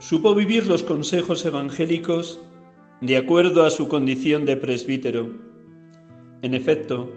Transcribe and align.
supo 0.00 0.34
vivir 0.34 0.66
los 0.66 0.82
consejos 0.82 1.44
evangélicos 1.44 2.40
de 3.00 3.16
acuerdo 3.16 3.64
a 3.64 3.70
su 3.70 3.88
condición 3.88 4.44
de 4.44 4.56
presbítero. 4.56 5.30
En 6.42 6.54
efecto, 6.54 7.12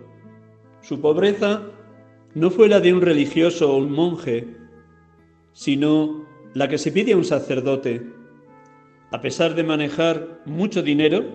su 0.82 1.00
pobreza 1.00 1.64
no 2.34 2.50
fue 2.50 2.68
la 2.68 2.80
de 2.80 2.94
un 2.94 3.02
religioso 3.02 3.72
o 3.72 3.78
un 3.78 3.92
monje, 3.92 4.48
sino 5.54 6.26
la 6.54 6.68
que 6.68 6.78
se 6.78 6.92
pide 6.92 7.14
a 7.14 7.18
un 7.18 7.26
sacerdote. 7.26 8.02
A 9.12 9.22
pesar 9.22 9.56
de 9.56 9.64
manejar 9.64 10.42
mucho 10.46 10.82
dinero, 10.82 11.26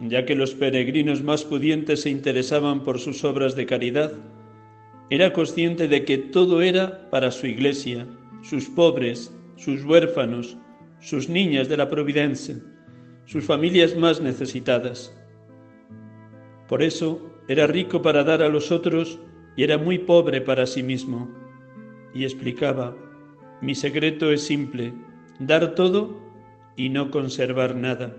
ya 0.00 0.24
que 0.24 0.36
los 0.36 0.54
peregrinos 0.54 1.22
más 1.22 1.44
pudientes 1.44 2.02
se 2.02 2.10
interesaban 2.10 2.82
por 2.82 2.98
sus 2.98 3.24
obras 3.24 3.56
de 3.56 3.66
caridad, 3.66 4.12
era 5.10 5.32
consciente 5.32 5.88
de 5.88 6.04
que 6.04 6.18
todo 6.18 6.62
era 6.62 7.10
para 7.10 7.30
su 7.30 7.46
iglesia, 7.46 8.06
sus 8.42 8.68
pobres, 8.68 9.34
sus 9.56 9.84
huérfanos, 9.84 10.56
sus 11.00 11.28
niñas 11.28 11.68
de 11.68 11.76
la 11.76 11.88
Providencia, 11.88 12.56
sus 13.24 13.44
familias 13.44 13.96
más 13.96 14.20
necesitadas. 14.20 15.14
Por 16.68 16.82
eso 16.82 17.30
era 17.48 17.66
rico 17.66 18.02
para 18.02 18.24
dar 18.24 18.42
a 18.42 18.48
los 18.48 18.70
otros 18.70 19.18
y 19.56 19.62
era 19.62 19.78
muy 19.78 19.98
pobre 19.98 20.40
para 20.40 20.66
sí 20.66 20.82
mismo. 20.82 21.28
Y 22.14 22.24
explicaba, 22.24 22.96
mi 23.60 23.74
secreto 23.74 24.30
es 24.30 24.42
simple, 24.42 24.92
dar 25.38 25.74
todo 25.74 26.20
y 26.76 26.88
no 26.88 27.10
conservar 27.10 27.74
nada. 27.74 28.14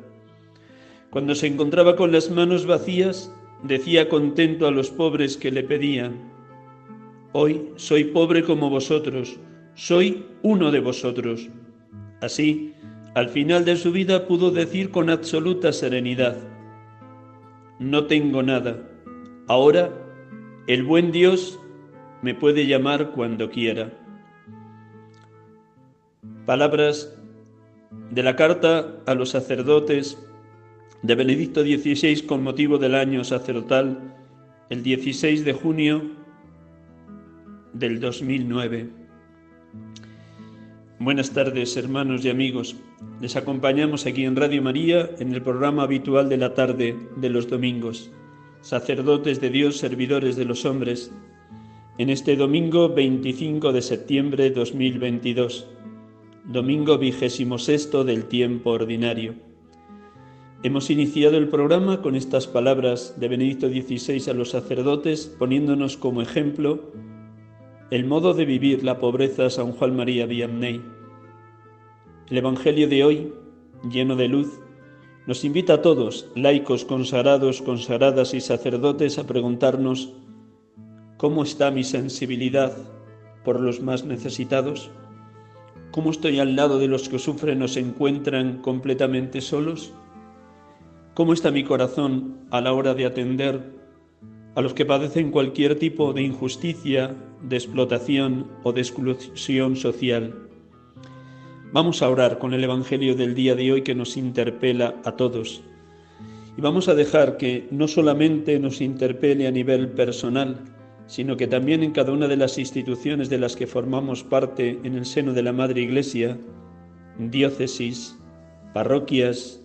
Cuando 1.09 1.34
se 1.35 1.47
encontraba 1.47 1.95
con 1.95 2.12
las 2.12 2.29
manos 2.29 2.66
vacías, 2.66 3.34
decía 3.63 4.09
contento 4.09 4.68
a 4.68 4.72
los 4.72 4.89
pobres 4.89 5.38
que 5.38 5.51
le 5.51 5.63
pedían, 5.63 6.29
Hoy 7.31 7.69
soy 7.75 8.06
pobre 8.06 8.44
como 8.44 8.72
vosotros, 8.72 9.38
soy 9.75 10.25
uno 10.41 10.72
de 10.72 10.79
vosotros. 10.79 11.47
Así, 12.22 12.74
al 13.16 13.30
final 13.30 13.66
de 13.66 13.75
su 13.75 13.91
vida 13.91 14.28
pudo 14.28 14.52
decir 14.52 14.91
con 14.91 15.09
absoluta 15.09 15.72
serenidad, 15.72 16.38
No 17.80 18.07
tengo 18.07 18.44
nada, 18.44 18.78
ahora 19.47 19.90
el 20.68 20.84
buen 20.84 21.12
Dios 21.12 21.59
me 22.22 22.35
puede 22.35 22.68
llamar 22.68 23.12
cuando 23.12 23.50
quiera. 23.50 23.91
Palabras 26.46 27.18
de 28.12 28.24
la 28.24 28.36
carta 28.36 29.01
a 29.06 29.13
los 29.16 29.30
sacerdotes 29.30 30.18
de 31.01 31.16
Benedicto 31.16 31.62
XVI 31.62 32.25
con 32.25 32.44
motivo 32.44 32.78
del 32.78 32.96
año 32.96 33.24
sacerdotal, 33.24 34.13
el 34.69 34.84
16 34.84 35.46
de 35.46 35.53
junio 35.53 36.03
del 37.74 38.00
2009. 38.00 38.98
Buenas 41.01 41.31
tardes, 41.31 41.77
hermanos 41.77 42.25
y 42.25 42.29
amigos. 42.29 42.75
Les 43.21 43.37
acompañamos 43.37 44.05
aquí 44.05 44.25
en 44.25 44.35
Radio 44.35 44.61
María 44.61 45.09
en 45.19 45.33
el 45.33 45.41
programa 45.41 45.83
habitual 45.83 46.27
de 46.27 46.35
la 46.35 46.53
tarde 46.53 46.93
de 47.15 47.29
los 47.29 47.47
domingos, 47.47 48.11
sacerdotes 48.59 49.39
de 49.39 49.49
Dios, 49.49 49.77
servidores 49.77 50.35
de 50.35 50.43
los 50.43 50.65
hombres, 50.65 51.13
en 51.97 52.09
este 52.09 52.35
domingo 52.35 52.89
25 52.89 53.71
de 53.71 53.81
septiembre 53.81 54.43
de 54.43 54.51
2022, 54.51 55.69
domingo 56.43 56.97
vigésimo 56.97 57.59
sexto 57.59 58.03
del 58.03 58.25
tiempo 58.25 58.71
ordinario. 58.71 59.35
Hemos 60.63 60.89
iniciado 60.89 61.38
el 61.38 61.47
programa 61.47 62.01
con 62.01 62.17
estas 62.17 62.45
palabras 62.45 63.17
de 63.17 63.29
Benedicto 63.29 63.69
XVI 63.69 64.31
a 64.31 64.33
los 64.33 64.49
sacerdotes, 64.49 65.33
poniéndonos 65.39 65.95
como 65.95 66.21
ejemplo 66.21 66.91
el 67.91 68.05
modo 68.05 68.35
de 68.35 68.45
vivir 68.45 68.83
la 68.83 69.00
pobreza 69.00 69.50
San 69.50 69.72
Juan 69.72 69.95
María 69.95 70.27
Vianney. 70.27 70.79
El 72.29 72.38
Evangelio 72.38 72.88
de 72.88 73.03
hoy, 73.03 73.33
lleno 73.89 74.16
de 74.16 74.27
luz, 74.27 74.59
nos 75.25 75.44
invita 75.44 75.75
a 75.75 75.81
todos, 75.81 76.29
laicos, 76.35 76.85
consagrados, 76.85 77.63
consagradas 77.63 78.35
y 78.35 78.41
sacerdotes, 78.41 79.17
a 79.17 79.25
preguntarnos 79.25 80.13
¿cómo 81.17 81.41
está 81.41 81.72
mi 81.72 81.83
sensibilidad 81.83 82.77
por 83.44 83.59
los 83.59 83.81
más 83.81 84.06
necesitados? 84.06 84.91
¿Cómo 85.89 86.11
estoy 86.11 86.39
al 86.39 86.56
lado 86.56 86.77
de 86.77 86.88
los 86.88 87.09
que 87.09 87.17
sufren 87.17 87.63
o 87.63 87.67
se 87.67 87.79
encuentran 87.79 88.61
completamente 88.61 89.41
solos? 89.41 89.94
¿Cómo 91.16 91.33
está 91.33 91.50
mi 91.50 91.63
corazón 91.63 92.38
a 92.51 92.61
la 92.61 92.71
hora 92.71 92.94
de 92.94 93.07
atender 93.07 93.78
a 94.55 94.61
los 94.61 94.73
que 94.73 94.85
padecen 94.85 95.31
cualquier 95.31 95.77
tipo 95.77 96.13
de 96.13 96.23
injusticia, 96.23 97.15
de 97.41 97.55
explotación 97.55 98.47
o 98.63 98.73
de 98.73 98.81
exclusión 98.81 99.75
social. 99.75 100.35
Vamos 101.71 102.01
a 102.01 102.09
orar 102.09 102.39
con 102.39 102.53
el 102.53 102.63
Evangelio 102.63 103.15
del 103.15 103.35
día 103.35 103.55
de 103.55 103.71
hoy 103.71 103.81
que 103.83 103.93
nos 103.93 104.17
interpela 104.17 104.95
a 105.05 105.11
todos. 105.13 105.61
Y 106.57 106.61
vamos 106.61 106.89
a 106.89 106.95
dejar 106.95 107.38
que 107.38 107.67
no 107.71 107.88
solamente 107.88 108.59
nos 108.59 108.81
interpele 108.81 109.47
a 109.47 109.51
nivel 109.51 109.89
personal, 109.89 110.65
sino 111.05 111.38
que 111.38 111.47
también 111.47 111.83
en 111.83 111.91
cada 111.91 112.11
una 112.11 112.27
de 112.27 112.38
las 112.38 112.57
instituciones 112.57 113.29
de 113.29 113.38
las 113.38 113.55
que 113.55 113.67
formamos 113.67 114.23
parte 114.23 114.79
en 114.83 114.95
el 114.95 115.05
seno 115.05 115.33
de 115.33 115.43
la 115.43 115.53
Madre 115.53 115.81
Iglesia, 115.81 116.38
diócesis, 117.17 118.17
parroquias, 118.73 119.61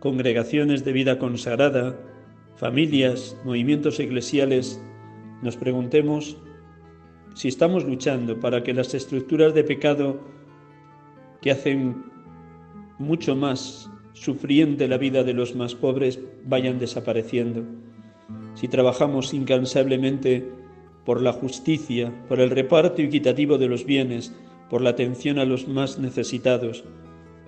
congregaciones 0.00 0.84
de 0.84 0.92
vida 0.92 1.18
consagrada, 1.18 1.96
familias, 2.62 3.36
movimientos 3.44 3.98
eclesiales, 3.98 4.80
nos 5.42 5.56
preguntemos 5.56 6.36
si 7.34 7.48
estamos 7.48 7.82
luchando 7.84 8.38
para 8.38 8.62
que 8.62 8.72
las 8.72 8.94
estructuras 8.94 9.52
de 9.52 9.64
pecado 9.64 10.20
que 11.40 11.50
hacen 11.50 12.04
mucho 13.00 13.34
más 13.34 13.90
sufriente 14.12 14.86
la 14.86 14.96
vida 14.96 15.24
de 15.24 15.34
los 15.34 15.56
más 15.56 15.74
pobres 15.74 16.20
vayan 16.44 16.78
desapareciendo. 16.78 17.64
Si 18.54 18.68
trabajamos 18.68 19.34
incansablemente 19.34 20.48
por 21.04 21.20
la 21.20 21.32
justicia, 21.32 22.12
por 22.28 22.38
el 22.38 22.50
reparto 22.50 23.02
equitativo 23.02 23.58
de 23.58 23.66
los 23.66 23.84
bienes, 23.84 24.32
por 24.70 24.82
la 24.82 24.90
atención 24.90 25.40
a 25.40 25.44
los 25.44 25.66
más 25.66 25.98
necesitados, 25.98 26.84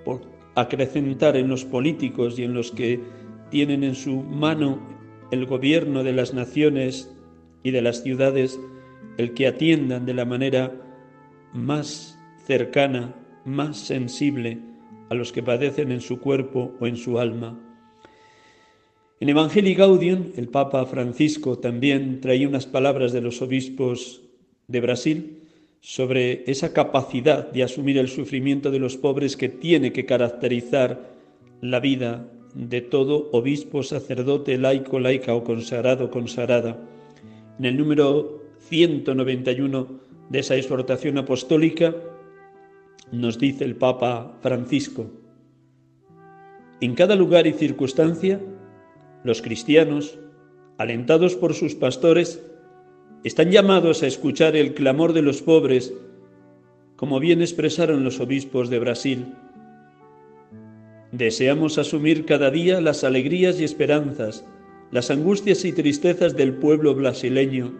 por 0.05 0.23
acrecentar 0.57 1.37
en 1.37 1.47
los 1.47 1.65
políticos 1.65 2.37
y 2.37 2.43
en 2.43 2.55
los 2.55 2.73
que 2.73 3.01
tienen 3.51 3.85
en 3.85 3.95
su 3.95 4.17
mano 4.17 4.94
el 5.35 5.47
gobierno 5.47 6.03
de 6.03 6.13
las 6.13 6.33
naciones 6.33 7.11
y 7.63 7.73
de 7.73 7.83
las 7.83 8.03
ciudades 8.03 8.59
el 9.19 9.35
que 9.35 9.47
atiendan 9.47 10.07
de 10.07 10.15
la 10.15 10.25
manera 10.25 10.73
más 11.53 12.19
cercana, 12.47 13.15
más 13.45 13.77
sensible 13.79 14.59
a 15.11 15.15
los 15.15 15.33
que 15.33 15.43
padecen 15.43 15.93
en 15.93 16.01
su 16.01 16.19
cuerpo 16.21 16.75
o 16.81 16.87
en 16.87 16.97
su 16.97 17.19
alma. 17.19 17.61
En 19.21 19.29
Evangelii 19.29 19.75
Gaudium, 19.75 20.33
el 20.37 20.49
Papa 20.49 20.85
Francisco 20.87 21.59
también 21.59 22.21
traía 22.21 22.49
unas 22.49 22.67
palabras 22.67 23.13
de 23.13 23.21
los 23.21 23.41
obispos 23.43 24.23
de 24.67 24.81
Brasil 24.81 25.43
sobre 25.81 26.51
esa 26.51 26.73
capacidad 26.73 27.51
de 27.51 27.63
asumir 27.63 27.99
el 27.99 28.09
sufrimiento 28.09 28.71
de 28.71 28.79
los 28.79 28.97
pobres 28.97 29.37
que 29.37 29.49
tiene 29.49 29.93
que 29.93 30.07
caracterizar 30.07 31.15
la 31.61 31.81
vida 31.81 32.31
de 32.55 32.81
todo 32.81 33.29
obispo, 33.33 33.83
sacerdote, 33.83 34.57
laico, 34.59 34.99
laica 35.01 35.35
o 35.35 35.45
consagrado, 35.45 36.11
consagrada. 36.11 36.79
En 37.59 37.65
el 37.65 37.77
número 37.77 38.43
191 38.61 40.01
de 40.31 40.39
esa 40.39 40.57
exhortación 40.57 41.19
apostólica 41.19 41.95
nos 43.13 43.39
dice 43.39 43.65
el 43.65 43.77
Papa 43.77 44.39
Francisco, 44.41 45.11
en 46.81 46.95
cada 46.95 47.15
lugar 47.15 47.47
y 47.47 47.53
circunstancia, 47.53 48.41
los 49.23 49.41
cristianos, 49.43 50.19
alentados 50.77 51.37
por 51.37 51.55
sus 51.55 51.75
pastores, 51.75 52.45
están 53.23 53.51
llamados 53.51 54.03
a 54.03 54.07
escuchar 54.07 54.55
el 54.55 54.75
clamor 54.75 55.13
de 55.13 55.23
los 55.23 55.41
pobres, 55.41 55.95
como 56.97 57.21
bien 57.21 57.41
expresaron 57.41 58.05
los 58.05 58.21
obispos 58.21 58.69
de 58.71 58.79
Brasil. 58.81 59.35
Deseamos 61.17 61.79
asumir 61.79 62.25
cada 62.25 62.51
día 62.51 62.81
las 62.81 63.05
alegrías 63.05 63.61
y 63.61 63.65
esperanzas, 63.65 64.45
las 64.91 65.13
angustias 65.13 65.65
y 65.65 65.73
tristezas 65.73 66.35
del 66.35 66.55
pueblo 66.55 66.93
brasileño, 66.97 67.73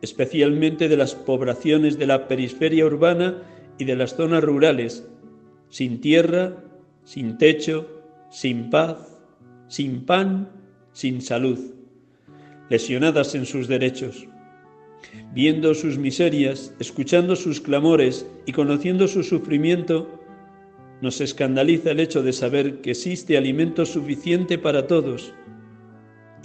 especialmente 0.00 0.88
de 0.88 0.96
las 0.96 1.16
poblaciones 1.16 1.98
de 1.98 2.06
la 2.06 2.28
periferia 2.28 2.86
urbana 2.86 3.42
y 3.78 3.84
de 3.84 3.96
las 3.96 4.14
zonas 4.14 4.44
rurales, 4.44 5.04
sin 5.70 6.00
tierra, 6.00 6.62
sin 7.02 7.36
techo, 7.36 8.00
sin 8.30 8.70
paz, 8.70 9.18
sin 9.66 10.06
pan, 10.06 10.48
sin 10.92 11.20
salud, 11.20 11.58
lesionadas 12.70 13.34
en 13.34 13.44
sus 13.44 13.66
derechos. 13.66 14.28
Viendo 15.34 15.74
sus 15.74 15.98
miserias, 15.98 16.72
escuchando 16.78 17.34
sus 17.34 17.60
clamores 17.60 18.24
y 18.46 18.52
conociendo 18.52 19.08
su 19.08 19.24
sufrimiento, 19.24 20.21
nos 21.02 21.20
escandaliza 21.20 21.90
el 21.90 22.00
hecho 22.00 22.22
de 22.22 22.32
saber 22.32 22.80
que 22.80 22.92
existe 22.92 23.36
alimento 23.36 23.84
suficiente 23.84 24.56
para 24.56 24.86
todos 24.86 25.34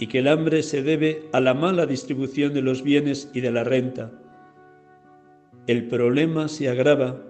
y 0.00 0.08
que 0.08 0.18
el 0.18 0.26
hambre 0.26 0.64
se 0.64 0.82
debe 0.82 1.28
a 1.32 1.40
la 1.40 1.54
mala 1.54 1.86
distribución 1.86 2.52
de 2.52 2.62
los 2.62 2.82
bienes 2.82 3.30
y 3.32 3.40
de 3.40 3.52
la 3.52 3.62
renta. 3.62 4.12
El 5.68 5.86
problema 5.86 6.48
se 6.48 6.68
agrava 6.68 7.24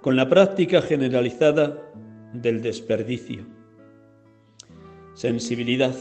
con 0.00 0.16
la 0.16 0.30
práctica 0.30 0.80
generalizada 0.80 1.92
del 2.32 2.62
desperdicio. 2.62 3.46
Sensibilidad 5.12 5.94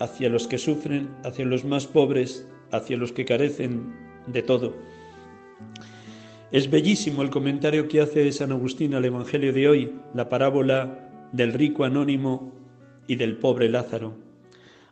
hacia 0.00 0.28
los 0.28 0.48
que 0.48 0.58
sufren, 0.58 1.10
hacia 1.22 1.44
los 1.44 1.64
más 1.64 1.86
pobres, 1.86 2.48
hacia 2.72 2.96
los 2.96 3.12
que 3.12 3.24
carecen 3.24 3.94
de 4.26 4.42
todo. 4.42 4.74
Es 6.50 6.70
bellísimo 6.70 7.20
el 7.20 7.28
comentario 7.28 7.88
que 7.88 8.00
hace 8.00 8.32
San 8.32 8.52
Agustín 8.52 8.94
al 8.94 9.04
Evangelio 9.04 9.52
de 9.52 9.68
hoy, 9.68 9.92
la 10.14 10.30
parábola 10.30 11.28
del 11.30 11.52
rico 11.52 11.84
anónimo 11.84 12.54
y 13.06 13.16
del 13.16 13.36
pobre 13.36 13.68
Lázaro. 13.68 14.14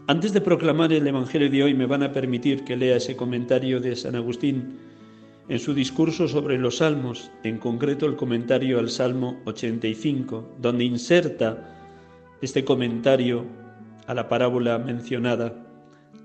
Antes 0.07 0.35
de 0.35 0.43
proclamar 0.43 0.93
el 0.93 1.07
Evangelio 1.07 1.49
de 1.49 1.63
hoy 1.63 1.73
me 1.73 1.87
van 1.87 2.03
a 2.03 2.13
permitir 2.13 2.63
que 2.65 2.77
lea 2.77 2.97
ese 2.97 3.17
comentario 3.17 3.81
de 3.81 3.97
San 3.97 4.17
Agustín 4.17 4.77
en 5.49 5.59
su 5.59 5.73
discurso 5.73 6.29
sobre 6.29 6.59
los 6.59 6.77
salmos, 6.77 7.31
en 7.43 7.57
concreto 7.57 8.05
el 8.05 8.17
comentario 8.17 8.79
al 8.79 8.91
Salmo 8.91 9.41
85, 9.47 10.57
donde 10.61 10.85
inserta 10.85 11.75
este 12.43 12.67
comentario 12.67 13.47
a 14.07 14.13
la 14.13 14.29
parábola 14.29 14.79
mencionada 14.79 15.55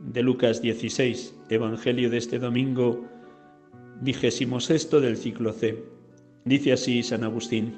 de 0.02 0.24
Lucas 0.24 0.62
16, 0.62 1.34
Evangelio 1.50 2.10
de 2.10 2.18
este 2.18 2.38
domingo 2.38 3.06
vigésimo 4.02 4.60
sexto 4.60 5.00
del 5.00 5.18
ciclo 5.18 5.54
C. 5.54 5.84
Dice 6.44 6.74
así 6.74 7.04
San 7.04 7.24
Agustín. 7.24 7.78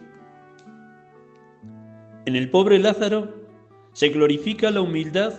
En 2.25 2.35
el 2.35 2.49
pobre 2.49 2.79
Lázaro 2.79 3.33
se 3.91 4.09
glorifica 4.09 4.71
la 4.71 4.81
humildad 4.81 5.33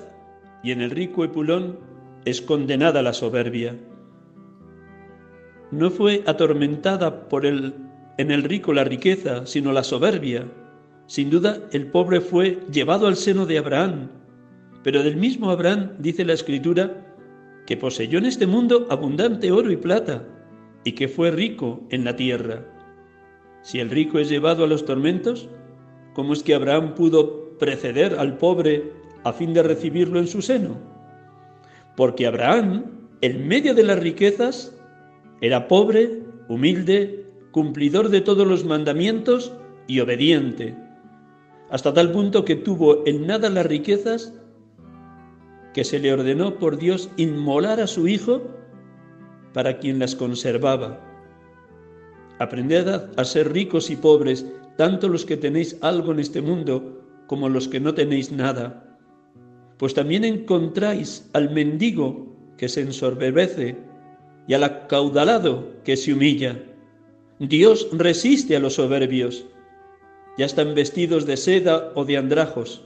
y 0.63 0.71
en 0.71 0.81
el 0.81 0.91
rico 0.91 1.25
Epulón 1.25 1.79
es 2.25 2.41
condenada 2.41 3.03
la 3.03 3.13
soberbia 3.13 3.75
no 5.75 5.91
fue 5.91 6.23
atormentada 6.27 7.29
por 7.29 7.45
el, 7.45 7.75
en 8.19 8.31
el 8.31 8.45
rico 8.45 8.73
la 8.73 8.85
riqueza, 8.85 9.47
sino 9.47 9.73
la 9.73 9.85
soberbia. 9.85 10.47
Sin 11.07 11.31
duda, 11.31 11.59
el 11.73 11.89
pobre 11.89 12.21
fue 12.21 12.61
llevado 12.71 13.07
al 13.07 13.17
seno 13.17 13.45
de 13.45 13.59
Abraham, 13.59 14.09
pero 14.83 15.03
del 15.03 15.17
mismo 15.17 15.51
Abraham 15.51 15.93
dice 15.99 16.25
la 16.25 16.33
Escritura 16.33 17.15
que 17.67 17.77
poseyó 17.77 18.19
en 18.19 18.27
este 18.27 18.47
mundo 18.47 18.87
abundante 18.91 19.51
oro 19.51 19.71
y 19.71 19.77
plata, 19.77 20.25
y 20.85 20.93
que 20.93 21.09
fue 21.09 21.31
rico 21.31 21.81
en 21.91 22.05
la 22.05 22.17
tierra. 22.17 22.65
Si 23.63 23.81
el 23.81 23.91
rico 23.91 24.19
es 24.19 24.29
llevado 24.29 24.65
a 24.65 24.67
los 24.67 24.85
tormentos, 24.85 25.49
¿cómo 26.13 26.35
es 26.35 26.43
que 26.43 26.55
Abraham 26.55 26.95
pudo 26.95 27.59
preceder 27.59 28.17
al 28.19 28.37
pobre 28.37 28.93
a 29.25 29.33
fin 29.33 29.55
de 29.55 29.63
recibirlo 29.63 30.19
en 30.19 30.27
su 30.27 30.43
seno? 30.43 30.77
Porque 31.97 32.27
Abraham, 32.27 32.85
en 33.23 33.49
medio 33.49 33.75
de 33.75 33.85
las 33.85 33.99
riquezas, 33.99 34.77
era 35.41 35.67
pobre, 35.67 36.23
humilde, 36.49 37.27
cumplidor 37.53 38.11
de 38.11 38.21
todos 38.21 38.47
los 38.47 38.65
mandamientos 38.65 39.53
y 39.87 40.01
obediente, 40.01 40.77
hasta 41.71 41.93
tal 41.95 42.13
punto 42.13 42.45
que 42.45 42.57
tuvo 42.57 43.07
en 43.07 43.27
nada 43.27 43.49
las 43.49 43.67
riquezas 43.67 44.35
que 45.73 45.85
se 45.85 45.99
le 45.99 46.13
ordenó 46.13 46.59
por 46.59 46.79
Dios 46.79 47.11
inmolar 47.17 47.81
a 47.81 47.87
su 47.87 48.07
hijo 48.07 48.43
para 49.55 49.79
quien 49.79 49.99
las 49.99 50.15
conservaba. 50.15 51.01
Aprended 52.39 52.89
a 53.17 53.25
ser 53.25 53.53
ricos 53.53 53.89
y 53.89 53.97
pobres, 53.97 54.45
tanto 54.77 55.09
los 55.09 55.25
que 55.25 55.39
tenéis 55.39 55.79
algo 55.81 56.13
en 56.13 56.19
este 56.19 56.43
mundo 56.43 57.01
como 57.27 57.49
los 57.49 57.69
que 57.69 57.81
no 57.81 57.95
tenéis 57.95 58.31
nada, 58.33 58.99
pues 59.79 59.95
también 59.95 60.25
encontráis 60.25 61.31
al 61.33 61.51
mendigo 61.51 62.37
que 62.59 62.69
se 62.69 62.83
ensorbebece 62.83 63.77
y 64.47 64.55
al 64.55 64.65
acaudalado 64.65 65.73
que 65.85 65.97
se 65.97 66.13
humilla. 66.13 66.61
Dios 67.39 67.89
resiste 67.93 68.57
a 68.57 68.61
los 68.61 68.75
soberbios. 68.75 69.47
Ya 70.37 70.47
están 70.47 70.75
vestidos 70.75 71.27
de 71.27 71.37
seda 71.37 71.93
o 71.95 72.05
de 72.05 72.17
andrajos, 72.17 72.85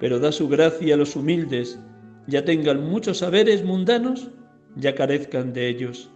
pero 0.00 0.18
da 0.18 0.32
su 0.32 0.48
gracia 0.48 0.94
a 0.94 0.96
los 0.96 1.16
humildes, 1.16 1.78
ya 2.26 2.44
tengan 2.44 2.88
muchos 2.88 3.18
saberes 3.18 3.62
mundanos, 3.62 4.30
ya 4.76 4.94
carezcan 4.94 5.52
de 5.52 5.68
ellos. 5.68 6.10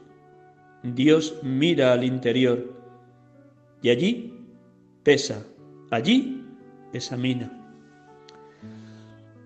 Dios 0.83 1.37
mira 1.43 1.93
al 1.93 2.05
interior 2.05 2.73
y 3.83 3.91
allí 3.91 4.35
pesa, 5.03 5.45
allí 5.91 6.45
examina. 6.93 7.55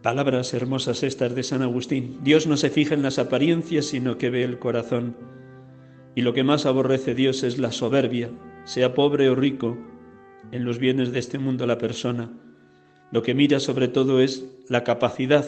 Palabras 0.02 0.52
hermosas 0.52 1.02
estas 1.04 1.34
de 1.34 1.42
San 1.42 1.62
Agustín. 1.62 2.18
Dios 2.22 2.46
no 2.46 2.56
se 2.56 2.70
fija 2.70 2.94
en 2.94 3.02
las 3.02 3.18
apariencias, 3.18 3.86
sino 3.86 4.18
que 4.18 4.30
ve 4.30 4.42
el 4.42 4.58
corazón. 4.58 5.16
Y 6.14 6.22
lo 6.22 6.34
que 6.34 6.42
más 6.42 6.66
aborrece 6.66 7.14
Dios 7.14 7.44
es 7.44 7.58
la 7.58 7.70
soberbia, 7.70 8.30
sea 8.64 8.94
pobre 8.94 9.28
o 9.28 9.34
rico, 9.36 9.78
en 10.50 10.64
los 10.64 10.78
bienes 10.78 11.12
de 11.12 11.20
este 11.20 11.38
mundo 11.38 11.66
la 11.66 11.78
persona. 11.78 12.30
Lo 13.12 13.22
que 13.22 13.34
mira 13.34 13.60
sobre 13.60 13.86
todo 13.88 14.20
es 14.20 14.44
la 14.68 14.82
capacidad 14.82 15.46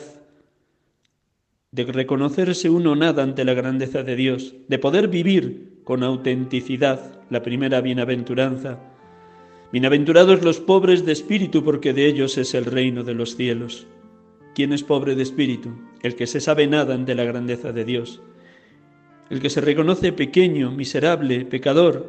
de 1.75 1.83
reconocerse 1.87 2.71
uno 2.71 2.95
nada 2.95 3.25
ante 3.25 3.45
la 3.45 3.53
grandeza 3.53 4.05
de 4.05 4.15
Dios, 4.15 4.55
de 4.69 4.79
poder 4.79 5.09
vivir 5.09 5.81
con 5.83 6.05
autenticidad 6.05 7.21
la 7.31 7.43
primera 7.43 7.81
bienaventuranza. 7.81 8.79
Bienaventurados 9.73 10.45
los 10.45 10.61
pobres 10.61 11.05
de 11.05 11.11
espíritu, 11.11 11.65
porque 11.65 11.93
de 11.93 12.07
ellos 12.07 12.39
es 12.39 12.55
el 12.55 12.65
reino 12.65 13.03
de 13.03 13.15
los 13.15 13.35
cielos. 13.35 13.89
¿Quién 14.55 14.73
es 14.73 14.85
pobre 14.85 15.17
de 15.17 15.25
espíritu? 15.25 15.71
El 16.05 16.15
que 16.15 16.29
se 16.29 16.41
sabe 16.41 16.69
nada 16.69 16.95
ante 16.95 17.17
la 17.17 17.25
grandeza 17.25 17.73
de 17.73 17.85
Dios. 17.85 18.23
El 19.29 19.41
que 19.41 19.51
se 19.51 19.61
reconoce 19.61 20.13
pequeño, 20.13 20.71
miserable, 20.71 21.45
pecador 21.45 22.09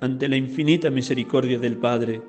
ante 0.00 0.28
la 0.28 0.36
infinita 0.36 0.90
misericordia 0.90 1.60
del 1.60 1.76
Padre. 1.76 2.20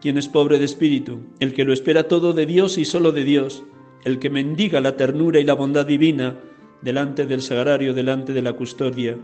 ¿Quién 0.00 0.18
es 0.18 0.26
pobre 0.26 0.58
de 0.58 0.64
espíritu? 0.64 1.20
El 1.38 1.54
que 1.54 1.64
lo 1.64 1.72
espera 1.72 2.08
todo 2.08 2.32
de 2.32 2.46
Dios 2.46 2.78
y 2.78 2.84
solo 2.84 3.12
de 3.12 3.22
Dios. 3.22 3.62
El 4.04 4.18
que 4.18 4.30
mendiga 4.30 4.80
la 4.80 4.96
ternura 4.96 5.40
y 5.40 5.44
la 5.44 5.54
bondad 5.54 5.86
divina 5.86 6.36
delante 6.82 7.26
del 7.26 7.42
sagrario, 7.42 7.94
delante 7.94 8.32
de 8.32 8.42
la 8.42 8.52
custodia. 8.52 9.16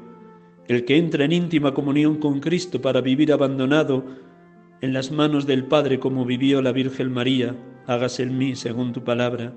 El 0.66 0.84
que 0.84 0.96
entra 0.96 1.24
en 1.24 1.32
íntima 1.32 1.74
comunión 1.74 2.16
con 2.16 2.40
Cristo 2.40 2.80
para 2.80 3.00
vivir 3.00 3.32
abandonado 3.32 4.04
en 4.80 4.92
las 4.92 5.10
manos 5.10 5.46
del 5.46 5.64
Padre 5.64 5.98
como 5.98 6.24
vivió 6.24 6.62
la 6.62 6.72
Virgen 6.72 7.12
María 7.12 7.54
hágase 7.86 8.22
en 8.22 8.38
mí 8.38 8.54
según 8.54 8.92
tu 8.92 9.02
palabra, 9.02 9.52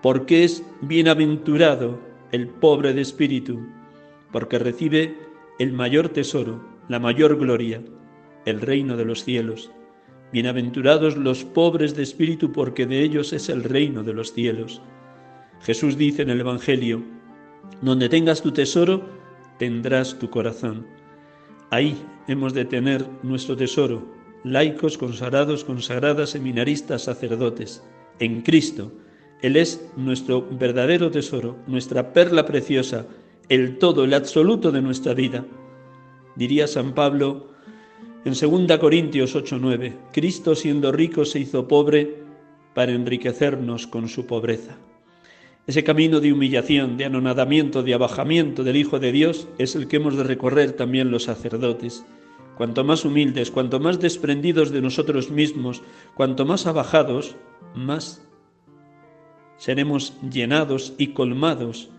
porque 0.00 0.44
es 0.44 0.64
bienaventurado 0.80 2.00
el 2.32 2.48
pobre 2.48 2.94
de 2.94 3.02
espíritu, 3.02 3.60
porque 4.32 4.58
recibe 4.58 5.14
el 5.58 5.72
mayor 5.72 6.08
tesoro, 6.08 6.64
la 6.88 6.98
mayor 6.98 7.38
gloria, 7.38 7.82
el 8.46 8.60
reino 8.60 8.96
de 8.96 9.04
los 9.04 9.24
cielos. 9.24 9.70
Bienaventurados 10.32 11.18
los 11.18 11.44
pobres 11.44 11.94
de 11.94 12.02
espíritu, 12.02 12.52
porque 12.52 12.86
de 12.86 13.02
ellos 13.02 13.34
es 13.34 13.50
el 13.50 13.62
reino 13.62 14.02
de 14.02 14.14
los 14.14 14.32
cielos. 14.32 14.80
Jesús 15.60 15.98
dice 15.98 16.22
en 16.22 16.30
el 16.30 16.40
Evangelio, 16.40 17.02
donde 17.82 18.08
tengas 18.08 18.40
tu 18.40 18.50
tesoro, 18.50 19.02
tendrás 19.58 20.18
tu 20.18 20.30
corazón. 20.30 20.86
Ahí 21.68 22.02
hemos 22.28 22.54
de 22.54 22.64
tener 22.64 23.06
nuestro 23.22 23.58
tesoro, 23.58 24.06
laicos, 24.42 24.96
consagrados, 24.96 25.64
consagradas, 25.64 26.30
seminaristas, 26.30 27.02
sacerdotes, 27.02 27.84
en 28.18 28.40
Cristo. 28.40 28.90
Él 29.42 29.56
es 29.56 29.86
nuestro 29.98 30.48
verdadero 30.50 31.10
tesoro, 31.10 31.58
nuestra 31.66 32.14
perla 32.14 32.46
preciosa, 32.46 33.06
el 33.50 33.76
todo, 33.76 34.04
el 34.04 34.14
absoluto 34.14 34.72
de 34.72 34.80
nuestra 34.80 35.12
vida. 35.12 35.44
Diría 36.36 36.66
San 36.66 36.94
Pablo 36.94 37.51
en 38.24 38.34
2 38.34 38.78
Corintios 38.78 39.34
8:9, 39.34 39.94
Cristo 40.12 40.54
siendo 40.54 40.92
rico 40.92 41.24
se 41.24 41.40
hizo 41.40 41.66
pobre 41.66 42.22
para 42.74 42.92
enriquecernos 42.92 43.86
con 43.86 44.08
su 44.08 44.26
pobreza. 44.26 44.76
Ese 45.66 45.84
camino 45.84 46.20
de 46.20 46.32
humillación, 46.32 46.96
de 46.96 47.04
anonadamiento, 47.04 47.82
de 47.82 47.94
abajamiento 47.94 48.64
del 48.64 48.76
Hijo 48.76 48.98
de 48.98 49.12
Dios 49.12 49.48
es 49.58 49.76
el 49.76 49.86
que 49.86 49.96
hemos 49.96 50.16
de 50.16 50.24
recorrer 50.24 50.72
también 50.72 51.10
los 51.10 51.24
sacerdotes. 51.24 52.04
Cuanto 52.56 52.84
más 52.84 53.04
humildes, 53.04 53.50
cuanto 53.50 53.80
más 53.80 54.00
desprendidos 54.00 54.70
de 54.70 54.82
nosotros 54.82 55.30
mismos, 55.30 55.82
cuanto 56.14 56.44
más 56.44 56.66
abajados, 56.66 57.36
más 57.74 58.26
seremos 59.56 60.14
llenados 60.28 60.94
y 60.98 61.08
colmados 61.08 61.90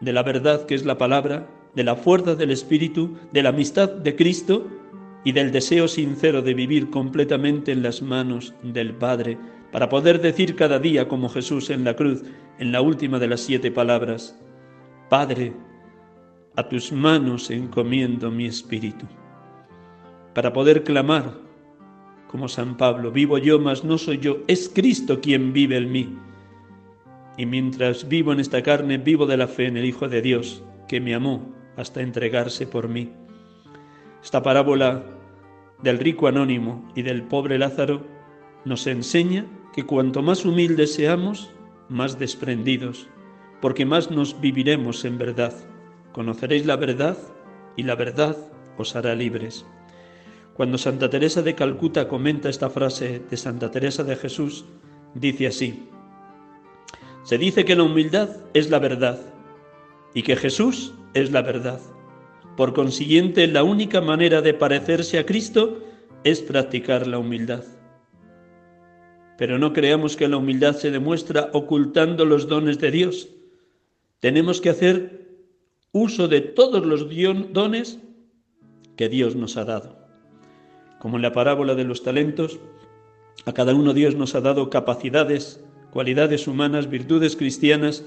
de 0.00 0.12
la 0.12 0.22
verdad 0.22 0.66
que 0.66 0.74
es 0.74 0.84
la 0.84 0.98
palabra, 0.98 1.48
de 1.74 1.84
la 1.84 1.96
fuerza 1.96 2.34
del 2.34 2.50
Espíritu, 2.50 3.16
de 3.32 3.42
la 3.42 3.48
amistad 3.50 3.90
de 3.90 4.14
Cristo 4.14 4.66
y 5.24 5.32
del 5.32 5.50
deseo 5.50 5.88
sincero 5.88 6.42
de 6.42 6.54
vivir 6.54 6.90
completamente 6.90 7.72
en 7.72 7.82
las 7.82 8.02
manos 8.02 8.54
del 8.62 8.94
Padre, 8.94 9.38
para 9.72 9.88
poder 9.88 10.20
decir 10.20 10.54
cada 10.54 10.78
día 10.78 11.08
como 11.08 11.28
Jesús 11.28 11.70
en 11.70 11.82
la 11.82 11.96
cruz, 11.96 12.22
en 12.58 12.70
la 12.70 12.80
última 12.80 13.18
de 13.18 13.28
las 13.28 13.40
siete 13.40 13.72
palabras, 13.72 14.38
Padre, 15.08 15.52
a 16.56 16.68
tus 16.68 16.92
manos 16.92 17.50
encomiendo 17.50 18.30
mi 18.30 18.46
espíritu. 18.46 19.06
Para 20.34 20.52
poder 20.52 20.84
clamar, 20.84 21.34
como 22.28 22.48
San 22.48 22.76
Pablo, 22.76 23.10
vivo 23.10 23.38
yo, 23.38 23.58
mas 23.58 23.84
no 23.84 23.98
soy 23.98 24.18
yo, 24.18 24.38
es 24.46 24.68
Cristo 24.68 25.20
quien 25.20 25.52
vive 25.52 25.76
en 25.76 25.90
mí. 25.90 26.18
Y 27.36 27.46
mientras 27.46 28.08
vivo 28.08 28.32
en 28.32 28.40
esta 28.40 28.62
carne, 28.62 28.98
vivo 28.98 29.26
de 29.26 29.36
la 29.36 29.48
fe 29.48 29.66
en 29.66 29.76
el 29.76 29.84
Hijo 29.84 30.08
de 30.08 30.22
Dios, 30.22 30.62
que 30.86 31.00
me 31.00 31.14
amó 31.14 31.53
hasta 31.76 32.00
entregarse 32.00 32.66
por 32.66 32.88
mí. 32.88 33.12
Esta 34.22 34.42
parábola 34.42 35.02
del 35.82 35.98
rico 35.98 36.26
anónimo 36.26 36.90
y 36.94 37.02
del 37.02 37.22
pobre 37.22 37.58
Lázaro 37.58 38.06
nos 38.64 38.86
enseña 38.86 39.46
que 39.72 39.84
cuanto 39.84 40.22
más 40.22 40.44
humildes 40.44 40.94
seamos, 40.94 41.50
más 41.88 42.18
desprendidos, 42.18 43.08
porque 43.60 43.84
más 43.84 44.10
nos 44.10 44.40
viviremos 44.40 45.04
en 45.04 45.18
verdad. 45.18 45.52
Conoceréis 46.12 46.64
la 46.64 46.76
verdad 46.76 47.18
y 47.76 47.82
la 47.82 47.96
verdad 47.96 48.36
os 48.78 48.96
hará 48.96 49.14
libres. 49.14 49.66
Cuando 50.54 50.78
Santa 50.78 51.10
Teresa 51.10 51.42
de 51.42 51.54
Calcuta 51.54 52.08
comenta 52.08 52.48
esta 52.48 52.70
frase 52.70 53.20
de 53.28 53.36
Santa 53.36 53.70
Teresa 53.70 54.04
de 54.04 54.16
Jesús, 54.16 54.64
dice 55.14 55.48
así, 55.48 55.88
se 57.24 57.38
dice 57.38 57.64
que 57.64 57.74
la 57.74 57.82
humildad 57.82 58.28
es 58.54 58.70
la 58.70 58.78
verdad 58.78 59.18
y 60.14 60.22
que 60.22 60.36
Jesús 60.36 60.94
es 61.14 61.30
la 61.30 61.42
verdad. 61.42 61.80
Por 62.56 62.72
consiguiente, 62.72 63.46
la 63.46 63.64
única 63.64 64.00
manera 64.00 64.42
de 64.42 64.54
parecerse 64.54 65.18
a 65.18 65.26
Cristo 65.26 65.82
es 66.22 66.40
practicar 66.40 67.06
la 67.06 67.18
humildad. 67.18 67.64
Pero 69.36 69.58
no 69.58 69.72
creamos 69.72 70.16
que 70.16 70.28
la 70.28 70.36
humildad 70.36 70.76
se 70.76 70.90
demuestra 70.90 71.50
ocultando 71.52 72.24
los 72.24 72.46
dones 72.46 72.78
de 72.78 72.90
Dios. 72.90 73.28
Tenemos 74.20 74.60
que 74.60 74.70
hacer 74.70 75.24
uso 75.92 76.28
de 76.28 76.40
todos 76.40 76.86
los 76.86 77.08
dones 77.52 77.98
que 78.96 79.08
Dios 79.08 79.34
nos 79.34 79.56
ha 79.56 79.64
dado. 79.64 79.98
Como 81.00 81.16
en 81.16 81.22
la 81.22 81.32
parábola 81.32 81.74
de 81.74 81.84
los 81.84 82.02
talentos, 82.02 82.60
a 83.44 83.52
cada 83.52 83.74
uno 83.74 83.92
Dios 83.92 84.14
nos 84.14 84.34
ha 84.34 84.40
dado 84.40 84.70
capacidades, 84.70 85.62
cualidades 85.90 86.46
humanas, 86.46 86.88
virtudes 86.88 87.36
cristianas, 87.36 88.04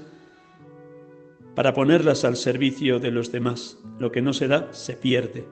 para 1.58 1.74
ponerlas 1.74 2.24
al 2.24 2.36
servicio 2.36 3.00
de 3.00 3.10
los 3.10 3.32
demás. 3.32 3.78
Lo 3.98 4.12
que 4.12 4.22
no 4.22 4.32
se 4.32 4.46
da, 4.46 4.72
se 4.72 4.92
pierde. 4.92 5.44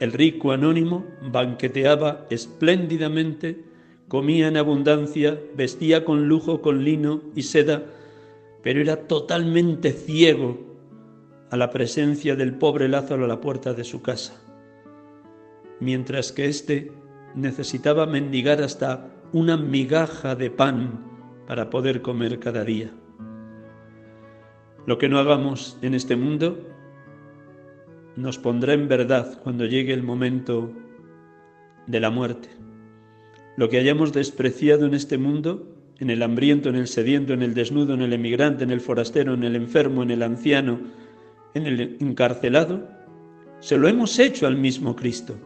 El 0.00 0.10
rico 0.10 0.50
anónimo 0.50 1.06
banqueteaba 1.30 2.26
espléndidamente 2.30 3.64
comía 4.08 4.48
en 4.48 4.56
abundancia, 4.56 5.40
vestía 5.54 6.04
con 6.04 6.26
lujo, 6.26 6.60
con 6.60 6.82
lino 6.82 7.22
y 7.36 7.42
seda, 7.42 7.84
pero 8.64 8.80
era 8.80 9.06
totalmente 9.06 9.92
ciego 9.92 10.58
a 11.52 11.56
la 11.56 11.70
presencia 11.70 12.34
del 12.34 12.54
pobre 12.54 12.88
Lázaro 12.88 13.24
a 13.24 13.28
la 13.28 13.40
puerta 13.40 13.72
de 13.72 13.84
su 13.84 14.02
casa, 14.02 14.42
mientras 15.78 16.32
que 16.32 16.46
éste 16.46 16.90
necesitaba 17.36 18.04
mendigar 18.06 18.62
hasta 18.62 19.12
una 19.32 19.56
migaja 19.56 20.34
de 20.34 20.50
pan 20.50 21.06
para 21.46 21.70
poder 21.70 22.02
comer 22.02 22.40
cada 22.40 22.64
día. 22.64 22.90
Lo 24.86 24.98
que 24.98 25.08
no 25.08 25.18
hagamos 25.18 25.78
en 25.82 25.94
este 25.94 26.14
mundo 26.14 26.58
nos 28.14 28.38
pondrá 28.38 28.72
en 28.72 28.86
verdad 28.86 29.40
cuando 29.42 29.66
llegue 29.66 29.92
el 29.92 30.04
momento 30.04 30.72
de 31.86 32.00
la 32.00 32.10
muerte. 32.10 32.48
Lo 33.56 33.68
que 33.68 33.78
hayamos 33.78 34.12
despreciado 34.12 34.86
en 34.86 34.94
este 34.94 35.18
mundo, 35.18 35.66
en 35.98 36.10
el 36.10 36.22
hambriento, 36.22 36.68
en 36.68 36.76
el 36.76 36.86
sediento, 36.86 37.32
en 37.32 37.42
el 37.42 37.54
desnudo, 37.54 37.94
en 37.94 38.02
el 38.02 38.12
emigrante, 38.12 38.64
en 38.64 38.70
el 38.70 38.80
forastero, 38.80 39.34
en 39.34 39.42
el 39.42 39.56
enfermo, 39.56 40.02
en 40.02 40.12
el 40.12 40.22
anciano, 40.22 40.78
en 41.54 41.66
el 41.66 41.96
encarcelado, 42.00 42.88
se 43.60 43.78
lo 43.78 43.88
hemos 43.88 44.18
hecho 44.18 44.46
al 44.46 44.56
mismo 44.56 44.94
Cristo. 44.94 45.36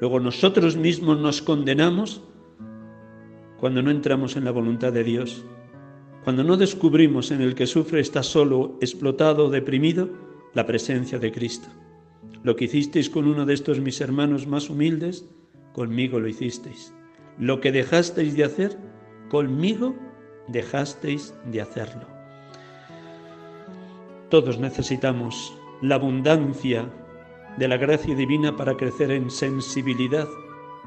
Luego 0.00 0.18
nosotros 0.18 0.76
mismos 0.76 1.18
nos 1.18 1.42
condenamos 1.42 2.22
cuando 3.58 3.82
no 3.82 3.90
entramos 3.90 4.36
en 4.36 4.44
la 4.44 4.50
voluntad 4.50 4.92
de 4.92 5.04
Dios, 5.04 5.44
cuando 6.24 6.44
no 6.44 6.56
descubrimos 6.56 7.30
en 7.30 7.40
el 7.40 7.54
que 7.54 7.66
sufre 7.66 8.00
está 8.00 8.22
solo, 8.22 8.78
explotado, 8.80 9.50
deprimido, 9.50 10.08
la 10.54 10.66
presencia 10.66 11.18
de 11.18 11.32
Cristo. 11.32 11.68
Lo 12.44 12.54
que 12.54 12.66
hicisteis 12.66 13.10
con 13.10 13.26
uno 13.26 13.44
de 13.44 13.54
estos 13.54 13.80
mis 13.80 14.00
hermanos 14.00 14.46
más 14.46 14.70
humildes, 14.70 15.28
conmigo 15.72 16.20
lo 16.20 16.28
hicisteis. 16.28 16.94
Lo 17.38 17.60
que 17.60 17.72
dejasteis 17.72 18.36
de 18.36 18.44
hacer, 18.44 18.78
conmigo 19.30 19.96
dejasteis 20.48 21.34
de 21.50 21.60
hacerlo. 21.60 22.06
Todos 24.28 24.58
necesitamos 24.58 25.56
la 25.80 25.96
abundancia 25.96 26.88
de 27.58 27.68
la 27.68 27.76
gracia 27.76 28.14
divina 28.14 28.56
para 28.56 28.76
crecer 28.76 29.10
en 29.10 29.30
sensibilidad 29.30 30.28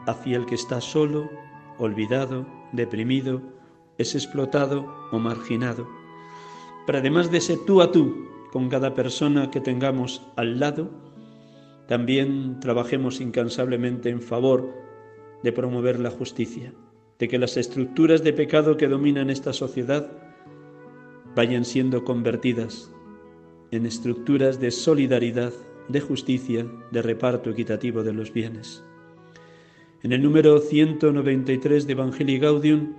hacia 0.07 0.37
el 0.37 0.45
que 0.45 0.55
está 0.55 0.81
solo, 0.81 1.29
olvidado, 1.77 2.45
deprimido, 2.71 3.41
es 3.97 4.15
explotado 4.15 4.85
o 5.11 5.19
marginado. 5.19 5.87
Pero 6.85 6.99
además 6.99 7.31
de 7.31 7.39
ese 7.39 7.57
tú 7.57 7.81
a 7.81 7.91
tú 7.91 8.27
con 8.51 8.69
cada 8.69 8.93
persona 8.93 9.51
que 9.51 9.59
tengamos 9.59 10.21
al 10.35 10.59
lado, 10.59 10.89
también 11.87 12.59
trabajemos 12.59 13.21
incansablemente 13.21 14.09
en 14.09 14.21
favor 14.21 14.73
de 15.43 15.51
promover 15.51 15.99
la 15.99 16.09
justicia, 16.09 16.73
de 17.19 17.27
que 17.27 17.37
las 17.37 17.57
estructuras 17.57 18.23
de 18.23 18.33
pecado 18.33 18.77
que 18.77 18.87
dominan 18.87 19.29
esta 19.29 19.53
sociedad 19.53 20.11
vayan 21.35 21.65
siendo 21.65 22.03
convertidas 22.03 22.91
en 23.71 23.85
estructuras 23.85 24.59
de 24.59 24.71
solidaridad, 24.71 25.53
de 25.89 26.01
justicia, 26.01 26.65
de 26.91 27.01
reparto 27.01 27.49
equitativo 27.49 28.03
de 28.03 28.13
los 28.13 28.31
bienes. 28.31 28.83
En 30.01 30.13
el 30.13 30.23
número 30.23 30.59
193 30.59 31.85
de 31.87 31.93
Evangelii 31.93 32.39
Gaudium, 32.39 32.93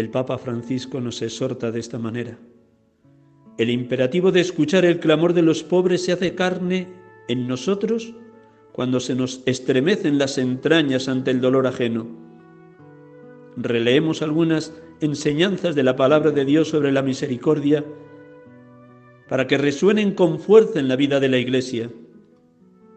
el 0.00 0.10
Papa 0.10 0.38
Francisco 0.38 1.00
nos 1.00 1.22
exhorta 1.22 1.70
de 1.70 1.80
esta 1.80 1.98
manera. 1.98 2.38
El 3.58 3.70
imperativo 3.70 4.32
de 4.32 4.40
escuchar 4.40 4.84
el 4.84 4.98
clamor 4.98 5.34
de 5.34 5.42
los 5.42 5.62
pobres 5.62 6.04
se 6.04 6.12
hace 6.12 6.34
carne 6.34 6.88
en 7.28 7.46
nosotros 7.46 8.14
cuando 8.72 9.00
se 9.00 9.14
nos 9.14 9.42
estremecen 9.46 10.18
las 10.18 10.38
entrañas 10.38 11.08
ante 11.08 11.30
el 11.30 11.40
dolor 11.40 11.66
ajeno. 11.66 12.06
Releemos 13.56 14.22
algunas 14.22 14.72
enseñanzas 15.00 15.74
de 15.74 15.82
la 15.82 15.96
palabra 15.96 16.30
de 16.30 16.44
Dios 16.44 16.68
sobre 16.68 16.92
la 16.92 17.02
misericordia 17.02 17.84
para 19.28 19.46
que 19.46 19.58
resuenen 19.58 20.14
con 20.14 20.40
fuerza 20.40 20.80
en 20.80 20.88
la 20.88 20.96
vida 20.96 21.20
de 21.20 21.28
la 21.28 21.38
Iglesia. 21.38 21.90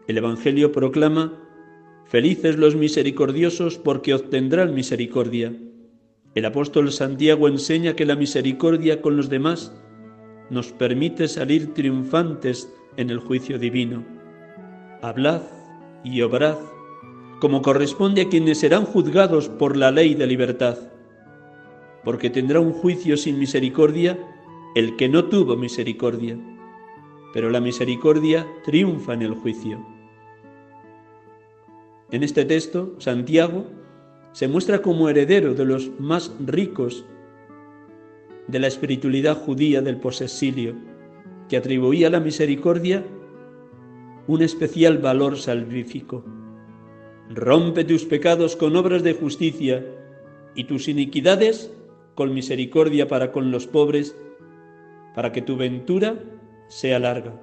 El 0.08 0.18
Evangelio 0.18 0.72
proclama, 0.72 1.40
Felices 2.06 2.56
los 2.56 2.76
misericordiosos 2.76 3.78
porque 3.78 4.14
obtendrán 4.14 4.74
misericordia. 4.74 5.54
El 6.34 6.44
apóstol 6.46 6.90
Santiago 6.90 7.46
enseña 7.46 7.94
que 7.94 8.04
la 8.04 8.16
misericordia 8.16 9.00
con 9.00 9.16
los 9.16 9.28
demás 9.28 9.72
nos 10.50 10.72
permite 10.72 11.28
salir 11.28 11.72
triunfantes 11.74 12.72
en 12.96 13.10
el 13.10 13.18
juicio 13.18 13.58
divino. 13.58 14.04
Hablad 15.00 15.42
y 16.02 16.22
obrad 16.22 16.56
como 17.40 17.62
corresponde 17.62 18.22
a 18.22 18.28
quienes 18.28 18.58
serán 18.58 18.84
juzgados 18.84 19.48
por 19.48 19.76
la 19.76 19.90
ley 19.90 20.14
de 20.14 20.26
libertad, 20.26 20.78
porque 22.02 22.30
tendrá 22.30 22.58
un 22.58 22.72
juicio 22.72 23.16
sin 23.16 23.38
misericordia 23.38 24.18
el 24.74 24.96
que 24.96 25.08
no 25.08 25.26
tuvo 25.26 25.56
misericordia, 25.56 26.36
pero 27.32 27.50
la 27.50 27.60
misericordia 27.60 28.46
triunfa 28.64 29.14
en 29.14 29.22
el 29.22 29.34
juicio. 29.34 29.84
En 32.10 32.22
este 32.22 32.44
texto, 32.44 32.94
Santiago 32.98 33.66
se 34.34 34.48
muestra 34.48 34.82
como 34.82 35.08
heredero 35.08 35.54
de 35.54 35.64
los 35.64 35.92
más 36.00 36.34
ricos 36.44 37.06
de 38.48 38.58
la 38.58 38.66
espiritualidad 38.66 39.36
judía 39.36 39.80
del 39.80 39.98
posesilio, 39.98 40.74
que 41.48 41.56
atribuía 41.56 42.08
a 42.08 42.10
la 42.10 42.18
misericordia 42.18 43.04
un 44.26 44.42
especial 44.42 44.98
valor 44.98 45.38
salvífico. 45.38 46.24
Rompe 47.30 47.84
tus 47.84 48.04
pecados 48.06 48.56
con 48.56 48.74
obras 48.74 49.04
de 49.04 49.12
justicia 49.12 49.86
y 50.56 50.64
tus 50.64 50.88
iniquidades 50.88 51.72
con 52.16 52.34
misericordia 52.34 53.06
para 53.06 53.30
con 53.30 53.52
los 53.52 53.68
pobres, 53.68 54.16
para 55.14 55.30
que 55.30 55.42
tu 55.42 55.56
ventura 55.56 56.18
sea 56.66 56.98
larga. 56.98 57.40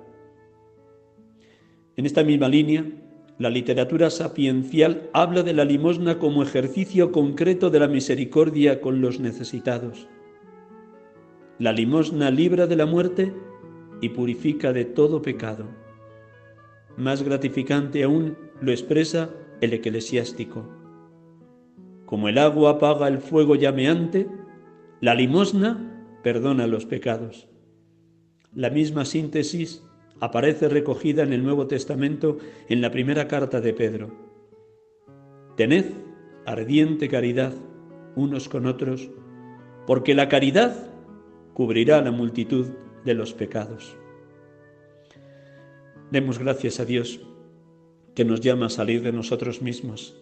En 1.96 2.06
esta 2.06 2.22
misma 2.22 2.50
línea, 2.50 2.84
la 3.42 3.50
literatura 3.50 4.12
sapiencial 4.12 5.10
habla 5.14 5.42
de 5.42 5.54
la 5.54 5.66
limosna 5.66 6.20
como 6.20 6.44
ejercicio 6.44 7.12
concreto 7.12 7.72
de 7.72 7.80
la 7.80 7.88
misericordia 7.88 8.82
con 8.82 9.02
los 9.02 9.20
necesitados. 9.20 10.08
La 11.58 11.72
limosna 11.72 12.30
libra 12.30 12.68
de 12.68 12.76
la 12.76 12.86
muerte 12.86 13.34
y 14.00 14.10
purifica 14.10 14.74
de 14.74 14.86
todo 14.86 15.24
pecado. 15.24 15.66
Más 16.98 17.24
gratificante 17.24 18.04
aún 18.04 18.38
lo 18.62 18.72
expresa 18.72 19.32
el 19.60 19.74
eclesiástico. 19.74 20.70
Como 22.06 22.30
el 22.30 22.38
agua 22.38 22.74
apaga 22.74 23.08
el 23.08 23.18
fuego 23.18 23.56
llameante, 23.56 24.30
la 25.00 25.16
limosna 25.16 26.20
perdona 26.22 26.68
los 26.68 26.86
pecados. 26.86 27.48
La 28.54 28.70
misma 28.70 29.04
síntesis 29.04 29.84
aparece 30.22 30.70
recogida 30.70 31.24
en 31.24 31.34
el 31.34 31.44
Nuevo 31.44 31.68
Testamento 31.68 32.38
en 32.70 32.80
la 32.80 32.92
primera 32.92 33.28
carta 33.28 33.60
de 33.60 33.74
Pedro. 33.74 34.12
Tened 35.58 35.86
ardiente 36.46 37.10
caridad 37.10 37.54
unos 38.16 38.48
con 38.48 38.68
otros, 38.68 39.10
porque 39.88 40.13
la 40.13 40.30
caridad 40.30 40.92
cubrirá 41.54 42.01
la 42.01 42.12
multitud 42.12 42.68
de 43.04 43.16
los 43.16 43.34
pecados. 43.34 43.98
Demos 46.12 46.40
gracias 46.40 46.80
a 46.80 46.86
Dios 46.86 47.20
que 48.13 48.24
nos 48.24 48.42
llama 48.42 48.68
a 48.68 48.70
salir 48.70 49.01
de 49.01 49.12
nosotros 49.12 49.62
mismos, 49.62 50.22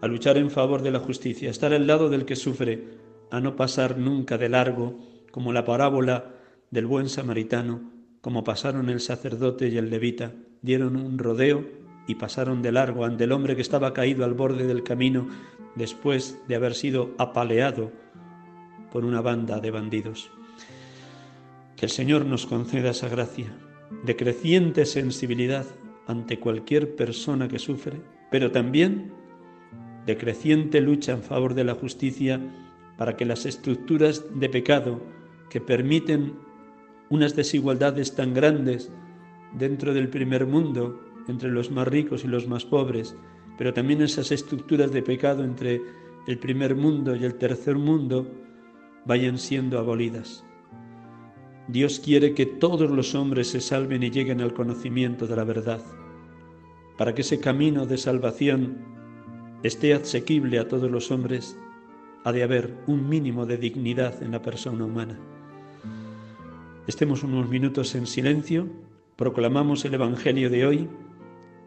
a 0.00 0.06
luchar 0.06 0.38
en 0.38 0.50
favor 0.50 0.80
de 0.80 0.92
la 0.92 1.00
justicia, 1.00 1.48
a 1.48 1.50
estar 1.50 1.74
al 1.74 1.86
lado 1.86 2.08
del 2.08 2.24
que 2.24 2.36
sufre, 2.36 2.84
a 3.30 3.40
no 3.40 3.56
pasar 3.56 3.98
nunca 3.98 4.38
de 4.38 4.48
largo, 4.48 4.98
como 5.32 5.52
la 5.52 5.64
parábola 5.64 6.36
del 6.70 6.86
buen 6.86 7.08
samaritano, 7.08 7.97
como 8.20 8.44
pasaron 8.44 8.88
el 8.90 9.00
sacerdote 9.00 9.68
y 9.68 9.78
el 9.78 9.90
levita, 9.90 10.32
dieron 10.62 10.96
un 10.96 11.18
rodeo 11.18 11.64
y 12.06 12.16
pasaron 12.16 12.62
de 12.62 12.72
largo 12.72 13.04
ante 13.04 13.24
el 13.24 13.32
hombre 13.32 13.54
que 13.54 13.62
estaba 13.62 13.92
caído 13.92 14.24
al 14.24 14.34
borde 14.34 14.66
del 14.66 14.82
camino 14.82 15.28
después 15.76 16.40
de 16.48 16.56
haber 16.56 16.74
sido 16.74 17.14
apaleado 17.18 17.92
por 18.90 19.04
una 19.04 19.20
banda 19.20 19.60
de 19.60 19.70
bandidos. 19.70 20.30
Que 21.76 21.86
el 21.86 21.90
Señor 21.90 22.24
nos 22.24 22.46
conceda 22.46 22.90
esa 22.90 23.08
gracia 23.08 23.54
de 24.04 24.16
creciente 24.16 24.84
sensibilidad 24.86 25.66
ante 26.06 26.40
cualquier 26.40 26.96
persona 26.96 27.48
que 27.48 27.58
sufre, 27.58 28.00
pero 28.30 28.50
también 28.50 29.12
de 30.06 30.16
creciente 30.16 30.80
lucha 30.80 31.12
en 31.12 31.22
favor 31.22 31.54
de 31.54 31.64
la 31.64 31.74
justicia 31.74 32.40
para 32.96 33.16
que 33.16 33.26
las 33.26 33.46
estructuras 33.46 34.24
de 34.34 34.48
pecado 34.48 35.00
que 35.50 35.60
permiten 35.60 36.34
unas 37.10 37.34
desigualdades 37.36 38.14
tan 38.14 38.34
grandes 38.34 38.90
dentro 39.52 39.94
del 39.94 40.08
primer 40.08 40.46
mundo, 40.46 41.00
entre 41.28 41.50
los 41.50 41.70
más 41.70 41.88
ricos 41.88 42.24
y 42.24 42.28
los 42.28 42.46
más 42.46 42.64
pobres, 42.64 43.16
pero 43.56 43.74
también 43.74 44.02
esas 44.02 44.30
estructuras 44.30 44.92
de 44.92 45.02
pecado 45.02 45.44
entre 45.44 45.80
el 46.26 46.38
primer 46.38 46.76
mundo 46.76 47.16
y 47.16 47.24
el 47.24 47.34
tercer 47.34 47.76
mundo, 47.76 48.30
vayan 49.04 49.38
siendo 49.38 49.78
abolidas. 49.78 50.44
Dios 51.68 52.00
quiere 52.00 52.34
que 52.34 52.46
todos 52.46 52.90
los 52.90 53.14
hombres 53.14 53.48
se 53.48 53.60
salven 53.60 54.02
y 54.02 54.10
lleguen 54.10 54.40
al 54.40 54.54
conocimiento 54.54 55.26
de 55.26 55.36
la 55.36 55.44
verdad, 55.44 55.82
para 56.96 57.14
que 57.14 57.22
ese 57.22 57.40
camino 57.40 57.86
de 57.86 57.98
salvación 57.98 58.78
esté 59.62 59.94
asequible 59.94 60.58
a 60.58 60.68
todos 60.68 60.90
los 60.90 61.10
hombres, 61.10 61.58
ha 62.24 62.32
de 62.32 62.42
haber 62.42 62.76
un 62.86 63.08
mínimo 63.08 63.46
de 63.46 63.56
dignidad 63.56 64.22
en 64.22 64.32
la 64.32 64.42
persona 64.42 64.84
humana. 64.84 65.18
Estemos 66.88 67.22
unos 67.22 67.50
minutos 67.50 67.94
en 67.94 68.06
silencio, 68.06 68.66
proclamamos 69.14 69.84
el 69.84 69.92
Evangelio 69.92 70.48
de 70.48 70.64
hoy 70.64 70.88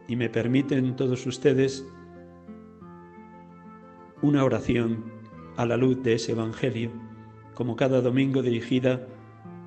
y 0.08 0.16
me 0.16 0.28
permiten 0.28 0.96
todos 0.96 1.24
ustedes 1.26 1.86
una 4.20 4.44
oración 4.44 5.04
a 5.56 5.64
la 5.64 5.76
luz 5.76 6.02
de 6.02 6.14
ese 6.14 6.32
Evangelio, 6.32 6.90
como 7.54 7.76
cada 7.76 8.00
domingo 8.00 8.42
dirigida 8.42 9.06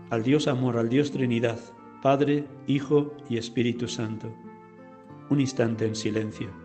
al 0.10 0.24
Dios 0.24 0.50
amor, 0.50 0.78
al 0.78 0.90
Dios 0.90 1.12
Trinidad, 1.12 1.60
Padre, 2.02 2.44
Hijo 2.68 3.14
y 3.30 3.38
Espíritu 3.38 3.88
Santo. 3.88 4.36
Un 5.30 5.40
instante 5.40 5.86
en 5.86 5.96
silencio. 5.96 6.65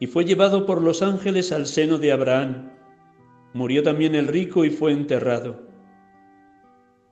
y 0.00 0.06
fue 0.06 0.24
llevado 0.24 0.64
por 0.66 0.82
los 0.82 1.02
ángeles 1.02 1.52
al 1.52 1.66
seno 1.66 1.98
de 1.98 2.10
Abraham. 2.10 2.70
Murió 3.52 3.82
también 3.82 4.14
el 4.14 4.26
rico 4.26 4.64
y 4.64 4.70
fue 4.70 4.92
enterrado. 4.92 5.60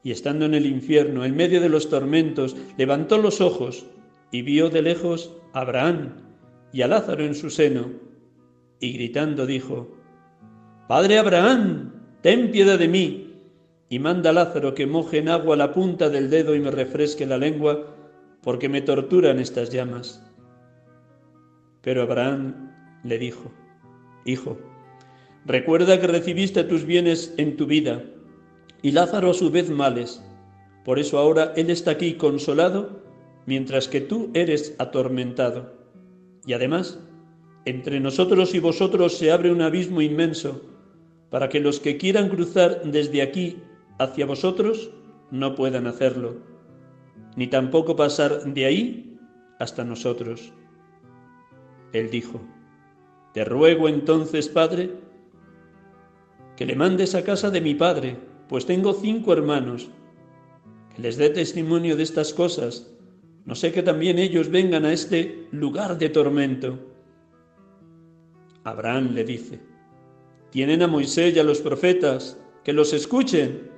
Y 0.02 0.10
estando 0.10 0.46
en 0.46 0.54
el 0.54 0.64
infierno, 0.64 1.24
en 1.24 1.36
medio 1.36 1.60
de 1.60 1.68
los 1.68 1.90
tormentos, 1.90 2.56
levantó 2.78 3.18
los 3.18 3.42
ojos 3.42 3.86
y 4.32 4.40
vio 4.40 4.70
de 4.70 4.80
lejos 4.80 5.36
a 5.52 5.60
Abraham 5.60 6.14
y 6.72 6.80
a 6.80 6.88
Lázaro 6.88 7.24
en 7.24 7.34
su 7.34 7.50
seno, 7.50 7.90
y 8.80 8.92
gritando 8.92 9.46
dijo, 9.46 9.94
Padre 10.86 11.18
Abraham, 11.18 11.92
ten 12.22 12.50
piedad 12.50 12.78
de 12.78 12.88
mí, 12.88 13.34
y 13.90 13.98
manda 13.98 14.32
Lázaro 14.32 14.74
que 14.74 14.86
moje 14.86 15.18
en 15.18 15.28
agua 15.28 15.56
la 15.56 15.72
punta 15.72 16.08
del 16.08 16.30
dedo 16.30 16.54
y 16.54 16.60
me 16.60 16.70
refresque 16.70 17.26
la 17.26 17.38
lengua, 17.38 17.94
porque 18.42 18.68
me 18.68 18.80
torturan 18.80 19.38
estas 19.38 19.70
llamas. 19.70 20.24
Pero 21.82 22.02
Abraham 22.02 22.67
le 23.04 23.18
dijo, 23.18 23.50
Hijo, 24.24 24.58
recuerda 25.46 26.00
que 26.00 26.06
recibiste 26.06 26.64
tus 26.64 26.84
bienes 26.84 27.34
en 27.38 27.56
tu 27.56 27.66
vida, 27.66 28.04
y 28.82 28.92
Lázaro 28.92 29.30
a 29.30 29.34
su 29.34 29.50
vez 29.50 29.70
males. 29.70 30.22
Por 30.84 30.98
eso 30.98 31.18
ahora 31.18 31.52
él 31.56 31.70
está 31.70 31.92
aquí 31.92 32.14
consolado, 32.14 33.02
mientras 33.46 33.88
que 33.88 34.00
tú 34.00 34.30
eres 34.34 34.74
atormentado. 34.78 35.74
Y 36.46 36.52
además, 36.52 37.00
entre 37.64 38.00
nosotros 38.00 38.54
y 38.54 38.58
vosotros 38.58 39.16
se 39.16 39.30
abre 39.30 39.50
un 39.50 39.62
abismo 39.62 40.00
inmenso, 40.00 40.62
para 41.30 41.48
que 41.48 41.60
los 41.60 41.80
que 41.80 41.96
quieran 41.96 42.28
cruzar 42.28 42.82
desde 42.84 43.22
aquí 43.22 43.62
hacia 43.98 44.26
vosotros 44.26 44.90
no 45.30 45.54
puedan 45.54 45.86
hacerlo, 45.86 46.36
ni 47.36 47.46
tampoco 47.46 47.96
pasar 47.96 48.44
de 48.44 48.64
ahí 48.64 49.18
hasta 49.58 49.84
nosotros. 49.84 50.52
Él 51.92 52.10
dijo, 52.10 52.40
Te 53.32 53.44
ruego 53.44 53.88
entonces, 53.88 54.48
Padre, 54.48 54.90
que 56.56 56.66
le 56.66 56.74
mandes 56.74 57.14
a 57.14 57.22
casa 57.22 57.50
de 57.50 57.60
mi 57.60 57.74
Padre, 57.74 58.16
pues 58.48 58.66
tengo 58.66 58.92
cinco 58.94 59.32
hermanos, 59.32 59.90
que 60.94 61.02
les 61.02 61.16
dé 61.16 61.30
testimonio 61.30 61.96
de 61.96 62.02
estas 62.02 62.32
cosas, 62.32 62.90
no 63.44 63.54
sé 63.54 63.72
que 63.72 63.82
también 63.82 64.18
ellos 64.18 64.50
vengan 64.50 64.84
a 64.84 64.92
este 64.92 65.46
lugar 65.52 65.96
de 65.96 66.10
tormento. 66.10 66.78
Abraham 68.64 69.14
le 69.14 69.24
dice, 69.24 69.60
Tienen 70.50 70.82
a 70.82 70.86
Moisés 70.86 71.34
y 71.34 71.38
a 71.38 71.44
los 71.44 71.60
profetas, 71.60 72.38
que 72.62 72.74
los 72.74 72.92
escuchen. 72.92 73.70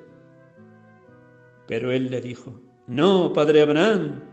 Pero 1.69 1.93
él 1.93 2.11
le 2.11 2.21
dijo, 2.21 2.61
No, 2.89 3.33
padre 3.33 3.63
Abraham, 3.63 4.25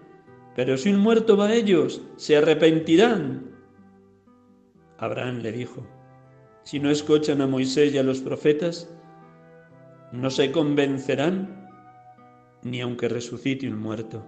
pero 0.55 0.75
si 0.75 0.89
un 0.91 0.99
muerto 0.99 1.37
va 1.37 1.49
a 1.49 1.53
ellos, 1.53 2.01
se 2.15 2.37
arrepentirán. 2.37 3.56
Abraham 4.97 5.39
le 5.39 5.51
dijo, 5.51 5.85
Si 6.63 6.79
no 6.79 6.89
escuchan 6.89 7.41
a 7.41 7.47
Moisés 7.47 7.93
y 7.93 7.97
a 7.97 8.03
los 8.03 8.21
profetas, 8.21 8.89
no 10.11 10.29
se 10.29 10.51
convencerán 10.51 11.69
ni 12.63 12.81
aunque 12.81 13.07
resucite 13.07 13.67
un 13.67 13.79
muerto. 13.79 14.25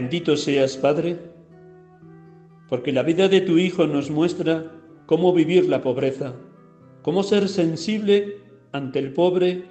Bendito 0.00 0.34
seas, 0.38 0.78
Padre, 0.78 1.18
porque 2.70 2.90
la 2.90 3.02
vida 3.02 3.28
de 3.28 3.42
tu 3.42 3.58
Hijo 3.58 3.86
nos 3.86 4.10
muestra 4.10 4.72
cómo 5.04 5.34
vivir 5.34 5.68
la 5.68 5.82
pobreza, 5.82 6.36
cómo 7.02 7.22
ser 7.22 7.50
sensible 7.50 8.38
ante 8.72 8.98
el 8.98 9.12
pobre, 9.12 9.66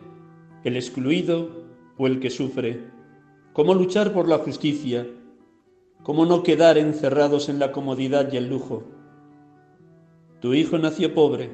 el 0.63 0.75
excluido 0.75 1.65
o 1.97 2.05
el 2.05 2.19
que 2.19 2.29
sufre, 2.29 2.79
cómo 3.53 3.73
luchar 3.73 4.13
por 4.13 4.27
la 4.27 4.37
justicia, 4.37 5.07
cómo 6.03 6.27
no 6.27 6.43
quedar 6.43 6.77
encerrados 6.77 7.49
en 7.49 7.57
la 7.57 7.71
comodidad 7.71 8.31
y 8.31 8.37
el 8.37 8.49
lujo. 8.49 8.83
Tu 10.41 10.53
Hijo 10.53 10.77
nació 10.77 11.15
pobre, 11.15 11.49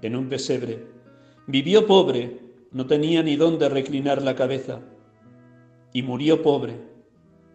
en 0.00 0.16
un 0.16 0.30
pesebre, 0.30 0.82
vivió 1.46 1.86
pobre, 1.86 2.40
no 2.72 2.86
tenía 2.86 3.22
ni 3.22 3.36
dónde 3.36 3.68
reclinar 3.68 4.22
la 4.22 4.34
cabeza, 4.34 4.80
y 5.92 6.00
murió 6.00 6.42
pobre 6.42 6.93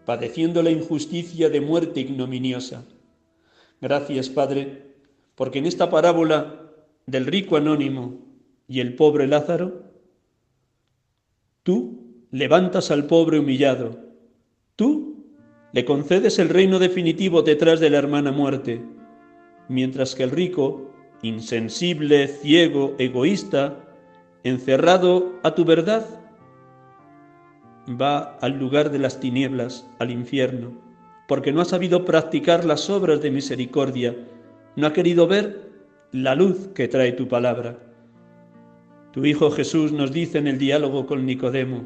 padeciendo 0.09 0.63
la 0.63 0.71
injusticia 0.71 1.51
de 1.51 1.61
muerte 1.61 1.99
ignominiosa. 1.99 2.83
Gracias, 3.79 4.27
Padre, 4.27 4.95
porque 5.35 5.59
en 5.59 5.67
esta 5.67 5.91
parábola 5.91 6.73
del 7.05 7.27
rico 7.27 7.57
anónimo 7.57 8.17
y 8.67 8.79
el 8.79 8.95
pobre 8.95 9.27
Lázaro, 9.27 9.83
tú 11.61 12.25
levantas 12.31 12.89
al 12.89 13.05
pobre 13.05 13.37
humillado, 13.37 13.99
tú 14.75 15.27
le 15.73 15.85
concedes 15.85 16.39
el 16.39 16.49
reino 16.49 16.79
definitivo 16.79 17.43
detrás 17.43 17.79
de 17.79 17.91
la 17.91 17.99
hermana 17.99 18.31
muerte, 18.31 18.81
mientras 19.67 20.15
que 20.15 20.23
el 20.23 20.31
rico, 20.31 20.91
insensible, 21.21 22.29
ciego, 22.29 22.95
egoísta, 22.97 23.85
encerrado 24.43 25.35
a 25.43 25.53
tu 25.53 25.65
verdad, 25.65 26.18
va 27.89 28.37
al 28.41 28.59
lugar 28.59 28.91
de 28.91 28.99
las 28.99 29.19
tinieblas, 29.19 29.89
al 29.99 30.11
infierno, 30.11 30.71
porque 31.27 31.51
no 31.51 31.61
ha 31.61 31.65
sabido 31.65 32.05
practicar 32.05 32.65
las 32.65 32.89
obras 32.89 33.21
de 33.21 33.31
misericordia, 33.31 34.15
no 34.75 34.87
ha 34.87 34.93
querido 34.93 35.27
ver 35.27 35.69
la 36.11 36.35
luz 36.35 36.69
que 36.73 36.87
trae 36.87 37.11
tu 37.11 37.27
palabra. 37.27 37.77
Tu 39.11 39.25
Hijo 39.25 39.49
Jesús 39.51 39.91
nos 39.91 40.11
dice 40.11 40.37
en 40.37 40.47
el 40.47 40.57
diálogo 40.57 41.05
con 41.05 41.25
Nicodemo, 41.25 41.83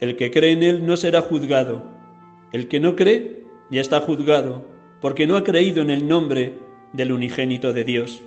el 0.00 0.16
que 0.16 0.30
cree 0.30 0.52
en 0.52 0.62
Él 0.62 0.86
no 0.86 0.96
será 0.96 1.20
juzgado, 1.20 1.82
el 2.52 2.68
que 2.68 2.80
no 2.80 2.96
cree 2.96 3.44
ya 3.70 3.80
está 3.80 4.00
juzgado, 4.00 4.64
porque 5.00 5.26
no 5.26 5.36
ha 5.36 5.44
creído 5.44 5.82
en 5.82 5.90
el 5.90 6.08
nombre 6.08 6.54
del 6.92 7.12
unigénito 7.12 7.72
de 7.72 7.84
Dios. 7.84 8.22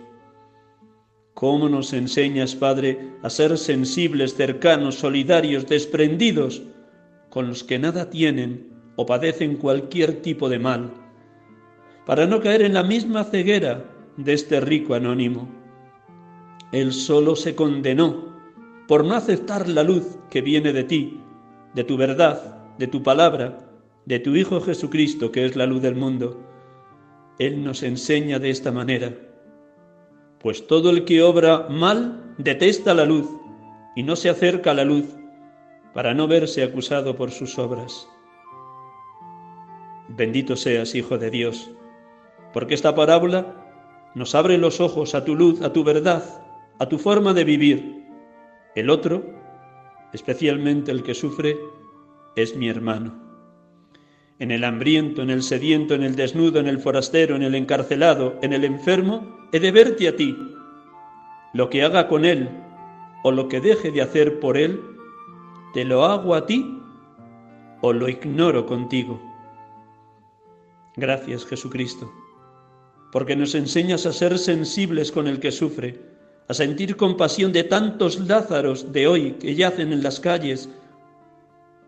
¿Cómo 1.34 1.68
nos 1.68 1.94
enseñas, 1.94 2.56
Padre, 2.56 3.12
a 3.24 3.30
ser 3.30 3.58
sensibles, 3.58 4.36
cercanos, 4.36 4.96
solidarios, 4.96 5.68
desprendidos 5.68 6.62
con 7.30 7.48
los 7.48 7.64
que 7.64 7.80
nada 7.80 8.10
tienen 8.10 8.70
o 8.96 9.06
padecen 9.08 9.58
cualquier 9.58 10.22
tipo 10.22 10.48
de 10.48 10.60
mal, 10.60 10.94
para 12.06 12.28
no 12.28 12.40
caer 12.40 12.62
en 12.62 12.76
la 12.76 12.84
misma 12.84 13.24
ceguera 13.24 13.84
de 14.18 14.34
este 14.34 14.60
rico 14.60 14.94
anónimo? 14.94 15.50
Él 16.72 16.94
solo 16.94 17.36
se 17.36 17.56
condenó 17.56 18.32
por 18.88 19.04
no 19.04 19.16
aceptar 19.16 19.68
la 19.68 19.82
luz 19.82 20.20
que 20.30 20.42
viene 20.42 20.72
de 20.72 20.84
ti, 20.84 21.20
de 21.74 21.84
tu 21.84 21.98
verdad, 21.98 22.64
de 22.78 22.86
tu 22.86 23.02
palabra, 23.02 23.58
de 24.06 24.20
tu 24.20 24.36
Hijo 24.36 24.62
Jesucristo, 24.62 25.32
que 25.32 25.46
es 25.46 25.56
la 25.56 25.66
luz 25.66 25.82
del 25.82 25.96
mundo. 25.96 26.40
Él 27.40 27.64
nos 27.64 27.82
enseña 27.82 28.38
de 28.38 28.52
esta 28.52 28.72
manera 28.72 29.33
pues 30.44 30.68
todo 30.68 30.90
el 30.90 31.06
que 31.06 31.24
obra 31.24 31.68
mal 31.70 32.36
detesta 32.38 32.94
la 32.94 33.06
luz 33.06 33.28
y 33.96 34.04
no 34.04 34.18
se 34.18 34.30
acerca 34.30 34.72
a 34.72 34.74
la 34.74 34.84
luz 34.84 35.06
para 35.94 36.14
no 36.14 36.28
verse 36.28 36.64
acusado 36.64 37.16
por 37.16 37.32
sus 37.32 37.58
obras. 37.58 38.08
Bendito 40.10 40.58
seas, 40.58 40.96
Hijo 40.96 41.18
de 41.18 41.32
Dios, 41.32 41.72
porque 42.52 42.74
esta 42.74 42.94
parábola 42.94 43.56
nos 44.16 44.36
abre 44.36 44.58
los 44.58 44.82
ojos 44.82 45.16
a 45.16 45.24
tu 45.24 45.34
luz, 45.34 45.62
a 45.62 45.72
tu 45.72 45.84
verdad, 45.84 46.24
a 46.78 46.88
tu 46.88 47.00
forma 47.00 47.34
de 47.34 47.46
vivir. 47.46 48.04
El 48.76 48.90
otro, 48.90 49.24
especialmente 50.12 50.92
el 50.92 51.04
que 51.04 51.14
sufre, 51.14 51.58
es 52.36 52.56
mi 52.56 52.68
hermano. 52.68 53.33
En 54.40 54.52
el 54.52 54.64
hambriento, 54.64 55.22
en 55.22 55.30
el 55.30 55.44
sediento, 55.44 55.94
en 55.94 56.04
el 56.04 56.16
desnudo, 56.16 56.60
en 56.60 56.68
el 56.68 56.80
forastero, 56.80 57.36
en 57.36 57.44
el 57.44 57.56
encarcelado, 57.56 58.38
en 58.42 58.54
el 58.54 58.64
enfermo, 58.64 59.48
he 59.52 59.60
de 59.60 59.72
verte 59.72 60.08
a 60.08 60.16
ti. 60.16 60.36
Lo 61.54 61.70
que 61.70 61.84
haga 61.84 62.08
con 62.08 62.26
él 62.26 62.50
o 63.24 63.32
lo 63.32 63.48
que 63.48 63.62
deje 63.62 63.92
de 63.92 64.02
hacer 64.02 64.40
por 64.40 64.58
él, 64.58 64.82
te 65.74 65.86
lo 65.86 66.06
hago 66.06 66.36
a 66.36 66.46
ti 66.46 66.80
o 67.82 67.94
lo 67.94 68.10
ignoro 68.10 68.66
contigo. 68.66 69.22
Gracias 70.96 71.46
Jesucristo, 71.46 72.12
porque 73.12 73.36
nos 73.36 73.56
enseñas 73.56 74.06
a 74.06 74.14
ser 74.14 74.38
sensibles 74.38 75.12
con 75.12 75.28
el 75.28 75.40
que 75.40 75.52
sufre, 75.52 76.00
a 76.48 76.54
sentir 76.54 76.96
compasión 76.96 77.52
de 77.52 77.64
tantos 77.64 78.20
Lázaros 78.20 78.92
de 78.92 79.08
hoy 79.08 79.32
que 79.34 79.56
yacen 79.56 79.92
en 79.92 80.04
las 80.04 80.20
calles, 80.20 80.70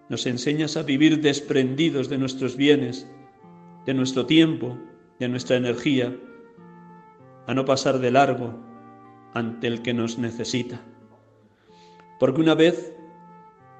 nos 0.09 0.25
enseñas 0.25 0.77
a 0.77 0.83
vivir 0.83 1.21
desprendidos 1.21 2.09
de 2.09 2.17
nuestros 2.17 2.55
bienes, 2.55 3.07
de 3.85 3.93
nuestro 3.93 4.25
tiempo, 4.25 4.77
de 5.19 5.29
nuestra 5.29 5.57
energía, 5.57 6.15
a 7.47 7.53
no 7.53 7.65
pasar 7.65 7.99
de 7.99 8.11
largo 8.11 8.53
ante 9.33 9.67
el 9.67 9.81
que 9.81 9.93
nos 9.93 10.17
necesita. 10.17 10.81
Porque 12.19 12.41
una 12.41 12.55
vez, 12.55 12.95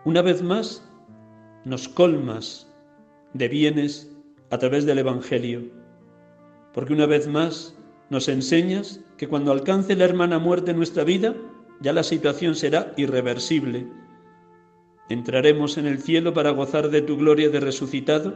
una 0.04 0.22
vez 0.22 0.42
más, 0.42 0.88
nos 1.64 1.88
colmas 1.88 2.68
de 3.34 3.48
bienes 3.48 4.12
a 4.50 4.58
través 4.58 4.86
del 4.86 5.00
Evangelio. 5.00 5.64
Porque 6.74 6.94
una 6.94 7.06
vez 7.06 7.28
más 7.28 7.78
nos 8.10 8.28
enseñas 8.28 9.00
que 9.18 9.28
cuando 9.28 9.52
alcance 9.52 9.96
la 9.96 10.06
hermana 10.06 10.40
muerte 10.40 10.72
en 10.72 10.78
nuestra 10.78 11.04
vida, 11.04 11.36
ya 11.82 11.94
la 11.94 12.04
situación 12.04 12.56
será 12.56 12.94
irreversible 12.98 13.88
¿Entraremos 15.08 15.78
en 15.78 15.86
el 15.86 16.00
cielo 16.00 16.34
para 16.34 16.50
gozar 16.50 16.90
de 16.90 17.02
tu 17.02 17.16
gloria 17.18 17.50
de 17.50 17.60
resucitado? 17.60 18.36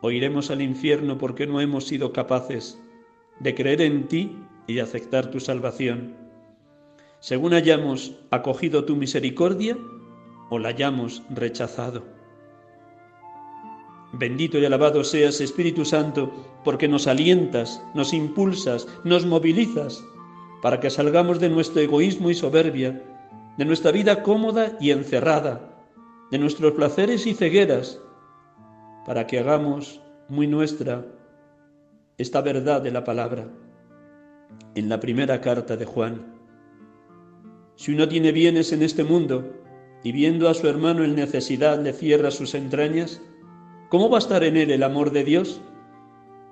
¿O 0.00 0.10
iremos 0.10 0.50
al 0.50 0.60
infierno 0.60 1.18
porque 1.18 1.46
no 1.46 1.60
hemos 1.60 1.86
sido 1.86 2.12
capaces 2.12 2.82
de 3.38 3.54
creer 3.54 3.80
en 3.80 4.08
ti 4.08 4.36
y 4.66 4.80
aceptar 4.80 5.30
tu 5.30 5.38
salvación? 5.38 6.16
Según 7.20 7.54
hayamos 7.54 8.16
acogido 8.32 8.84
tu 8.84 8.96
misericordia 8.96 9.78
o 10.50 10.58
la 10.58 10.70
hayamos 10.70 11.22
rechazado. 11.30 12.02
Bendito 14.12 14.58
y 14.58 14.64
alabado 14.64 15.04
seas, 15.04 15.40
Espíritu 15.40 15.84
Santo, 15.84 16.32
porque 16.64 16.88
nos 16.88 17.06
alientas, 17.06 17.80
nos 17.94 18.12
impulsas, 18.12 18.88
nos 19.04 19.24
movilizas, 19.24 20.04
para 20.60 20.80
que 20.80 20.90
salgamos 20.90 21.38
de 21.38 21.48
nuestro 21.48 21.80
egoísmo 21.80 22.30
y 22.30 22.34
soberbia 22.34 23.11
de 23.58 23.64
nuestra 23.64 23.92
vida 23.92 24.22
cómoda 24.22 24.76
y 24.80 24.90
encerrada, 24.90 25.60
de 26.30 26.38
nuestros 26.38 26.72
placeres 26.72 27.26
y 27.26 27.34
cegueras, 27.34 28.00
para 29.06 29.26
que 29.26 29.38
hagamos 29.38 30.00
muy 30.28 30.46
nuestra 30.46 31.04
esta 32.18 32.40
verdad 32.40 32.80
de 32.80 32.90
la 32.90 33.04
palabra. 33.04 33.48
En 34.74 34.88
la 34.88 35.00
primera 35.00 35.40
carta 35.40 35.76
de 35.76 35.84
Juan, 35.84 36.32
si 37.76 37.94
uno 37.94 38.08
tiene 38.08 38.32
bienes 38.32 38.72
en 38.72 38.82
este 38.82 39.04
mundo 39.04 39.50
y 40.02 40.12
viendo 40.12 40.48
a 40.48 40.54
su 40.54 40.68
hermano 40.68 41.04
en 41.04 41.14
necesidad 41.14 41.82
le 41.82 41.92
cierra 41.92 42.30
sus 42.30 42.54
entrañas, 42.54 43.20
¿cómo 43.88 44.10
va 44.10 44.18
a 44.18 44.20
estar 44.20 44.44
en 44.44 44.56
él 44.56 44.70
el 44.70 44.82
amor 44.82 45.10
de 45.10 45.24
Dios? 45.24 45.60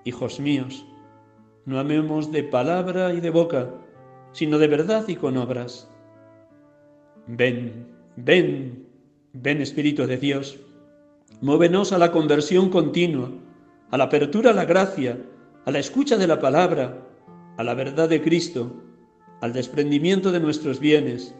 Hijos 0.04 0.40
míos, 0.40 0.86
no 1.66 1.78
amemos 1.78 2.32
de 2.32 2.42
palabra 2.42 3.12
y 3.12 3.20
de 3.20 3.30
boca, 3.30 3.70
sino 4.32 4.58
de 4.58 4.68
verdad 4.68 5.06
y 5.08 5.16
con 5.16 5.36
obras. 5.36 5.89
Ven, 7.26 7.86
ven, 8.16 8.86
ven 9.32 9.60
Espíritu 9.60 10.06
de 10.06 10.16
Dios, 10.16 10.58
muévenos 11.40 11.92
a 11.92 11.98
la 11.98 12.10
conversión 12.10 12.70
continua, 12.70 13.30
a 13.90 13.98
la 13.98 14.04
apertura 14.04 14.50
a 14.50 14.54
la 14.54 14.64
gracia, 14.64 15.18
a 15.64 15.70
la 15.70 15.78
escucha 15.78 16.16
de 16.16 16.26
la 16.26 16.40
palabra, 16.40 17.06
a 17.56 17.64
la 17.64 17.74
verdad 17.74 18.08
de 18.08 18.22
Cristo, 18.22 18.82
al 19.40 19.52
desprendimiento 19.52 20.32
de 20.32 20.40
nuestros 20.40 20.80
bienes 20.80 21.34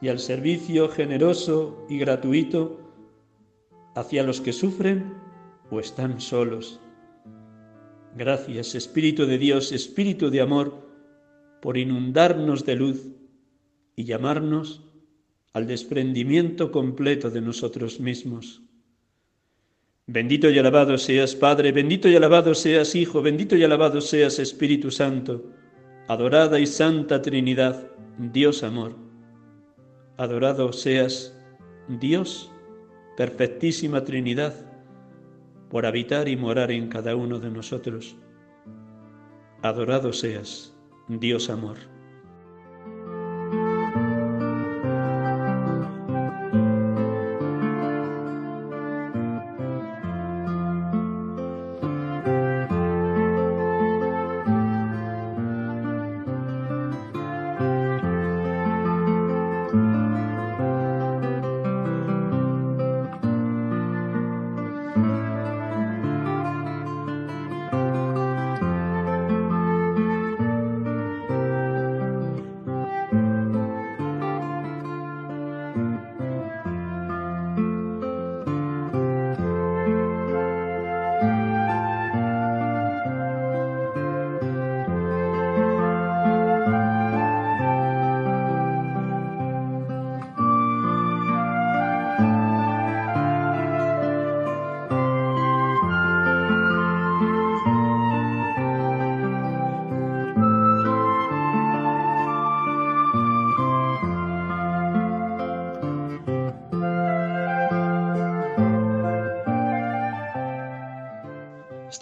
y 0.00 0.08
al 0.08 0.18
servicio 0.18 0.88
generoso 0.88 1.84
y 1.88 1.98
gratuito 1.98 2.80
hacia 3.94 4.22
los 4.22 4.40
que 4.40 4.52
sufren 4.52 5.14
o 5.70 5.80
están 5.80 6.20
solos. 6.20 6.80
Gracias, 8.16 8.74
Espíritu 8.74 9.26
de 9.26 9.38
Dios, 9.38 9.72
Espíritu 9.72 10.30
de 10.30 10.40
amor, 10.40 10.88
por 11.60 11.76
inundarnos 11.78 12.64
de 12.64 12.76
luz 12.76 13.10
y 13.96 14.04
llamarnos 14.04 14.82
al 15.52 15.66
desprendimiento 15.66 16.72
completo 16.72 17.30
de 17.30 17.40
nosotros 17.40 18.00
mismos. 18.00 18.62
Bendito 20.06 20.50
y 20.50 20.58
alabado 20.58 20.98
seas 20.98 21.34
Padre, 21.34 21.72
bendito 21.72 22.08
y 22.08 22.16
alabado 22.16 22.54
seas 22.54 22.94
Hijo, 22.94 23.22
bendito 23.22 23.56
y 23.56 23.64
alabado 23.64 24.00
seas 24.00 24.38
Espíritu 24.38 24.90
Santo, 24.90 25.50
adorada 26.08 26.60
y 26.60 26.66
santa 26.66 27.22
Trinidad, 27.22 27.90
Dios 28.18 28.62
amor. 28.62 28.96
Adorado 30.18 30.72
seas 30.72 31.34
Dios, 31.88 32.50
perfectísima 33.16 34.04
Trinidad, 34.04 34.54
por 35.70 35.86
habitar 35.86 36.28
y 36.28 36.36
morar 36.36 36.70
en 36.70 36.88
cada 36.88 37.16
uno 37.16 37.38
de 37.38 37.50
nosotros. 37.50 38.16
Adorado 39.62 40.12
seas, 40.12 40.74
Dios 41.08 41.48
amor. 41.48 41.93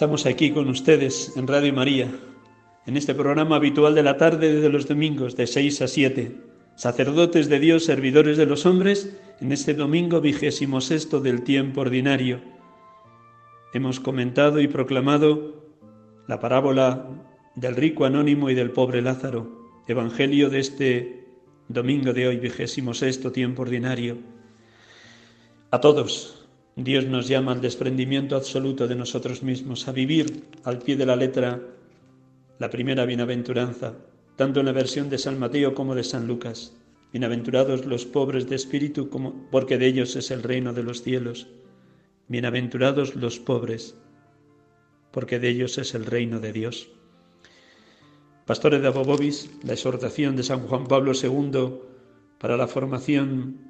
Estamos 0.02 0.26
aquí 0.26 0.50
con 0.50 0.68
ustedes 0.68 1.36
en 1.36 1.46
Radio 1.46 1.72
María, 1.72 2.10
en 2.86 2.96
este 2.96 3.14
programa 3.14 3.54
habitual 3.54 3.94
de 3.94 4.02
la 4.02 4.16
tarde 4.16 4.60
de 4.60 4.68
los 4.68 4.88
domingos 4.88 5.36
de 5.36 5.46
6 5.46 5.82
a 5.82 5.86
7. 5.86 6.40
Sacerdotes 6.74 7.48
de 7.48 7.60
Dios, 7.60 7.84
servidores 7.84 8.36
de 8.36 8.46
los 8.46 8.66
hombres, 8.66 9.16
en 9.40 9.52
este 9.52 9.74
domingo 9.74 10.20
vigésimo 10.20 10.80
sexto 10.80 11.20
del 11.20 11.44
tiempo 11.44 11.82
ordinario. 11.82 12.40
Hemos 13.74 14.00
comentado 14.00 14.60
y 14.60 14.66
proclamado 14.66 15.70
la 16.26 16.40
parábola 16.40 17.06
del 17.54 17.76
rico 17.76 18.04
anónimo 18.04 18.50
y 18.50 18.56
del 18.56 18.72
pobre 18.72 19.02
Lázaro, 19.02 19.84
evangelio 19.86 20.50
de 20.50 20.58
este 20.58 21.28
domingo 21.68 22.12
de 22.12 22.26
hoy, 22.26 22.38
vigésimo 22.38 22.92
sexto 22.92 23.30
tiempo 23.30 23.62
ordinario. 23.62 24.18
A 25.70 25.80
todos, 25.80 26.41
Dios 26.76 27.04
nos 27.04 27.28
llama 27.28 27.52
al 27.52 27.60
desprendimiento 27.60 28.34
absoluto 28.34 28.88
de 28.88 28.94
nosotros 28.94 29.42
mismos, 29.42 29.88
a 29.88 29.92
vivir 29.92 30.44
al 30.64 30.78
pie 30.78 30.96
de 30.96 31.04
la 31.04 31.16
letra 31.16 31.60
la 32.58 32.70
primera 32.70 33.04
bienaventuranza, 33.04 33.98
tanto 34.36 34.60
en 34.60 34.66
la 34.66 34.72
versión 34.72 35.10
de 35.10 35.18
San 35.18 35.38
Mateo 35.38 35.74
como 35.74 35.94
de 35.94 36.02
San 36.02 36.26
Lucas. 36.26 36.74
Bienaventurados 37.12 37.84
los 37.84 38.06
pobres 38.06 38.48
de 38.48 38.56
espíritu, 38.56 39.10
como, 39.10 39.50
porque 39.50 39.76
de 39.76 39.86
ellos 39.86 40.16
es 40.16 40.30
el 40.30 40.42
reino 40.42 40.72
de 40.72 40.82
los 40.82 41.02
cielos. 41.02 41.46
Bienaventurados 42.28 43.16
los 43.16 43.38
pobres, 43.38 43.94
porque 45.10 45.38
de 45.38 45.50
ellos 45.50 45.76
es 45.76 45.94
el 45.94 46.06
reino 46.06 46.40
de 46.40 46.54
Dios. 46.54 46.88
Pastores 48.46 48.80
de 48.80 48.88
Abobobis, 48.88 49.50
la 49.62 49.74
exhortación 49.74 50.36
de 50.36 50.42
San 50.42 50.66
Juan 50.66 50.86
Pablo 50.86 51.12
II 51.12 51.74
para 52.38 52.56
la 52.56 52.66
formación 52.66 53.60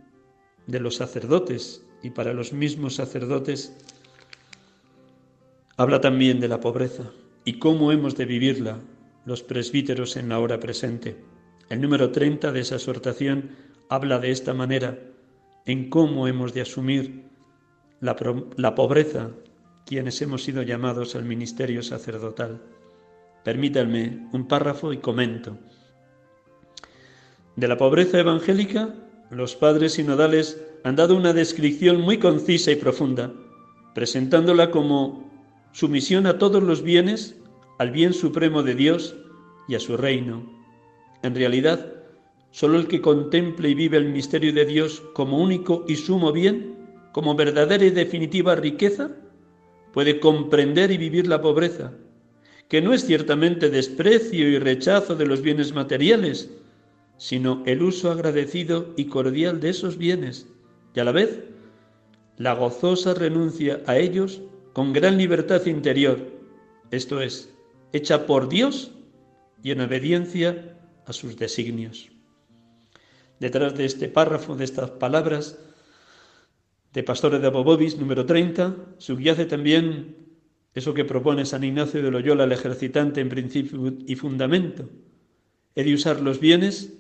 de 0.69 0.79
los 0.79 0.95
sacerdotes 0.95 1.85
y 2.03 2.11
para 2.11 2.33
los 2.33 2.53
mismos 2.53 2.97
sacerdotes 2.97 3.73
Habla 5.77 6.01
también 6.01 6.39
de 6.39 6.49
la 6.49 6.61
pobreza 6.61 7.11
y 7.45 7.59
cómo 7.59 7.93
hemos 7.93 8.15
de 8.17 8.27
vivirla 8.27 8.79
los 9.25 9.43
presbíteros 9.43 10.17
en 10.17 10.29
la 10.29 10.39
hora 10.39 10.61
presente. 10.61 11.17
El 11.71 11.81
número 11.81 12.13
30 12.13 12.53
de 12.53 12.61
esa 12.61 12.75
exhortación 12.75 13.51
habla 13.89 14.19
de 14.19 14.31
esta 14.31 14.53
manera 14.53 14.99
en 15.65 15.89
cómo 15.89 16.29
hemos 16.29 16.53
de 16.53 16.61
asumir 16.61 17.25
la, 18.01 18.15
pobreza 18.75 19.31
quienes 19.87 20.21
hemos 20.21 20.45
sido 20.45 20.63
llamados 20.63 21.17
al 21.17 21.25
ministerio 21.25 21.83
sacerdotal. 21.83 22.61
Permítanme 23.43 24.29
un 24.33 24.47
párrafo 24.47 24.93
y 24.93 24.99
comento. 24.99 25.57
De 27.57 27.67
la 27.67 27.79
pobreza 27.79 28.21
evangélica, 28.21 28.95
los 29.31 29.57
padres 29.57 29.95
sinodales 29.95 30.63
han 30.85 30.97
dado 30.97 31.17
una 31.17 31.33
descripción 31.33 32.01
muy 32.01 32.19
concisa 32.19 32.71
y 32.73 32.77
profunda, 32.77 33.33
presentándola 33.95 34.71
como 34.71 35.31
sumisión 35.73 36.27
a 36.27 36.39
todos 36.39 36.63
los 36.63 36.83
bienes, 36.83 37.37
al 37.79 37.91
bien 37.91 38.13
supremo 38.13 38.63
de 38.63 38.75
Dios 38.75 39.17
y 39.69 39.75
a 39.75 39.81
su 39.81 39.97
reino. 39.97 40.51
En 41.23 41.35
realidad, 41.35 41.93
solo 42.51 42.79
el 42.79 42.89
que 42.89 43.01
contemple 43.01 43.71
y 43.71 43.75
vive 43.75 43.97
el 43.97 44.11
misterio 44.11 44.53
de 44.53 44.65
Dios 44.65 45.03
como 45.15 45.39
único 45.39 45.85
y 45.89 45.97
sumo 45.97 46.33
bien, 46.33 46.77
como 47.13 47.35
verdadera 47.35 47.85
y 47.85 47.91
definitiva 47.91 48.55
riqueza, 48.57 49.11
puede 49.93 50.19
comprender 50.21 50.91
y 50.91 50.97
vivir 50.97 51.27
la 51.27 51.41
pobreza, 51.41 51.93
que 52.69 52.81
no 52.81 52.93
es 52.93 53.05
ciertamente 53.05 53.71
desprecio 53.71 54.49
y 54.49 54.59
rechazo 54.59 55.15
de 55.15 55.27
los 55.27 55.43
bienes 55.43 55.73
materiales, 55.75 56.51
sino 57.19 57.63
el 57.67 57.83
uso 57.83 58.11
agradecido 58.11 58.95
y 58.97 59.05
cordial 59.05 59.61
de 59.61 59.71
esos 59.71 59.99
bienes, 59.99 60.49
y 60.95 61.01
a 61.01 61.05
la 61.05 61.13
vez 61.13 61.41
la 62.37 62.55
gozosa 62.55 63.15
renuncia 63.15 63.83
a 63.87 63.97
ellos 63.97 64.43
con 64.73 64.93
gran 64.93 65.19
libertad 65.19 65.65
interior, 65.67 66.19
esto 66.91 67.21
es, 67.21 67.55
hecha 67.93 68.27
por 68.27 68.49
Dios 68.49 68.93
y 69.63 69.71
en 69.71 69.81
obediencia 69.81 70.79
a 71.07 71.13
sus 71.13 71.37
designios. 71.37 72.11
Detrás 73.39 73.75
de 73.75 73.85
este 73.85 74.09
párrafo, 74.09 74.57
de 74.57 74.65
estas 74.65 74.91
palabras 74.91 75.59
de 76.93 77.03
Pastores 77.03 77.41
de 77.41 77.47
Abobobis, 77.47 77.99
número 77.99 78.27
30, 78.27 78.77
subyace 78.99 79.47
también 79.47 80.17
eso 80.75 80.95
que 80.95 81.05
propone 81.05 81.45
San 81.45 81.65
Ignacio 81.65 82.03
de 82.03 82.11
Loyola, 82.11 82.45
el 82.45 82.53
ejercitante 82.53 83.21
en 83.21 83.29
principio 83.29 83.95
y 84.07 84.15
fundamento. 84.15 84.89
He 85.75 85.85
de 85.85 85.95
usar 85.95 86.21
los 86.21 86.41
bienes 86.41 86.95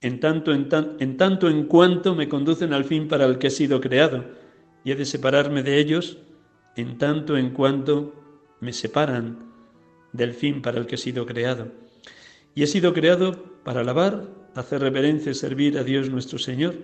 en 0.00 0.20
tanto 0.20 0.52
en, 0.52 0.68
en 1.00 1.16
tanto 1.16 1.48
en 1.48 1.64
cuanto 1.64 2.14
me 2.14 2.28
conducen 2.28 2.72
al 2.72 2.84
fin 2.84 3.08
para 3.08 3.24
el 3.24 3.38
que 3.38 3.48
he 3.48 3.50
sido 3.50 3.80
creado, 3.80 4.24
y 4.84 4.92
he 4.92 4.96
de 4.96 5.04
separarme 5.04 5.62
de 5.62 5.78
ellos 5.78 6.18
en 6.76 6.98
tanto 6.98 7.36
en 7.36 7.50
cuanto 7.50 8.14
me 8.60 8.72
separan 8.72 9.48
del 10.12 10.32
fin 10.32 10.62
para 10.62 10.78
el 10.78 10.86
que 10.86 10.94
he 10.94 10.98
sido 10.98 11.26
creado. 11.26 11.72
Y 12.54 12.62
he 12.62 12.66
sido 12.66 12.94
creado 12.94 13.32
para 13.64 13.80
alabar, 13.80 14.28
hacer 14.54 14.80
reverencia 14.80 15.32
y 15.32 15.34
servir 15.34 15.78
a 15.78 15.84
Dios 15.84 16.10
nuestro 16.10 16.38
Señor. 16.38 16.74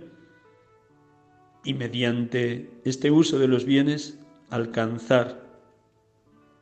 Y 1.64 1.74
mediante 1.74 2.70
este 2.85 3.11
uso 3.11 3.38
de 3.38 3.48
los 3.48 3.64
bienes, 3.64 4.20
alcanzar 4.50 5.42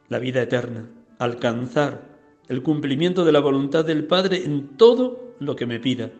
la 0.08 0.18
vida 0.18 0.42
eterna, 0.42 0.88
alcanzar 1.18 2.12
el 2.48 2.62
cumplimiento 2.62 3.24
de 3.24 3.32
la 3.32 3.40
voluntad 3.40 3.84
del 3.84 4.06
Padre 4.06 4.44
en 4.44 4.76
todo 4.76 5.34
lo 5.40 5.56
que 5.56 5.66
me 5.66 5.80
pida. 5.80 6.10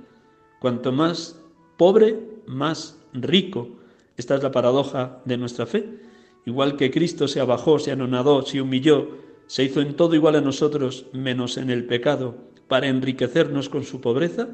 Cuanto 0.63 0.93
más 0.93 1.43
pobre, 1.77 2.21
más 2.47 2.97
rico. 3.13 3.81
Esta 4.17 4.37
es 4.37 4.45
la 4.45 4.53
paradoja 4.53 5.21
de 5.25 5.37
nuestra 5.37 5.67
fe. 5.67 5.99
Igual 6.47 6.77
que 6.77 6.93
Cristo 6.93 7.27
se 7.27 7.41
abajó, 7.41 7.81
se 7.81 7.91
anonadó, 7.91 8.43
se 8.43 8.63
humilló, 8.63 9.09
se 9.49 9.65
hizo 9.65 9.81
en 9.81 9.97
todo 9.97 10.15
igual 10.15 10.37
a 10.37 10.41
nosotros, 10.41 11.07
menos 11.13 11.57
en 11.57 11.69
el 11.69 11.85
pecado, 11.87 12.37
para 12.69 12.87
enriquecernos 12.87 13.69
con 13.69 13.83
su 13.83 14.01
pobreza, 14.01 14.51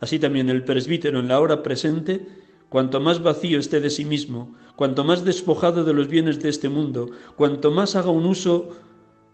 así 0.00 0.18
también 0.18 0.50
el 0.50 0.64
presbítero 0.64 1.20
en 1.20 1.28
la 1.28 1.38
hora 1.38 1.62
presente, 1.62 2.26
cuanto 2.68 2.98
más 2.98 3.22
vacío 3.22 3.60
esté 3.60 3.80
de 3.80 3.90
sí 3.90 4.04
mismo, 4.04 4.56
cuanto 4.74 5.04
más 5.04 5.24
despojado 5.24 5.84
de 5.84 5.94
los 5.94 6.08
bienes 6.08 6.42
de 6.42 6.48
este 6.48 6.68
mundo, 6.68 7.10
cuanto 7.36 7.70
más 7.70 7.94
haga 7.94 8.10
un 8.10 8.26
uso 8.26 8.70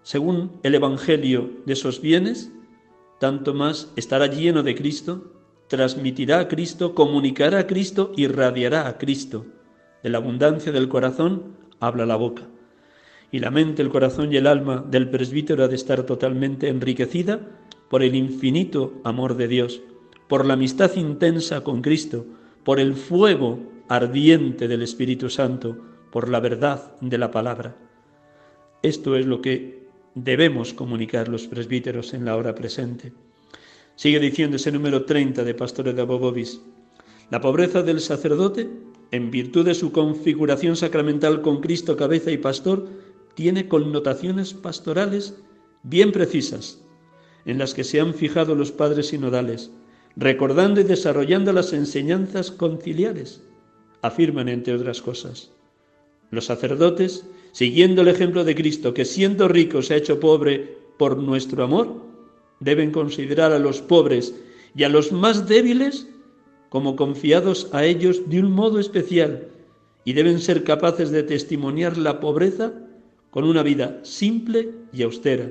según 0.02 0.52
el 0.64 0.74
Evangelio 0.74 1.50
de 1.64 1.72
esos 1.72 2.02
bienes, 2.02 2.52
tanto 3.20 3.54
más 3.54 3.90
estará 3.96 4.26
lleno 4.26 4.62
de 4.62 4.74
Cristo, 4.74 5.39
transmitirá 5.70 6.40
a 6.40 6.48
Cristo, 6.48 6.96
comunicará 6.96 7.60
a 7.60 7.66
Cristo, 7.68 8.10
irradiará 8.16 8.88
a 8.88 8.98
Cristo. 8.98 9.46
De 10.02 10.10
la 10.10 10.18
abundancia 10.18 10.72
del 10.72 10.88
corazón 10.88 11.54
habla 11.78 12.06
la 12.06 12.16
boca. 12.16 12.42
Y 13.30 13.38
la 13.38 13.52
mente, 13.52 13.80
el 13.80 13.88
corazón 13.88 14.32
y 14.32 14.36
el 14.36 14.48
alma 14.48 14.84
del 14.84 15.08
presbítero 15.08 15.62
ha 15.62 15.68
de 15.68 15.76
estar 15.76 16.02
totalmente 16.02 16.66
enriquecida 16.66 17.38
por 17.88 18.02
el 18.02 18.16
infinito 18.16 19.00
amor 19.04 19.36
de 19.36 19.46
Dios, 19.46 19.80
por 20.28 20.44
la 20.44 20.54
amistad 20.54 20.96
intensa 20.96 21.62
con 21.62 21.82
Cristo, 21.82 22.26
por 22.64 22.80
el 22.80 22.94
fuego 22.94 23.60
ardiente 23.88 24.66
del 24.66 24.82
Espíritu 24.82 25.30
Santo, 25.30 25.78
por 26.10 26.28
la 26.28 26.40
verdad 26.40 26.96
de 27.00 27.16
la 27.16 27.30
palabra. 27.30 27.76
Esto 28.82 29.14
es 29.14 29.24
lo 29.24 29.40
que 29.40 29.86
debemos 30.16 30.74
comunicar 30.74 31.28
los 31.28 31.46
presbíteros 31.46 32.12
en 32.12 32.24
la 32.24 32.34
hora 32.34 32.56
presente. 32.56 33.12
Sigue 34.00 34.18
diciendo 34.18 34.56
ese 34.56 34.72
número 34.72 35.04
30 35.04 35.44
de 35.44 35.52
Pastores 35.52 35.94
de 35.94 36.00
Abobobis. 36.00 36.62
La 37.28 37.42
pobreza 37.42 37.82
del 37.82 38.00
sacerdote 38.00 38.70
en 39.10 39.30
virtud 39.30 39.66
de 39.66 39.74
su 39.74 39.92
configuración 39.92 40.74
sacramental 40.74 41.42
con 41.42 41.60
Cristo 41.60 41.98
cabeza 41.98 42.30
y 42.30 42.38
pastor, 42.38 42.88
tiene 43.34 43.68
connotaciones 43.68 44.54
pastorales 44.54 45.34
bien 45.82 46.12
precisas, 46.12 46.80
en 47.44 47.58
las 47.58 47.74
que 47.74 47.84
se 47.84 48.00
han 48.00 48.14
fijado 48.14 48.54
los 48.54 48.72
padres 48.72 49.08
sinodales, 49.08 49.70
recordando 50.16 50.80
y 50.80 50.84
desarrollando 50.84 51.52
las 51.52 51.74
enseñanzas 51.74 52.50
conciliares. 52.50 53.42
Afirman, 54.00 54.48
entre 54.48 54.76
otras 54.76 55.02
cosas, 55.02 55.50
los 56.30 56.46
sacerdotes, 56.46 57.26
siguiendo 57.52 58.00
el 58.00 58.08
ejemplo 58.08 58.44
de 58.44 58.54
Cristo, 58.54 58.94
que 58.94 59.04
siendo 59.04 59.46
rico 59.46 59.82
se 59.82 59.92
ha 59.92 59.98
hecho 59.98 60.20
pobre 60.20 60.78
por 60.96 61.18
nuestro 61.18 61.64
amor, 61.64 62.09
deben 62.60 62.92
considerar 62.92 63.52
a 63.52 63.58
los 63.58 63.80
pobres 63.82 64.34
y 64.76 64.84
a 64.84 64.88
los 64.88 65.12
más 65.12 65.48
débiles 65.48 66.08
como 66.68 66.94
confiados 66.94 67.68
a 67.72 67.84
ellos 67.84 68.28
de 68.30 68.40
un 68.40 68.52
modo 68.52 68.78
especial 68.78 69.48
y 70.04 70.12
deben 70.12 70.38
ser 70.38 70.64
capaces 70.64 71.10
de 71.10 71.22
testimoniar 71.22 71.98
la 71.98 72.20
pobreza 72.20 72.72
con 73.30 73.44
una 73.44 73.62
vida 73.62 74.00
simple 74.02 74.70
y 74.92 75.02
austera, 75.02 75.50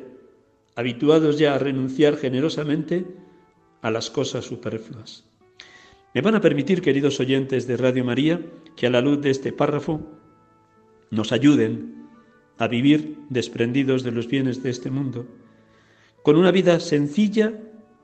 habituados 0.76 1.38
ya 1.38 1.56
a 1.56 1.60
renunciar 1.60 2.18
generosamente 2.18 3.06
a 3.82 3.92
las 3.92 4.10
cosas 4.10 4.46
superfluas. 4.46 5.26
Me 6.14 6.22
van 6.22 6.36
a 6.36 6.42
permitir, 6.42 6.82
queridos 6.82 7.20
oyentes 7.20 7.68
de 7.68 7.78
Radio 7.78 8.04
María, 8.04 8.42
que 8.76 8.88
a 8.88 8.90
la 8.90 9.02
luz 9.02 9.22
de 9.22 9.30
este 9.30 9.54
párrafo 9.54 10.02
nos 11.12 11.32
ayuden 11.32 12.08
a 12.58 12.68
vivir 12.68 13.18
desprendidos 13.30 14.04
de 14.04 14.12
los 14.12 14.28
bienes 14.28 14.64
de 14.64 14.72
este 14.72 14.90
mundo, 14.90 15.28
con 16.24 16.36
una 16.36 16.52
vida 16.52 16.80
sencilla, 16.80 17.54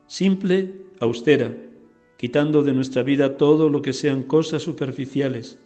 simple, 0.08 0.74
austera, 1.00 1.56
quitando 2.18 2.64
de 2.64 2.74
nuestra 2.74 3.04
vida 3.04 3.38
todo 3.38 3.70
lo 3.70 3.82
que 3.82 3.94
sean 3.94 4.24
cosas 4.24 4.64
superficiales, 4.64 5.60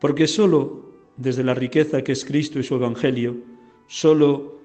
porque 0.00 0.26
sólo 0.26 0.92
desde 1.16 1.44
la 1.44 1.54
riqueza 1.54 2.02
que 2.02 2.12
es 2.12 2.24
Cristo 2.24 2.58
y 2.58 2.64
su 2.64 2.74
Evangelio, 2.74 3.36
sólo 3.86 4.60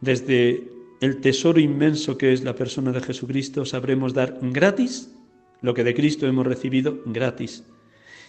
desde 0.00 0.70
el 1.00 1.20
tesoro 1.20 1.60
inmenso 1.60 2.18
que 2.18 2.32
es 2.32 2.44
la 2.44 2.54
persona 2.54 2.92
de 2.92 3.00
Jesucristo, 3.00 3.64
sabremos 3.64 4.14
dar 4.14 4.38
gratis 4.42 5.14
lo 5.60 5.74
que 5.74 5.84
de 5.84 5.94
Cristo 5.94 6.26
hemos 6.26 6.46
recibido 6.46 7.00
gratis. 7.06 7.64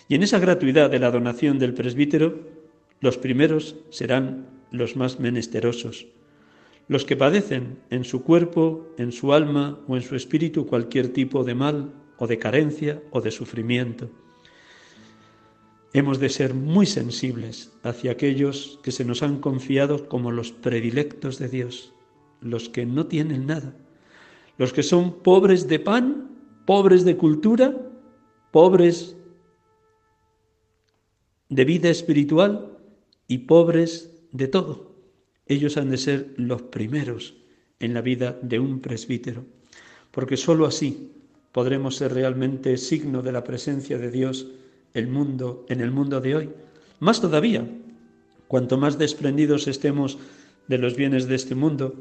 Y 0.08 0.16
en 0.16 0.24
esa 0.24 0.39
gratuidad 0.39 0.89
de 0.89 1.00
la 1.00 1.12
donación 1.12 1.60
del 1.60 1.74
presbítero, 1.74 2.39
los 3.02 3.18
primeros 3.18 3.76
serán 3.89 4.47
los 4.72 4.95
más 4.95 5.20
menesterosos, 5.20 6.08
los 6.90 7.06
que 7.06 7.16
padecen 7.16 7.80
en 7.92 8.04
su 8.04 8.24
cuerpo, 8.24 8.88
en 8.98 9.12
su 9.12 9.32
alma 9.32 9.80
o 9.88 9.96
en 9.96 10.02
su 10.02 10.16
espíritu 10.16 10.66
cualquier 10.66 11.14
tipo 11.14 11.44
de 11.44 11.54
mal 11.54 11.94
o 12.18 12.26
de 12.26 12.40
carencia 12.40 13.02
o 13.12 13.22
de 13.22 13.30
sufrimiento. 13.30 14.10
Hemos 15.94 16.20
de 16.20 16.30
ser 16.30 16.56
muy 16.56 16.88
sensibles 16.88 17.72
hacia 17.84 18.12
aquellos 18.12 18.80
que 18.84 18.92
se 18.92 19.06
nos 19.06 19.22
han 19.22 19.40
confiado 19.40 20.10
como 20.10 20.32
los 20.32 20.52
predilectos 20.52 21.38
de 21.38 21.48
Dios, 21.48 21.94
los 22.42 22.70
que 22.70 22.88
no 22.88 23.06
tienen 23.06 23.46
nada, 23.46 23.76
los 24.58 24.74
que 24.74 24.82
son 24.82 25.22
pobres 25.22 25.68
de 25.68 25.80
pan, 25.80 26.32
pobres 26.66 27.06
de 27.06 27.18
cultura, 27.18 27.76
pobres 28.52 29.16
de 31.50 31.66
vida 31.66 31.90
espiritual 31.90 32.80
y 33.28 33.40
pobres 33.40 34.12
de 34.32 34.48
todo 34.48 34.89
ellos 35.50 35.76
han 35.76 35.89
de 35.89 35.97
ser 35.97 36.34
los 36.38 36.62
primeros 36.62 37.34
en 37.80 37.93
la 37.93 38.02
vida 38.02 38.39
de 38.41 38.60
un 38.60 38.80
presbítero, 38.80 39.43
porque 40.12 40.38
sólo 40.38 40.66
así 40.66 41.12
podremos 41.52 41.97
ser 41.97 42.14
realmente 42.14 42.78
signo 42.78 43.22
de 43.22 43.32
la 43.32 43.43
presencia 43.43 43.97
de 43.97 44.12
Dios 44.12 44.47
en 44.93 45.06
el 45.82 45.91
mundo 45.91 46.22
de 46.22 46.36
hoy. 46.36 46.50
Más 47.00 47.20
todavía, 47.20 47.68
cuanto 48.47 48.78
más 48.78 48.97
desprendidos 48.97 49.68
estemos 49.68 50.20
de 50.68 50.78
los 50.78 50.95
bienes 50.95 51.28
de 51.28 51.36
este 51.36 51.56
mundo, 51.56 51.95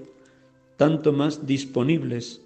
tanto 0.76 1.12
más 1.12 1.46
disponibles 1.46 2.42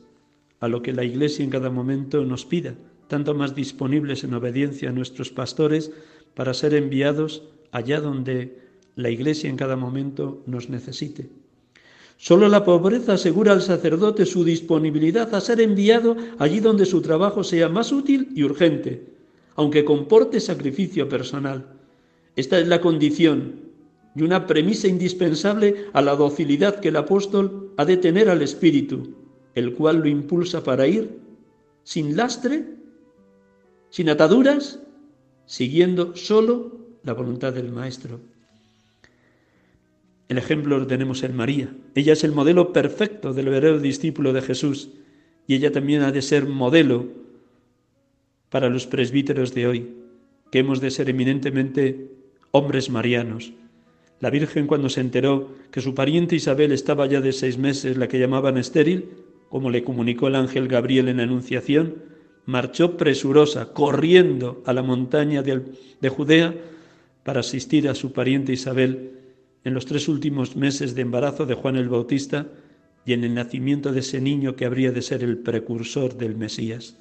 a 0.61 0.69
lo 0.69 0.83
que 0.83 0.93
la 0.93 1.05
Iglesia 1.05 1.45
en 1.45 1.51
cada 1.51 1.71
momento 1.71 2.25
nos 2.25 2.47
pida, 2.47 2.75
tanto 3.09 3.35
más 3.35 3.57
disponibles 3.57 4.23
en 4.23 4.35
obediencia 4.35 4.91
a 4.91 4.93
nuestros 4.93 5.31
pastores 5.31 5.91
para 6.35 6.55
ser 6.55 6.75
enviados 6.75 7.43
allá 7.73 8.01
donde 8.01 8.62
la 8.97 9.11
Iglesia 9.11 9.49
en 9.49 9.57
cada 9.57 9.77
momento 9.77 10.43
nos 10.47 10.69
necesite. 10.69 11.31
Solo 12.17 12.49
la 12.49 12.65
pobreza 12.65 13.15
asegura 13.15 13.53
al 13.53 13.63
sacerdote 13.63 14.27
su 14.27 14.45
disponibilidad 14.45 15.35
a 15.35 15.41
ser 15.41 15.61
enviado 15.61 16.17
allí 16.39 16.61
donde 16.61 16.87
su 16.87 17.03
trabajo 17.03 17.43
sea 17.43 17.69
más 17.69 17.91
útil 17.91 18.29
y 18.35 18.45
urgente, 18.45 19.07
aunque 19.57 19.85
comporte 19.85 20.39
sacrificio 20.39 21.09
personal. 21.09 21.67
Esta 22.37 22.59
es 22.61 22.69
la 22.69 22.81
condición 22.81 23.63
y 24.15 24.23
una 24.23 24.47
premisa 24.47 24.89
indispensable 24.89 25.87
a 25.93 26.03
la 26.03 26.15
docilidad 26.15 26.81
que 26.81 26.89
el 26.89 26.97
apóstol 26.97 27.73
ha 27.77 27.85
de 27.85 27.97
tener 27.97 28.29
al 28.29 28.43
Espíritu, 28.43 29.17
el 29.55 29.75
cual 29.75 29.99
lo 29.99 30.09
impulsa 30.09 30.63
para 30.63 30.87
ir 30.87 31.19
sin 31.83 32.17
lastre, 32.17 32.65
sin 33.91 34.09
ataduras, 34.09 34.81
siguiendo 35.47 36.15
solo 36.15 36.79
la 37.03 37.15
voluntad 37.15 37.53
del 37.53 37.73
Maestro. 37.73 38.21
El 40.33 40.39
ejemplo 40.39 40.79
lo 40.79 40.87
tenemos 40.87 41.23
en 41.25 41.37
María. 41.37 41.69
Ella 41.95 42.15
es 42.15 42.25
el 42.25 42.33
modelo 42.33 42.73
perfecto 42.73 43.35
del 43.35 43.51
verdadero 43.51 43.79
discípulo 43.81 44.33
de 44.33 44.41
Jesús 44.41 44.89
y 45.47 45.57
ella 45.57 45.73
también 45.73 46.01
ha 46.01 46.11
de 46.11 46.23
ser 46.23 46.47
modelo 46.47 47.09
para 48.49 48.71
los 48.71 48.87
presbíteros 48.87 49.53
de 49.55 49.67
hoy, 49.67 49.91
que 50.51 50.61
hemos 50.61 50.81
de 50.81 50.91
ser 50.91 51.11
eminentemente 51.11 52.09
hombres 52.51 52.89
marianos. 52.89 53.53
La 54.21 54.31
Virgen 54.31 54.67
cuando 54.67 54.89
se 54.89 55.03
enteró 55.03 55.51
que 55.71 55.83
su 55.83 55.95
pariente 55.95 56.35
Isabel 56.35 56.73
estaba 56.73 57.05
ya 57.05 57.21
de 57.21 57.33
seis 57.33 57.59
meses, 57.59 57.99
la 57.99 58.09
que 58.09 58.19
llamaban 58.19 58.57
estéril, 58.57 59.11
como 59.51 59.69
le 59.69 59.85
comunicó 59.85 60.29
el 60.29 60.37
ángel 60.37 60.67
Gabriel 60.67 61.11
en 61.11 61.19
la 61.19 61.25
Anunciación, 61.25 61.97
marchó 62.47 62.97
presurosa, 62.97 63.75
corriendo 63.75 64.63
a 64.65 64.73
la 64.73 64.83
montaña 64.83 65.43
de, 65.43 65.61
de 66.01 66.09
Judea 66.09 66.55
para 67.23 67.41
asistir 67.41 67.87
a 67.87 67.95
su 67.95 68.15
pariente 68.15 68.55
Isabel 68.55 69.19
en 69.65 69.75
los 69.75 69.87
tres 69.87 70.09
últimos 70.09 70.57
meses 70.57 70.95
de 70.95 71.03
embarazo 71.03 71.47
de 71.47 71.55
Juan 71.55 71.77
el 71.77 71.89
Bautista 71.89 72.47
y 73.05 73.13
en 73.13 73.25
el 73.25 73.35
nacimiento 73.35 73.93
de 73.93 74.01
ese 74.01 74.21
niño 74.21 74.57
que 74.57 74.65
habría 74.65 74.93
de 74.93 75.03
ser 75.03 75.23
el 75.23 75.39
precursor 75.39 76.17
del 76.17 76.37
Mesías. 76.37 76.97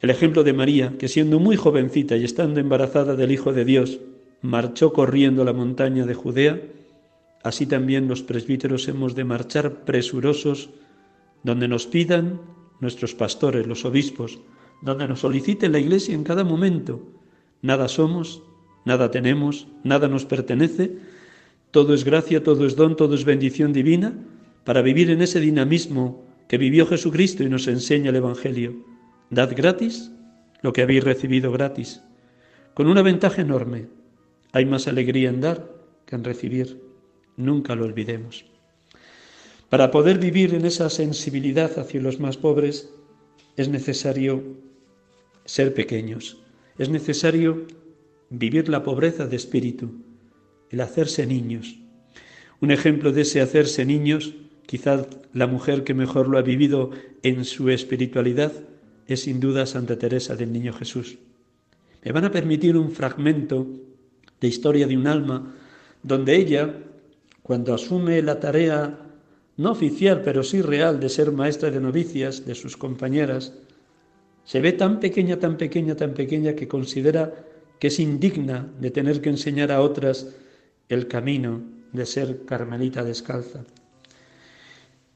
El 0.00 0.10
ejemplo 0.10 0.44
de 0.44 0.52
María, 0.52 0.94
que 0.98 1.08
siendo 1.08 1.40
muy 1.40 1.56
jovencita 1.56 2.16
y 2.16 2.24
estando 2.24 2.60
embarazada 2.60 3.16
del 3.16 3.32
Hijo 3.32 3.52
de 3.52 3.64
Dios, 3.64 3.98
marchó 4.42 4.92
corriendo 4.92 5.42
a 5.42 5.44
la 5.46 5.54
montaña 5.54 6.04
de 6.04 6.14
Judea, 6.14 6.60
así 7.42 7.66
también 7.66 8.06
los 8.06 8.22
presbíteros 8.22 8.88
hemos 8.88 9.14
de 9.14 9.24
marchar 9.24 9.84
presurosos 9.84 10.70
donde 11.42 11.68
nos 11.68 11.86
pidan 11.86 12.40
nuestros 12.80 13.14
pastores, 13.14 13.66
los 13.66 13.84
obispos, 13.84 14.38
donde 14.82 15.08
nos 15.08 15.20
solicite 15.20 15.68
la 15.68 15.78
Iglesia 15.78 16.14
en 16.14 16.24
cada 16.24 16.44
momento. 16.44 17.00
Nada 17.62 17.88
somos, 17.88 18.42
nada 18.84 19.10
tenemos, 19.10 19.68
nada 19.82 20.08
nos 20.08 20.26
pertenece, 20.26 20.98
todo 21.70 21.94
es 21.94 22.04
gracia, 22.04 22.42
todo 22.42 22.66
es 22.66 22.76
don, 22.76 22.96
todo 22.96 23.14
es 23.14 23.24
bendición 23.24 23.72
divina 23.72 24.14
para 24.64 24.82
vivir 24.82 25.10
en 25.10 25.22
ese 25.22 25.40
dinamismo 25.40 26.24
que 26.48 26.58
vivió 26.58 26.86
Jesucristo 26.86 27.42
y 27.42 27.48
nos 27.48 27.68
enseña 27.68 28.10
el 28.10 28.16
Evangelio. 28.16 28.84
Dad 29.30 29.52
gratis 29.56 30.10
lo 30.62 30.72
que 30.72 30.82
habéis 30.82 31.04
recibido 31.04 31.52
gratis, 31.52 32.02
con 32.74 32.86
una 32.86 33.02
ventaja 33.02 33.42
enorme. 33.42 33.86
Hay 34.52 34.64
más 34.64 34.88
alegría 34.88 35.28
en 35.28 35.40
dar 35.40 35.70
que 36.06 36.16
en 36.16 36.24
recibir. 36.24 36.80
Nunca 37.36 37.74
lo 37.74 37.84
olvidemos. 37.84 38.46
Para 39.68 39.90
poder 39.90 40.18
vivir 40.18 40.54
en 40.54 40.64
esa 40.64 40.88
sensibilidad 40.88 41.78
hacia 41.78 42.00
los 42.00 42.20
más 42.20 42.36
pobres 42.36 42.88
es 43.56 43.68
necesario 43.68 44.42
ser 45.44 45.74
pequeños, 45.74 46.38
es 46.78 46.88
necesario 46.88 47.66
vivir 48.30 48.68
la 48.68 48.82
pobreza 48.82 49.26
de 49.26 49.36
espíritu, 49.36 49.90
el 50.70 50.80
hacerse 50.80 51.26
niños. 51.26 51.78
Un 52.60 52.70
ejemplo 52.70 53.12
de 53.12 53.22
ese 53.22 53.40
hacerse 53.40 53.84
niños, 53.84 54.34
quizás 54.66 55.06
la 55.32 55.46
mujer 55.46 55.84
que 55.84 55.94
mejor 55.94 56.28
lo 56.28 56.38
ha 56.38 56.42
vivido 56.42 56.90
en 57.22 57.44
su 57.44 57.70
espiritualidad, 57.70 58.52
es 59.06 59.22
sin 59.22 59.40
duda 59.40 59.66
Santa 59.66 59.98
Teresa 59.98 60.34
del 60.36 60.52
Niño 60.52 60.72
Jesús. 60.72 61.18
Me 62.04 62.12
van 62.12 62.24
a 62.24 62.32
permitir 62.32 62.76
un 62.76 62.90
fragmento 62.90 63.66
de 64.40 64.48
historia 64.48 64.86
de 64.86 64.96
un 64.96 65.06
alma 65.06 65.54
donde 66.02 66.36
ella, 66.36 66.74
cuando 67.42 67.74
asume 67.74 68.22
la 68.22 68.40
tarea 68.40 68.98
no 69.56 69.72
oficial, 69.72 70.22
pero 70.22 70.42
sí 70.42 70.60
real, 70.62 71.00
de 71.00 71.08
ser 71.08 71.32
maestra 71.32 71.70
de 71.70 71.80
novicias 71.80 72.44
de 72.44 72.54
sus 72.54 72.76
compañeras, 72.76 73.54
se 74.44 74.60
ve 74.60 74.72
tan 74.72 75.00
pequeña, 75.00 75.38
tan 75.38 75.56
pequeña, 75.56 75.96
tan 75.96 76.14
pequeña 76.14 76.54
que 76.54 76.68
considera 76.68 77.34
que 77.78 77.88
es 77.88 77.98
indigna 77.98 78.68
de 78.80 78.90
tener 78.90 79.20
que 79.20 79.30
enseñar 79.30 79.72
a 79.72 79.80
otras 79.80 80.28
el 80.88 81.08
camino 81.08 81.62
de 81.92 82.06
ser 82.06 82.44
carmelita 82.44 83.02
descalza. 83.02 83.64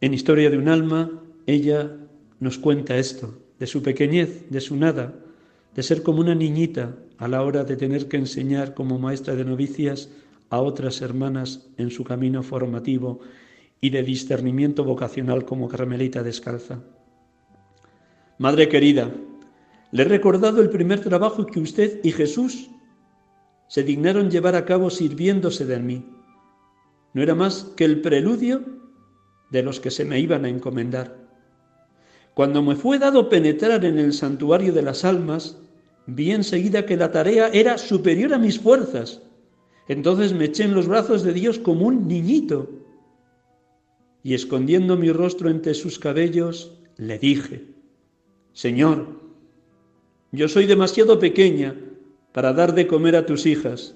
En 0.00 0.14
Historia 0.14 0.50
de 0.50 0.58
un 0.58 0.68
alma, 0.68 1.10
ella 1.46 1.96
nos 2.38 2.58
cuenta 2.58 2.96
esto, 2.96 3.38
de 3.58 3.66
su 3.66 3.82
pequeñez, 3.82 4.50
de 4.50 4.60
su 4.60 4.76
nada, 4.76 5.14
de 5.74 5.82
ser 5.82 6.02
como 6.02 6.20
una 6.20 6.34
niñita 6.34 6.96
a 7.18 7.28
la 7.28 7.42
hora 7.42 7.64
de 7.64 7.76
tener 7.76 8.08
que 8.08 8.16
enseñar 8.16 8.74
como 8.74 8.98
maestra 8.98 9.36
de 9.36 9.44
novicias 9.44 10.08
a 10.48 10.60
otras 10.60 11.00
hermanas 11.02 11.68
en 11.76 11.90
su 11.90 12.02
camino 12.02 12.42
formativo 12.42 13.20
y 13.80 13.90
de 13.90 14.02
discernimiento 14.02 14.84
vocacional 14.84 15.44
como 15.44 15.68
carmelita 15.68 16.22
descalza. 16.22 16.80
Madre 18.38 18.68
querida, 18.68 19.10
le 19.92 20.02
he 20.02 20.06
recordado 20.06 20.62
el 20.62 20.70
primer 20.70 21.00
trabajo 21.00 21.46
que 21.46 21.60
usted 21.60 22.00
y 22.02 22.12
Jesús 22.12 22.70
se 23.70 23.84
dignaron 23.84 24.32
llevar 24.32 24.56
a 24.56 24.64
cabo 24.64 24.90
sirviéndose 24.90 25.64
de 25.64 25.78
mí. 25.78 26.04
No 27.14 27.22
era 27.22 27.36
más 27.36 27.72
que 27.76 27.84
el 27.84 28.00
preludio 28.00 28.64
de 29.52 29.62
los 29.62 29.78
que 29.78 29.92
se 29.92 30.04
me 30.04 30.18
iban 30.18 30.44
a 30.44 30.48
encomendar. 30.48 31.16
Cuando 32.34 32.64
me 32.64 32.74
fue 32.74 32.98
dado 32.98 33.28
penetrar 33.28 33.84
en 33.84 34.00
el 34.00 34.12
santuario 34.12 34.72
de 34.72 34.82
las 34.82 35.04
almas, 35.04 35.56
vi 36.08 36.32
enseguida 36.32 36.84
que 36.84 36.96
la 36.96 37.12
tarea 37.12 37.46
era 37.52 37.78
superior 37.78 38.34
a 38.34 38.38
mis 38.38 38.58
fuerzas. 38.58 39.22
Entonces 39.86 40.32
me 40.32 40.46
eché 40.46 40.64
en 40.64 40.74
los 40.74 40.88
brazos 40.88 41.22
de 41.22 41.32
Dios 41.32 41.60
como 41.60 41.86
un 41.86 42.08
niñito 42.08 42.68
y 44.24 44.34
escondiendo 44.34 44.96
mi 44.96 45.12
rostro 45.12 45.48
entre 45.48 45.74
sus 45.74 46.00
cabellos, 46.00 46.76
le 46.96 47.20
dije, 47.20 47.68
Señor, 48.52 49.20
yo 50.32 50.48
soy 50.48 50.66
demasiado 50.66 51.20
pequeña 51.20 51.76
para 52.32 52.52
dar 52.52 52.74
de 52.74 52.86
comer 52.86 53.16
a 53.16 53.26
tus 53.26 53.46
hijas. 53.46 53.94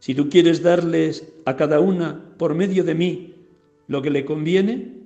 Si 0.00 0.14
tú 0.14 0.28
quieres 0.28 0.62
darles 0.62 1.32
a 1.44 1.56
cada 1.56 1.80
una 1.80 2.34
por 2.36 2.54
medio 2.54 2.84
de 2.84 2.94
mí 2.94 3.34
lo 3.86 4.02
que 4.02 4.10
le 4.10 4.24
conviene, 4.24 4.96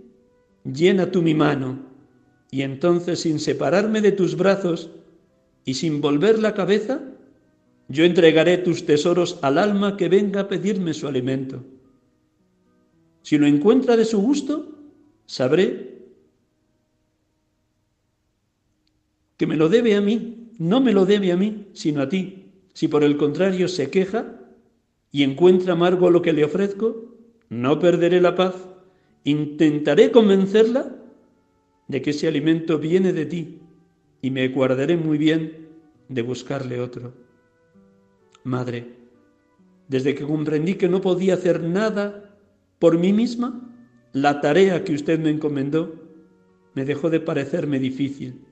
llena 0.64 1.10
tú 1.10 1.22
mi 1.22 1.34
mano 1.34 1.80
y 2.50 2.62
entonces 2.62 3.20
sin 3.20 3.38
separarme 3.38 4.00
de 4.00 4.12
tus 4.12 4.36
brazos 4.36 4.90
y 5.64 5.74
sin 5.74 6.00
volver 6.00 6.38
la 6.38 6.54
cabeza, 6.54 7.00
yo 7.88 8.04
entregaré 8.04 8.58
tus 8.58 8.86
tesoros 8.86 9.38
al 9.42 9.58
alma 9.58 9.96
que 9.96 10.08
venga 10.08 10.42
a 10.42 10.48
pedirme 10.48 10.94
su 10.94 11.06
alimento. 11.06 11.62
Si 13.22 13.38
lo 13.38 13.46
encuentra 13.46 13.96
de 13.96 14.04
su 14.04 14.20
gusto, 14.20 14.72
sabré 15.26 15.96
que 19.36 19.46
me 19.46 19.56
lo 19.56 19.68
debe 19.68 19.94
a 19.94 20.00
mí 20.00 20.35
no 20.58 20.80
me 20.80 20.92
lo 20.92 21.06
debe 21.06 21.32
a 21.32 21.36
mí, 21.36 21.68
sino 21.72 22.02
a 22.02 22.08
ti. 22.08 22.52
Si 22.72 22.88
por 22.88 23.04
el 23.04 23.16
contrario 23.16 23.68
se 23.68 23.90
queja 23.90 24.40
y 25.10 25.22
encuentra 25.22 25.72
amargo 25.72 26.10
lo 26.10 26.22
que 26.22 26.32
le 26.32 26.44
ofrezco, 26.44 27.14
no 27.48 27.78
perderé 27.78 28.20
la 28.20 28.34
paz. 28.34 28.54
Intentaré 29.24 30.10
convencerla 30.10 30.96
de 31.88 32.02
que 32.02 32.10
ese 32.10 32.28
alimento 32.28 32.78
viene 32.78 33.12
de 33.12 33.26
ti 33.26 33.60
y 34.22 34.30
me 34.30 34.48
guardaré 34.48 34.96
muy 34.96 35.18
bien 35.18 35.68
de 36.08 36.22
buscarle 36.22 36.80
otro. 36.80 37.14
Madre, 38.44 38.94
desde 39.88 40.14
que 40.14 40.24
comprendí 40.24 40.74
que 40.74 40.88
no 40.88 41.00
podía 41.00 41.34
hacer 41.34 41.62
nada 41.62 42.36
por 42.78 42.98
mí 42.98 43.12
misma, 43.12 43.72
la 44.12 44.40
tarea 44.40 44.84
que 44.84 44.94
usted 44.94 45.18
me 45.18 45.30
encomendó 45.30 45.94
me 46.74 46.84
dejó 46.84 47.10
de 47.10 47.20
parecerme 47.20 47.78
difícil 47.78 48.45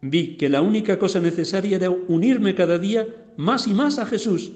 vi 0.00 0.36
que 0.36 0.48
la 0.48 0.62
única 0.62 0.98
cosa 0.98 1.20
necesaria 1.20 1.76
era 1.76 1.90
unirme 1.90 2.54
cada 2.54 2.78
día 2.78 3.06
más 3.36 3.66
y 3.66 3.74
más 3.74 3.98
a 3.98 4.06
Jesús 4.06 4.52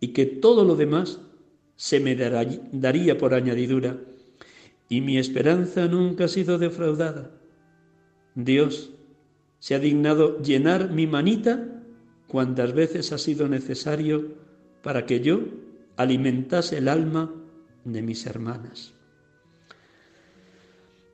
y 0.00 0.08
que 0.08 0.26
todo 0.26 0.64
lo 0.64 0.76
demás 0.76 1.20
se 1.76 2.00
me 2.00 2.16
daría 2.16 3.18
por 3.18 3.34
añadidura. 3.34 3.98
Y 4.88 5.00
mi 5.00 5.18
esperanza 5.18 5.86
nunca 5.86 6.24
ha 6.24 6.28
sido 6.28 6.58
defraudada. 6.58 7.30
Dios 8.34 8.92
se 9.58 9.74
ha 9.74 9.78
dignado 9.78 10.40
llenar 10.42 10.90
mi 10.90 11.06
manita 11.06 11.82
cuantas 12.28 12.72
veces 12.72 13.12
ha 13.12 13.18
sido 13.18 13.48
necesario 13.48 14.34
para 14.82 15.06
que 15.06 15.20
yo 15.20 15.40
alimentase 15.96 16.78
el 16.78 16.88
alma 16.88 17.32
de 17.84 18.02
mis 18.02 18.26
hermanas. 18.26 18.92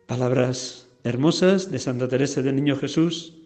Palabras 0.06 0.88
hermosas 1.04 1.70
de 1.70 1.78
Santa 1.78 2.08
Teresa 2.08 2.42
del 2.42 2.56
Niño 2.56 2.76
Jesús 2.76 3.41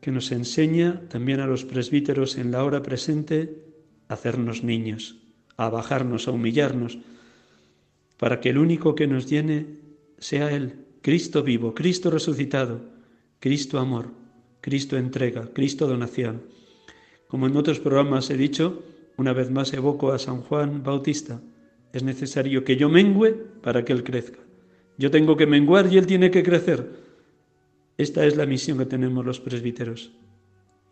que 0.00 0.10
nos 0.12 0.30
enseña 0.32 1.02
también 1.08 1.40
a 1.40 1.46
los 1.46 1.64
presbíteros 1.64 2.36
en 2.36 2.50
la 2.52 2.64
hora 2.64 2.82
presente 2.82 3.64
a 4.08 4.14
hacernos 4.14 4.62
niños, 4.62 5.16
a 5.56 5.68
bajarnos, 5.68 6.28
a 6.28 6.30
humillarnos, 6.30 6.98
para 8.16 8.40
que 8.40 8.50
el 8.50 8.58
único 8.58 8.94
que 8.94 9.06
nos 9.06 9.26
llene 9.26 9.66
sea 10.18 10.52
Él, 10.52 10.86
Cristo 11.02 11.42
vivo, 11.42 11.74
Cristo 11.74 12.10
resucitado, 12.10 12.80
Cristo 13.40 13.78
amor, 13.78 14.12
Cristo 14.60 14.96
entrega, 14.96 15.50
Cristo 15.52 15.86
donación. 15.86 16.42
Como 17.28 17.46
en 17.46 17.56
otros 17.56 17.78
programas 17.78 18.30
he 18.30 18.36
dicho, 18.36 18.82
una 19.16 19.32
vez 19.32 19.50
más 19.50 19.72
evoco 19.72 20.12
a 20.12 20.18
San 20.18 20.42
Juan 20.42 20.82
Bautista. 20.82 21.40
Es 21.92 22.02
necesario 22.02 22.64
que 22.64 22.76
yo 22.76 22.88
mengüe 22.88 23.32
para 23.62 23.84
que 23.84 23.92
Él 23.92 24.04
crezca. 24.04 24.38
Yo 24.96 25.10
tengo 25.10 25.36
que 25.36 25.46
menguar 25.46 25.92
y 25.92 25.98
Él 25.98 26.06
tiene 26.06 26.30
que 26.30 26.42
crecer. 26.42 27.07
Esta 27.98 28.24
es 28.24 28.36
la 28.36 28.46
misión 28.46 28.78
que 28.78 28.86
tenemos 28.86 29.26
los 29.26 29.40
presbíteros. 29.40 30.12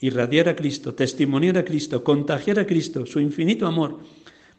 Irradiar 0.01 0.49
a 0.49 0.57
Cristo, 0.57 0.95
testimoniar 0.95 1.57
a 1.57 1.65
Cristo, 1.65 2.03
contagiar 2.03 2.59
a 2.59 2.67
Cristo, 2.67 3.07
su 3.07 3.21
infinito 3.21 3.67
amor, 3.67 4.01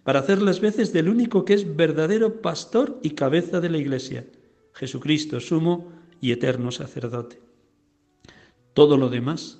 para 0.03 0.21
hacer 0.21 0.41
las 0.41 0.61
veces 0.61 0.93
del 0.93 1.09
único 1.09 1.43
que 1.43 1.53
es 1.53 1.75
verdadero 1.75 2.41
pastor 2.41 2.99
y 3.03 3.11
cabeza 3.11 3.59
de 3.59 3.69
la 3.69 3.77
Iglesia, 3.77 4.25
Jesucristo, 4.73 5.41
sumo 5.41 5.91
y 6.21 6.31
eterno 6.31 6.71
sacerdote. 6.71 7.41
Todo 8.73 8.97
lo 8.97 9.09
demás 9.09 9.59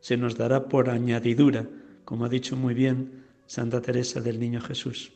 se 0.00 0.18
nos 0.18 0.36
dará 0.36 0.68
por 0.68 0.90
añadidura, 0.90 1.66
como 2.04 2.26
ha 2.26 2.28
dicho 2.28 2.54
muy 2.54 2.74
bien 2.74 3.24
Santa 3.46 3.80
Teresa 3.80 4.20
del 4.20 4.38
Niño 4.38 4.60
Jesús. 4.60 5.12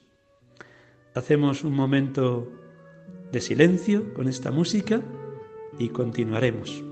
Hacemos 1.14 1.64
un 1.64 1.74
momento 1.74 2.50
de 3.30 3.40
silencio 3.42 4.14
con 4.14 4.26
esta 4.26 4.50
música 4.50 5.02
y 5.78 5.90
continuaremos. 5.90 6.89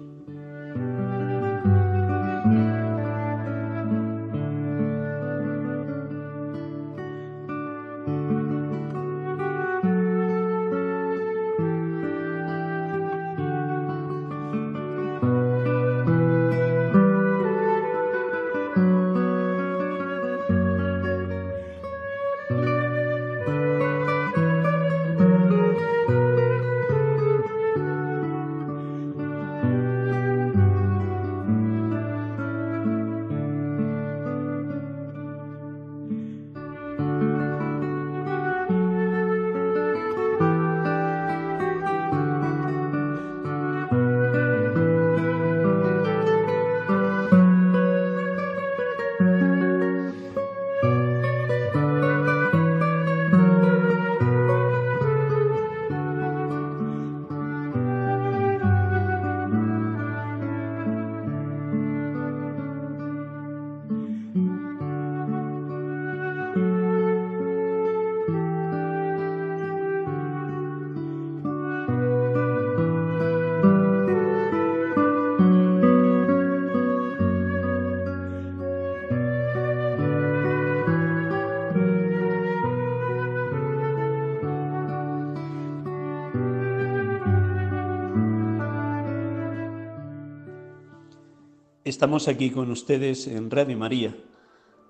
Estamos 91.89 92.29
aquí 92.29 92.51
con 92.51 92.71
ustedes 92.71 93.27
en 93.29 93.51
Radio 93.51 93.79
María, 93.79 94.15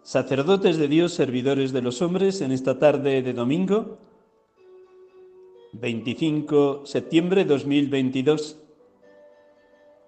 sacerdotes 0.02 0.78
de 0.78 0.88
Dios, 0.88 1.12
servidores 1.12 1.70
de 1.70 1.80
los 1.80 2.02
hombres, 2.02 2.40
en 2.40 2.50
esta 2.50 2.80
tarde 2.80 3.22
de 3.22 3.32
domingo, 3.34 3.98
25 5.74 6.80
de 6.80 6.86
septiembre 6.88 7.44
2022, 7.44 8.58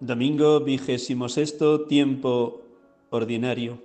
domingo 0.00 0.58
vigésimo 0.64 1.28
sexto, 1.28 1.82
tiempo 1.82 2.62
ordinario. 3.10 3.80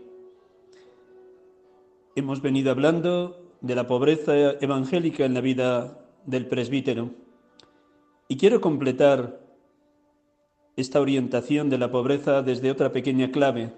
Hemos 2.15 2.41
venido 2.41 2.71
hablando 2.71 3.39
de 3.61 3.75
la 3.75 3.85
pobreza 3.85 4.35
evangélica 4.59 5.25
en 5.25 5.35
la 5.35 5.41
vida 5.41 6.09
del 6.25 6.47
presbítero. 6.47 7.11
Y 8.27 8.37
quiero 8.37 8.61
completar 8.61 9.44
esta 10.75 10.99
orientación 10.99 11.69
de 11.69 11.77
la 11.77 11.91
pobreza 11.91 12.41
desde 12.41 12.71
otra 12.71 12.91
pequeña 12.91 13.31
clave, 13.31 13.71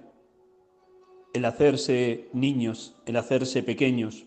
el 1.34 1.46
hacerse 1.46 2.30
niños, 2.34 2.96
el 3.06 3.18
hacerse 3.18 3.62
pequeños. 3.62 4.26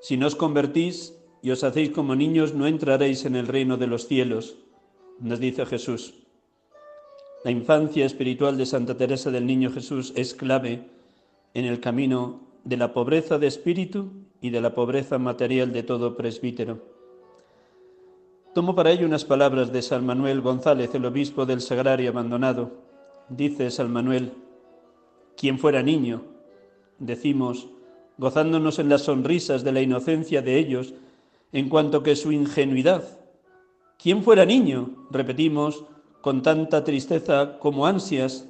Si 0.00 0.16
no 0.16 0.26
os 0.26 0.36
convertís 0.36 1.14
y 1.42 1.50
os 1.50 1.64
hacéis 1.64 1.90
como 1.90 2.14
niños, 2.14 2.54
no 2.54 2.66
entraréis 2.66 3.24
en 3.24 3.34
el 3.34 3.48
reino 3.48 3.76
de 3.76 3.88
los 3.88 4.06
cielos, 4.06 4.56
nos 5.18 5.40
dice 5.40 5.66
Jesús. 5.66 6.14
La 7.44 7.50
infancia 7.50 8.06
espiritual 8.06 8.56
de 8.56 8.66
Santa 8.66 8.96
Teresa 8.96 9.32
del 9.32 9.46
Niño 9.46 9.72
Jesús 9.72 10.12
es 10.14 10.34
clave 10.34 10.88
en 11.54 11.64
el 11.64 11.80
camino 11.80 12.40
de 12.64 12.76
la 12.76 12.92
pobreza 12.92 13.38
de 13.38 13.48
espíritu 13.48 14.12
y 14.40 14.50
de 14.50 14.60
la 14.60 14.74
pobreza 14.74 15.18
material 15.18 15.72
de 15.72 15.82
todo 15.82 16.16
presbítero. 16.16 16.91
Tomo 18.54 18.74
para 18.74 18.90
ello 18.90 19.06
unas 19.06 19.24
palabras 19.24 19.72
de 19.72 19.80
San 19.80 20.04
Manuel 20.04 20.42
González, 20.42 20.94
el 20.94 21.06
obispo 21.06 21.46
del 21.46 21.62
Sagrario 21.62 22.10
abandonado. 22.10 22.70
Dice 23.30 23.70
San 23.70 23.90
Manuel, 23.90 24.34
quien 25.38 25.58
fuera 25.58 25.82
niño, 25.82 26.22
decimos, 26.98 27.68
gozándonos 28.18 28.78
en 28.78 28.90
las 28.90 29.02
sonrisas 29.02 29.64
de 29.64 29.72
la 29.72 29.80
inocencia 29.80 30.42
de 30.42 30.58
ellos, 30.58 30.92
en 31.52 31.70
cuanto 31.70 32.02
que 32.02 32.14
su 32.14 32.30
ingenuidad. 32.30 33.18
Quien 33.98 34.22
fuera 34.22 34.44
niño, 34.44 35.06
repetimos, 35.10 35.86
con 36.20 36.42
tanta 36.42 36.84
tristeza 36.84 37.58
como 37.58 37.86
ansias, 37.86 38.46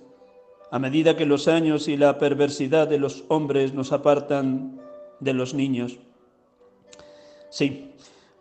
a 0.72 0.80
medida 0.80 1.16
que 1.16 1.26
los 1.26 1.46
años 1.46 1.86
y 1.86 1.96
la 1.96 2.18
perversidad 2.18 2.88
de 2.88 2.98
los 2.98 3.22
hombres 3.28 3.72
nos 3.72 3.92
apartan 3.92 4.80
de 5.20 5.32
los 5.32 5.55
niños. 5.55 5.98
Sí, 7.50 7.92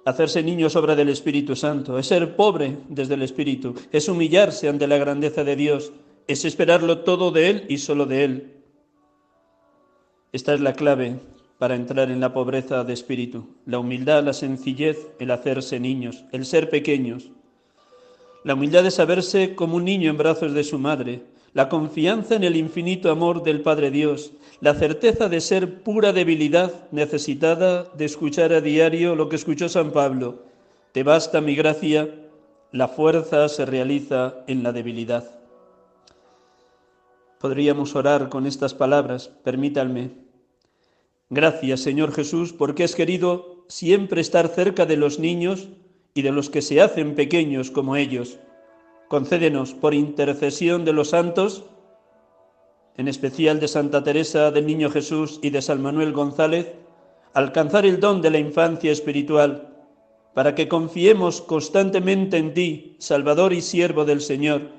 Hacerse 0.04 0.42
niño 0.42 0.68
es 0.68 0.76
obra 0.76 0.96
del 0.96 1.10
Espíritu 1.10 1.56
Santo, 1.56 2.00
es 2.00 2.08
ser 2.08 2.36
pobre 2.36 2.78
desde 2.90 3.14
el 3.14 3.22
Espíritu, 3.22 3.76
es 3.92 4.10
humillarse 4.10 4.68
ante 4.68 4.88
la 4.88 4.98
grandeza 4.98 5.44
de 5.44 5.56
Dios, 5.56 5.92
es 6.28 6.44
esperarlo 6.44 7.00
todo 7.00 7.32
de 7.32 7.50
Él 7.50 7.66
y 7.70 7.78
solo 7.78 8.06
de 8.06 8.24
Él. 8.24 8.54
Esta 10.32 10.54
es 10.54 10.62
la 10.62 10.74
clave 10.74 11.20
para 11.60 11.76
entrar 11.76 12.10
en 12.10 12.20
la 12.20 12.34
pobreza 12.34 12.84
de 12.84 12.94
espíritu, 12.94 13.58
la 13.68 13.78
humildad, 13.78 14.24
la 14.24 14.34
sencillez, 14.34 14.98
el 15.20 15.30
hacerse 15.30 15.80
niños, 15.80 16.26
el 16.32 16.46
ser 16.46 16.72
pequeños. 16.72 17.30
La 18.44 18.56
humildad 18.56 18.84
de 18.84 18.90
saberse 18.90 19.54
como 19.54 19.76
un 19.76 19.86
niño 19.86 20.10
en 20.10 20.18
brazos 20.18 20.54
de 20.54 20.64
su 20.64 20.80
madre, 20.80 21.22
la 21.54 21.68
confianza 21.68 22.36
en 22.36 22.44
el 22.44 22.56
infinito 22.56 23.12
amor 23.12 23.44
del 23.44 23.62
Padre 23.62 23.92
Dios, 23.92 24.32
la 24.62 24.74
certeza 24.74 25.28
de 25.28 25.42
ser 25.42 25.84
pura 25.84 26.14
debilidad 26.14 26.90
necesitada 26.92 27.84
de 27.84 28.06
escuchar 28.06 28.54
a 28.54 28.62
diario 28.62 29.16
lo 29.16 29.28
que 29.28 29.36
escuchó 29.36 29.68
San 29.68 29.92
Pablo. 29.92 30.44
Te 30.94 31.04
basta 31.04 31.42
mi 31.42 31.56
gracia, 31.56 32.10
la 32.72 32.88
fuerza 32.88 33.50
se 33.50 33.66
realiza 33.66 34.36
en 34.48 34.64
la 34.64 34.72
debilidad. 34.72 35.30
Podríamos 37.40 37.96
orar 37.96 38.30
con 38.30 38.46
estas 38.46 38.74
palabras, 38.74 39.30
permítanme. 39.44 40.12
Gracias, 41.30 41.82
Señor 41.82 42.14
Jesús, 42.14 42.54
porque 42.54 42.84
has 42.84 42.96
querido 42.96 43.66
siempre 43.68 44.22
estar 44.22 44.48
cerca 44.48 44.86
de 44.86 44.96
los 44.96 45.20
niños 45.20 45.68
y 46.14 46.22
de 46.22 46.32
los 46.32 46.50
que 46.50 46.62
se 46.62 46.82
hacen 46.82 47.16
pequeños 47.16 47.72
como 47.72 47.96
ellos 47.96 48.38
concédenos 49.12 49.74
por 49.74 49.94
intercesión 49.94 50.86
de 50.86 50.94
los 50.94 51.10
santos, 51.10 51.66
en 52.96 53.10
especial 53.10 53.60
de 53.60 53.68
Santa 53.68 54.06
Teresa 54.06 54.52
del 54.52 54.66
Niño 54.66 54.90
Jesús 54.90 55.38
y 55.44 55.50
de 55.50 55.62
San 55.62 55.82
Manuel 55.82 56.14
González, 56.14 56.72
alcanzar 57.34 57.86
el 57.86 58.00
don 58.00 58.22
de 58.22 58.30
la 58.30 58.40
infancia 58.40 58.90
espiritual, 58.90 59.68
para 60.34 60.56
que 60.56 60.70
confiemos 60.70 61.42
constantemente 61.42 62.38
en 62.38 62.54
ti, 62.54 62.96
Salvador 63.00 63.52
y 63.52 63.60
siervo 63.60 64.06
del 64.06 64.22
Señor, 64.22 64.70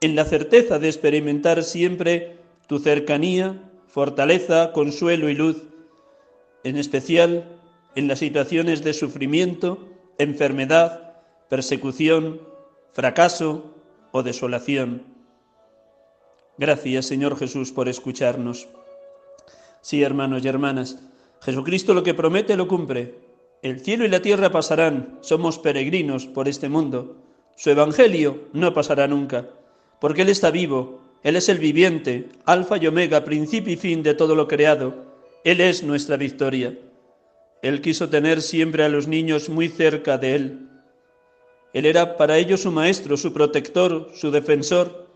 en 0.00 0.16
la 0.16 0.24
certeza 0.24 0.80
de 0.80 0.88
experimentar 0.88 1.62
siempre 1.62 2.36
tu 2.66 2.80
cercanía, 2.80 3.62
fortaleza, 3.86 4.72
consuelo 4.72 5.28
y 5.28 5.36
luz, 5.36 5.62
en 6.64 6.78
especial 6.78 7.44
en 7.94 8.08
las 8.08 8.18
situaciones 8.18 8.82
de 8.82 8.92
sufrimiento, 8.92 9.86
enfermedad, 10.18 11.14
persecución, 11.48 12.40
fracaso 12.92 13.74
o 14.12 14.22
desolación. 14.22 15.04
Gracias, 16.58 17.06
Señor 17.06 17.38
Jesús, 17.38 17.72
por 17.72 17.88
escucharnos. 17.88 18.68
Sí, 19.80 20.02
hermanos 20.02 20.44
y 20.44 20.48
hermanas, 20.48 20.98
Jesucristo 21.40 21.94
lo 21.94 22.02
que 22.02 22.14
promete 22.14 22.56
lo 22.56 22.66
cumple. 22.66 23.14
El 23.62 23.80
cielo 23.80 24.04
y 24.04 24.08
la 24.08 24.22
tierra 24.22 24.50
pasarán, 24.50 25.18
somos 25.20 25.58
peregrinos 25.58 26.26
por 26.26 26.48
este 26.48 26.68
mundo. 26.68 27.16
Su 27.56 27.70
evangelio 27.70 28.48
no 28.52 28.72
pasará 28.74 29.08
nunca, 29.08 29.48
porque 30.00 30.22
Él 30.22 30.28
está 30.28 30.50
vivo, 30.50 31.00
Él 31.22 31.36
es 31.36 31.48
el 31.48 31.58
viviente, 31.58 32.28
alfa 32.44 32.76
y 32.76 32.86
omega, 32.86 33.24
principio 33.24 33.72
y 33.72 33.76
fin 33.76 34.02
de 34.02 34.14
todo 34.14 34.34
lo 34.34 34.46
creado. 34.46 35.06
Él 35.44 35.60
es 35.60 35.82
nuestra 35.82 36.16
victoria. 36.16 36.76
Él 37.62 37.80
quiso 37.80 38.08
tener 38.08 38.42
siempre 38.42 38.84
a 38.84 38.88
los 38.88 39.08
niños 39.08 39.48
muy 39.48 39.68
cerca 39.68 40.18
de 40.18 40.34
Él. 40.34 40.67
Él 41.72 41.86
era 41.86 42.16
para 42.16 42.38
ellos 42.38 42.62
su 42.62 42.72
maestro, 42.72 43.16
su 43.16 43.32
protector, 43.32 44.10
su 44.14 44.30
defensor. 44.30 45.06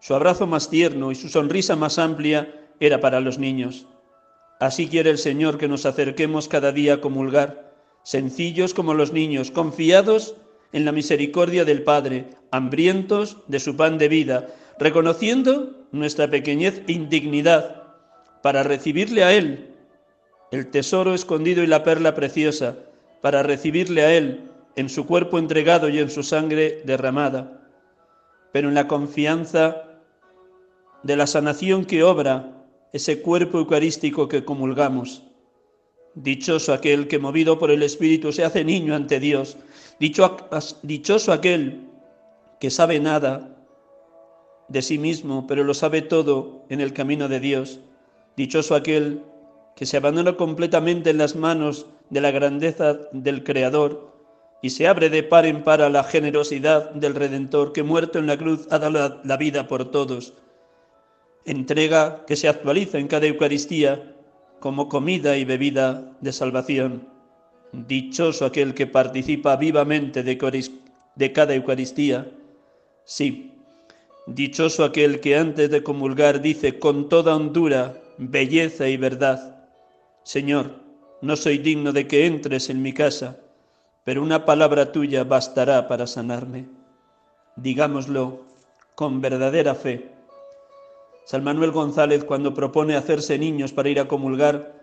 Su 0.00 0.14
abrazo 0.14 0.46
más 0.46 0.68
tierno 0.68 1.12
y 1.12 1.14
su 1.14 1.28
sonrisa 1.28 1.76
más 1.76 1.98
amplia 1.98 2.52
era 2.80 3.00
para 3.00 3.20
los 3.20 3.38
niños. 3.38 3.86
Así 4.60 4.88
quiere 4.88 5.10
el 5.10 5.18
Señor 5.18 5.58
que 5.58 5.68
nos 5.68 5.86
acerquemos 5.86 6.48
cada 6.48 6.72
día 6.72 6.94
a 6.94 7.00
comulgar, 7.00 7.72
sencillos 8.02 8.74
como 8.74 8.94
los 8.94 9.12
niños, 9.12 9.50
confiados 9.50 10.34
en 10.72 10.84
la 10.84 10.92
misericordia 10.92 11.64
del 11.64 11.82
Padre, 11.82 12.26
hambrientos 12.50 13.38
de 13.48 13.60
su 13.60 13.76
pan 13.76 13.98
de 13.98 14.08
vida, 14.08 14.48
reconociendo 14.78 15.86
nuestra 15.92 16.28
pequeñez 16.28 16.82
e 16.86 16.92
indignidad, 16.92 17.82
para 18.42 18.62
recibirle 18.62 19.22
a 19.24 19.32
Él, 19.32 19.74
el 20.50 20.70
tesoro 20.70 21.14
escondido 21.14 21.62
y 21.62 21.66
la 21.66 21.84
perla 21.84 22.14
preciosa, 22.14 22.76
para 23.20 23.42
recibirle 23.42 24.02
a 24.02 24.14
Él 24.14 24.51
en 24.76 24.88
su 24.88 25.06
cuerpo 25.06 25.38
entregado 25.38 25.88
y 25.88 25.98
en 25.98 26.10
su 26.10 26.22
sangre 26.22 26.82
derramada, 26.84 27.60
pero 28.52 28.68
en 28.68 28.74
la 28.74 28.88
confianza 28.88 29.84
de 31.02 31.16
la 31.16 31.26
sanación 31.26 31.84
que 31.84 32.02
obra 32.02 32.64
ese 32.92 33.22
cuerpo 33.22 33.58
eucarístico 33.58 34.28
que 34.28 34.44
comulgamos. 34.44 35.24
Dichoso 36.14 36.72
aquel 36.74 37.08
que 37.08 37.18
movido 37.18 37.58
por 37.58 37.70
el 37.70 37.82
Espíritu 37.82 38.32
se 38.32 38.44
hace 38.44 38.64
niño 38.64 38.94
ante 38.94 39.18
Dios. 39.18 39.56
dichoso 39.98 41.32
aquel 41.32 41.88
que 42.60 42.70
sabe 42.70 43.00
nada 43.00 43.56
de 44.68 44.82
sí 44.82 44.98
mismo, 44.98 45.46
pero 45.46 45.64
lo 45.64 45.74
sabe 45.74 46.02
todo 46.02 46.64
en 46.68 46.80
el 46.80 46.92
camino 46.92 47.28
de 47.28 47.40
Dios. 47.40 47.80
Dichoso 48.36 48.74
aquel 48.74 49.22
que 49.74 49.86
se 49.86 49.96
abandona 49.96 50.36
completamente 50.36 51.10
en 51.10 51.18
las 51.18 51.34
manos 51.34 51.86
de 52.10 52.20
la 52.20 52.30
grandeza 52.30 52.98
del 53.12 53.42
Creador 53.42 54.11
y 54.62 54.70
se 54.70 54.88
abre 54.88 55.10
de 55.10 55.22
par 55.22 55.44
en 55.44 55.62
par 55.64 55.82
a 55.82 55.90
la 55.90 56.04
generosidad 56.04 56.90
del 56.92 57.14
Redentor 57.14 57.72
que 57.72 57.82
muerto 57.82 58.18
en 58.18 58.26
la 58.26 58.38
cruz 58.38 58.66
ha 58.70 58.78
dado 58.78 59.20
la 59.22 59.36
vida 59.36 59.68
por 59.68 59.90
todos 59.90 60.34
entrega 61.44 62.24
que 62.26 62.36
se 62.36 62.48
actualiza 62.48 62.98
en 62.98 63.08
cada 63.08 63.26
Eucaristía 63.26 64.14
como 64.60 64.88
comida 64.88 65.36
y 65.36 65.44
bebida 65.44 66.12
de 66.20 66.32
salvación. 66.32 67.08
Dichoso 67.72 68.44
aquel 68.44 68.74
que 68.74 68.86
participa 68.86 69.56
vivamente 69.56 70.22
de, 70.22 71.32
cada 71.32 71.54
Eucaristía. 71.54 72.30
Sí, 73.04 73.52
dichoso 74.26 74.84
aquel 74.84 75.20
que 75.20 75.36
antes 75.36 75.70
de 75.70 75.82
comulgar 75.82 76.40
dice 76.40 76.78
con 76.78 77.08
toda 77.08 77.34
hondura, 77.34 78.00
belleza 78.18 78.88
y 78.88 78.96
verdad, 78.96 79.66
Señor, 80.22 80.76
no 81.22 81.34
soy 81.34 81.58
digno 81.58 81.92
de 81.92 82.06
que 82.06 82.26
entres 82.26 82.70
en 82.70 82.82
mi 82.82 82.92
casa, 82.92 83.38
pero 84.04 84.22
una 84.22 84.44
palabra 84.44 84.92
tuya 84.92 85.24
bastará 85.24 85.88
para 85.88 86.06
sanarme. 86.06 86.66
Digámoslo 87.56 88.40
con 88.94 89.20
verdadera 89.20 89.74
fe 89.74 90.12
San 91.24 91.44
Manuel 91.44 91.70
González, 91.70 92.24
cuando 92.24 92.52
propone 92.52 92.96
hacerse 92.96 93.38
niños 93.38 93.72
para 93.72 93.88
ir 93.88 94.00
a 94.00 94.08
comulgar, 94.08 94.74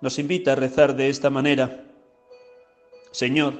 nos 0.00 0.18
invita 0.18 0.52
a 0.52 0.56
rezar 0.56 0.96
de 0.96 1.08
esta 1.08 1.30
manera. 1.30 1.84
Señor, 3.12 3.54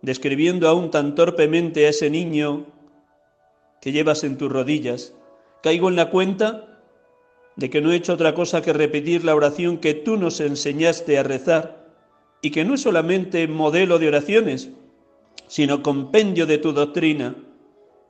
describiendo 0.00 0.66
aún 0.68 0.90
tan 0.90 1.14
torpemente 1.14 1.86
a 1.86 1.90
ese 1.90 2.08
niño 2.08 2.66
que 3.80 3.92
llevas 3.92 4.24
en 4.24 4.38
tus 4.38 4.50
rodillas, 4.50 5.12
caigo 5.62 5.88
en 5.88 5.96
la 5.96 6.10
cuenta 6.10 6.80
de 7.56 7.70
que 7.70 7.80
no 7.80 7.92
he 7.92 7.96
hecho 7.96 8.14
otra 8.14 8.34
cosa 8.34 8.62
que 8.62 8.72
repetir 8.72 9.24
la 9.24 9.34
oración 9.34 9.78
que 9.78 9.94
tú 9.94 10.16
nos 10.16 10.40
enseñaste 10.40 11.18
a 11.18 11.22
rezar 11.22 11.83
y 12.44 12.50
que 12.50 12.62
no 12.62 12.74
es 12.74 12.82
solamente 12.82 13.48
modelo 13.48 13.98
de 13.98 14.08
oraciones, 14.08 14.68
sino 15.46 15.82
compendio 15.82 16.44
de 16.44 16.58
tu 16.58 16.74
doctrina 16.74 17.34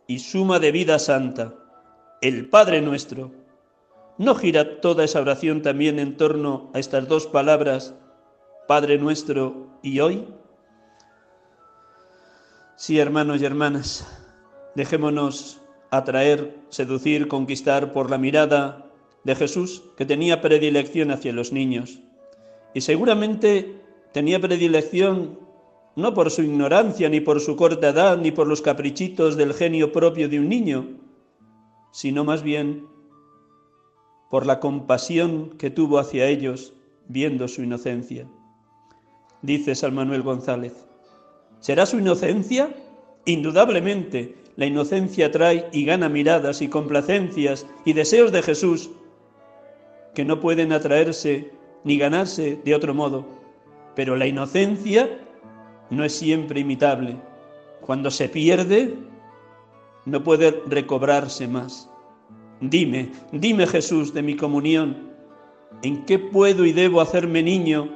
y 0.09 0.19
suma 0.19 0.59
de 0.59 0.73
vida 0.73 0.99
santa 0.99 1.55
el 2.21 2.49
Padre 2.49 2.83
nuestro. 2.83 3.31
¿No 4.19 4.35
gira 4.35 4.81
toda 4.81 5.05
esa 5.05 5.21
oración 5.21 5.63
también 5.63 6.01
en 6.01 6.17
torno 6.17 6.73
a 6.75 6.81
estas 6.81 7.07
dos 7.07 7.29
palabras, 7.29 7.95
Padre 8.67 8.99
nuestro 8.99 9.69
y 9.85 10.01
hoy? 10.01 10.27
Sí, 12.75 12.99
hermanos 12.99 13.41
y 13.41 13.45
hermanas, 13.45 14.05
dejémonos 14.75 15.61
atraer, 15.93 16.59
seducir, 16.71 17.29
conquistar 17.29 17.93
por 17.93 18.11
la 18.11 18.19
mirada 18.19 18.85
de 19.23 19.37
Jesús, 19.37 19.85
que 19.97 20.05
tenía 20.05 20.41
predilección 20.41 21.13
hacia 21.13 21.33
los 21.33 21.53
niños. 21.53 22.01
Y 22.75 22.81
seguramente 22.81 23.84
tenía 24.15 24.41
predilección 24.41 25.41
no 25.97 26.15
por 26.15 26.31
su 26.31 26.43
ignorancia, 26.43 27.09
ni 27.09 27.21
por 27.21 27.41
su 27.41 27.57
corta 27.57 27.89
edad, 27.89 28.17
ni 28.17 28.31
por 28.31 28.47
los 28.47 28.63
caprichitos 28.63 29.37
del 29.37 29.53
genio 29.55 29.91
propio 29.91 30.29
de 30.29 30.39
un 30.39 30.49
niño, 30.49 30.87
sino 31.91 32.25
más 32.25 32.45
bien 32.45 32.87
por 34.31 34.47
la 34.47 34.61
compasión 34.61 35.51
que 35.59 35.69
tuvo 35.71 35.99
hacia 35.99 36.27
ellos 36.27 36.75
viendo 37.09 37.49
su 37.49 37.63
inocencia. 37.65 38.29
Dice 39.43 39.75
San 39.75 39.95
Manuel 39.95 40.23
González, 40.23 40.75
¿será 41.59 41.85
su 41.85 41.99
inocencia? 41.99 42.73
Indudablemente, 43.25 44.37
la 44.55 44.67
inocencia 44.67 45.33
trae 45.33 45.69
y 45.73 45.85
gana 45.85 46.09
miradas 46.09 46.63
y 46.63 46.69
complacencias 46.69 47.67
y 47.85 47.95
deseos 47.95 48.31
de 48.31 48.43
Jesús 48.43 48.91
que 50.15 50.25
no 50.25 50.39
pueden 50.39 50.73
atraerse 50.73 51.51
ni 51.83 51.99
ganarse 51.99 52.61
de 52.65 52.75
otro 52.77 52.95
modo. 52.95 53.44
Pero 53.95 54.17
la 54.17 54.27
inocencia 54.27 55.09
no 55.91 56.05
es 56.05 56.15
siempre 56.15 56.61
imitable. 56.61 57.17
Cuando 57.81 58.11
se 58.11 58.29
pierde, 58.29 58.95
no 60.07 60.23
puede 60.23 60.63
recobrarse 60.67 61.47
más. 61.49 61.89
Dime, 62.61 63.11
dime 63.33 63.67
Jesús 63.67 64.15
de 64.15 64.23
mi 64.23 64.37
comunión, 64.37 65.11
¿en 65.83 66.05
qué 66.05 66.19
puedo 66.19 66.65
y 66.65 66.73
debo 66.73 67.01
hacerme 67.01 67.43
niño 67.43 67.91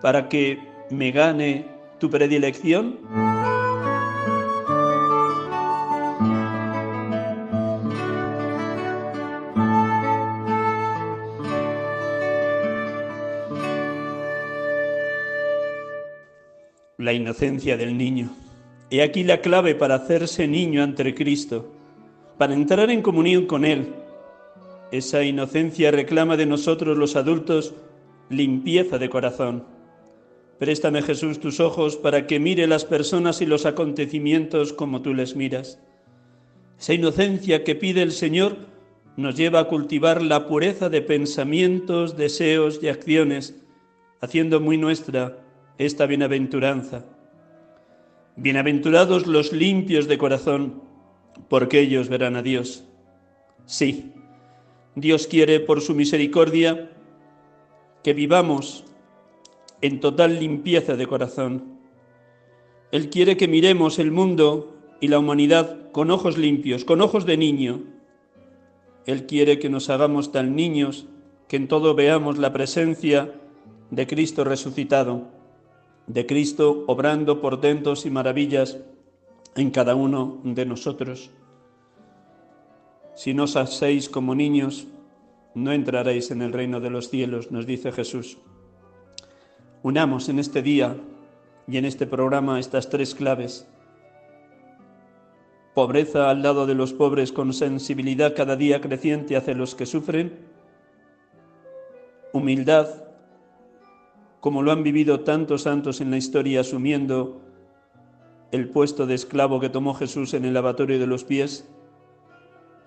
para 0.00 0.28
que 0.28 0.60
me 0.90 1.10
gane 1.10 1.66
tu 1.98 2.10
predilección? 2.10 2.98
La 17.06 17.12
inocencia 17.12 17.76
del 17.76 17.96
niño. 17.96 18.30
He 18.90 19.00
aquí 19.00 19.22
la 19.22 19.40
clave 19.40 19.76
para 19.76 19.94
hacerse 19.94 20.48
niño 20.48 20.82
ante 20.82 21.14
Cristo, 21.14 21.72
para 22.36 22.52
entrar 22.52 22.90
en 22.90 23.00
comunión 23.00 23.46
con 23.46 23.64
Él. 23.64 23.94
Esa 24.90 25.22
inocencia 25.22 25.92
reclama 25.92 26.36
de 26.36 26.46
nosotros 26.46 26.98
los 26.98 27.14
adultos 27.14 27.74
limpieza 28.28 28.98
de 28.98 29.08
corazón. 29.08 29.64
Préstame 30.58 31.00
Jesús 31.00 31.38
tus 31.38 31.60
ojos 31.60 31.94
para 31.94 32.26
que 32.26 32.40
mire 32.40 32.66
las 32.66 32.84
personas 32.84 33.40
y 33.40 33.46
los 33.46 33.66
acontecimientos 33.66 34.72
como 34.72 35.00
tú 35.00 35.14
les 35.14 35.36
miras. 35.36 35.78
Esa 36.76 36.94
inocencia 36.94 37.62
que 37.62 37.76
pide 37.76 38.02
el 38.02 38.10
Señor 38.10 38.56
nos 39.16 39.36
lleva 39.36 39.60
a 39.60 39.68
cultivar 39.68 40.22
la 40.22 40.48
pureza 40.48 40.88
de 40.88 41.02
pensamientos, 41.02 42.16
deseos 42.16 42.80
y 42.82 42.88
acciones, 42.88 43.54
haciendo 44.20 44.58
muy 44.58 44.76
nuestra 44.76 45.45
esta 45.78 46.06
bienaventuranza. 46.06 47.04
Bienaventurados 48.36 49.26
los 49.26 49.52
limpios 49.52 50.08
de 50.08 50.18
corazón, 50.18 50.82
porque 51.48 51.80
ellos 51.80 52.08
verán 52.08 52.36
a 52.36 52.42
Dios. 52.42 52.84
Sí, 53.66 54.12
Dios 54.94 55.26
quiere 55.26 55.60
por 55.60 55.80
su 55.82 55.94
misericordia 55.94 56.90
que 58.02 58.14
vivamos 58.14 58.84
en 59.82 60.00
total 60.00 60.40
limpieza 60.40 60.96
de 60.96 61.06
corazón. 61.06 61.78
Él 62.90 63.10
quiere 63.10 63.36
que 63.36 63.48
miremos 63.48 63.98
el 63.98 64.10
mundo 64.10 64.74
y 65.00 65.08
la 65.08 65.18
humanidad 65.18 65.90
con 65.92 66.10
ojos 66.10 66.38
limpios, 66.38 66.84
con 66.84 67.02
ojos 67.02 67.26
de 67.26 67.36
niño. 67.36 67.82
Él 69.04 69.26
quiere 69.26 69.58
que 69.58 69.68
nos 69.68 69.90
hagamos 69.90 70.32
tan 70.32 70.56
niños 70.56 71.06
que 71.48 71.56
en 71.56 71.68
todo 71.68 71.94
veamos 71.94 72.38
la 72.38 72.52
presencia 72.52 73.34
de 73.90 74.06
Cristo 74.06 74.44
resucitado, 74.44 75.35
de 76.06 76.26
Cristo 76.26 76.84
obrando 76.86 77.40
portentos 77.40 78.06
y 78.06 78.10
maravillas 78.10 78.78
en 79.56 79.70
cada 79.70 79.94
uno 79.94 80.40
de 80.44 80.66
nosotros. 80.66 81.30
Si 83.14 83.34
no 83.34 83.44
os 83.44 83.56
hacéis 83.56 84.08
como 84.08 84.34
niños, 84.34 84.86
no 85.54 85.72
entraréis 85.72 86.30
en 86.30 86.42
el 86.42 86.52
reino 86.52 86.80
de 86.80 86.90
los 86.90 87.08
cielos, 87.08 87.50
nos 87.50 87.66
dice 87.66 87.90
Jesús. 87.90 88.38
Unamos 89.82 90.28
en 90.28 90.38
este 90.38 90.62
día 90.62 90.96
y 91.66 91.78
en 91.78 91.86
este 91.86 92.06
programa 92.06 92.60
estas 92.60 92.90
tres 92.90 93.14
claves. 93.14 93.66
Pobreza 95.74 96.30
al 96.30 96.42
lado 96.42 96.66
de 96.66 96.74
los 96.74 96.92
pobres 96.92 97.32
con 97.32 97.52
sensibilidad 97.52 98.34
cada 98.34 98.56
día 98.56 98.80
creciente 98.80 99.36
hacia 99.36 99.54
los 99.54 99.74
que 99.74 99.86
sufren. 99.86 100.46
Humildad, 102.32 103.05
como 104.46 104.62
lo 104.62 104.70
han 104.70 104.84
vivido 104.84 105.22
tantos 105.22 105.62
santos 105.62 106.00
en 106.00 106.12
la 106.12 106.18
historia 106.18 106.60
asumiendo 106.60 107.40
el 108.52 108.68
puesto 108.68 109.04
de 109.04 109.16
esclavo 109.16 109.58
que 109.58 109.70
tomó 109.70 109.92
Jesús 109.92 110.34
en 110.34 110.44
el 110.44 110.54
lavatorio 110.54 111.00
de 111.00 111.06
los 111.08 111.24
pies. 111.24 111.68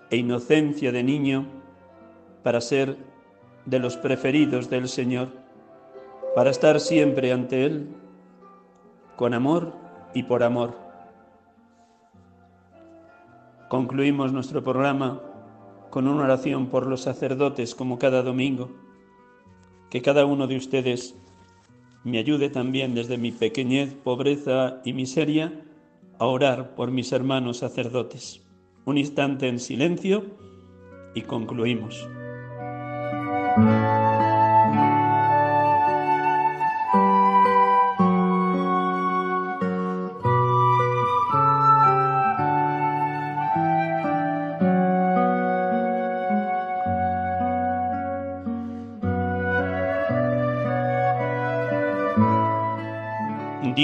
E 0.08 0.16
inocencia 0.16 0.90
de 0.90 1.02
niño 1.02 1.44
para 2.42 2.62
ser 2.62 2.96
de 3.66 3.78
los 3.78 3.98
preferidos 3.98 4.70
del 4.70 4.88
Señor 4.88 5.28
para 6.34 6.48
estar 6.48 6.80
siempre 6.80 7.30
ante 7.30 7.66
Él 7.66 7.88
con 9.16 9.34
amor 9.34 9.74
y 10.14 10.22
por 10.22 10.42
amor. 10.42 10.78
Concluimos 13.68 14.32
nuestro 14.32 14.64
programa 14.64 15.20
con 15.90 16.08
una 16.08 16.24
oración 16.24 16.68
por 16.68 16.86
los 16.86 17.02
sacerdotes 17.02 17.74
como 17.74 17.98
cada 17.98 18.22
domingo. 18.22 18.70
Que 19.90 20.00
cada 20.00 20.24
uno 20.24 20.46
de 20.46 20.56
ustedes 20.56 21.19
me 22.04 22.18
ayude 22.18 22.48
también 22.48 22.94
desde 22.94 23.18
mi 23.18 23.32
pequeñez, 23.32 23.94
pobreza 23.94 24.80
y 24.84 24.92
miseria 24.92 25.52
a 26.18 26.26
orar 26.26 26.74
por 26.74 26.90
mis 26.90 27.12
hermanos 27.12 27.58
sacerdotes. 27.58 28.42
Un 28.84 28.98
instante 28.98 29.48
en 29.48 29.58
silencio 29.58 30.24
y 31.14 31.22
concluimos. 31.22 32.08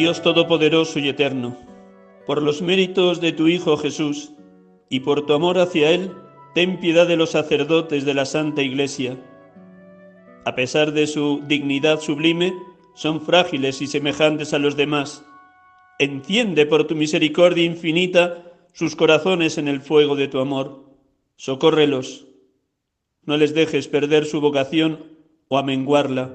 Dios 0.07 0.23
Todopoderoso 0.23 1.01
y 1.01 1.09
Eterno, 1.09 1.57
por 2.29 2.41
los 2.41 2.63
méritos 2.63 3.21
de 3.21 3.33
tu 3.33 3.49
Hijo 3.49 3.77
Jesús 3.77 4.31
y 4.89 5.01
por 5.01 5.27
tu 5.27 5.33
amor 5.33 5.59
hacia 5.59 5.91
Él, 5.91 6.13
ten 6.55 6.79
piedad 6.79 7.09
de 7.09 7.17
los 7.17 7.31
sacerdotes 7.31 8.05
de 8.05 8.15
la 8.15 8.25
Santa 8.25 8.63
Iglesia. 8.63 9.19
A 10.45 10.55
pesar 10.55 10.93
de 10.93 11.09
su 11.09 11.43
dignidad 11.49 11.99
sublime, 11.99 12.55
son 12.95 13.21
frágiles 13.21 13.83
y 13.83 13.89
semejantes 13.89 14.55
a 14.55 14.61
los 14.61 14.77
demás. 14.77 15.25
Enciende 15.99 16.67
por 16.67 16.87
tu 16.87 16.95
misericordia 16.95 17.65
infinita 17.65 18.45
sus 18.75 18.95
corazones 18.95 19.59
en 19.59 19.67
el 19.67 19.81
fuego 19.81 20.15
de 20.15 20.29
tu 20.29 20.39
amor. 20.39 20.85
Socórrelos. 21.35 22.29
No 23.25 23.37
les 23.37 23.55
dejes 23.55 23.89
perder 23.89 24.25
su 24.25 24.41
vocación 24.41 25.05
o 25.49 25.59
amenguarla. 25.59 26.31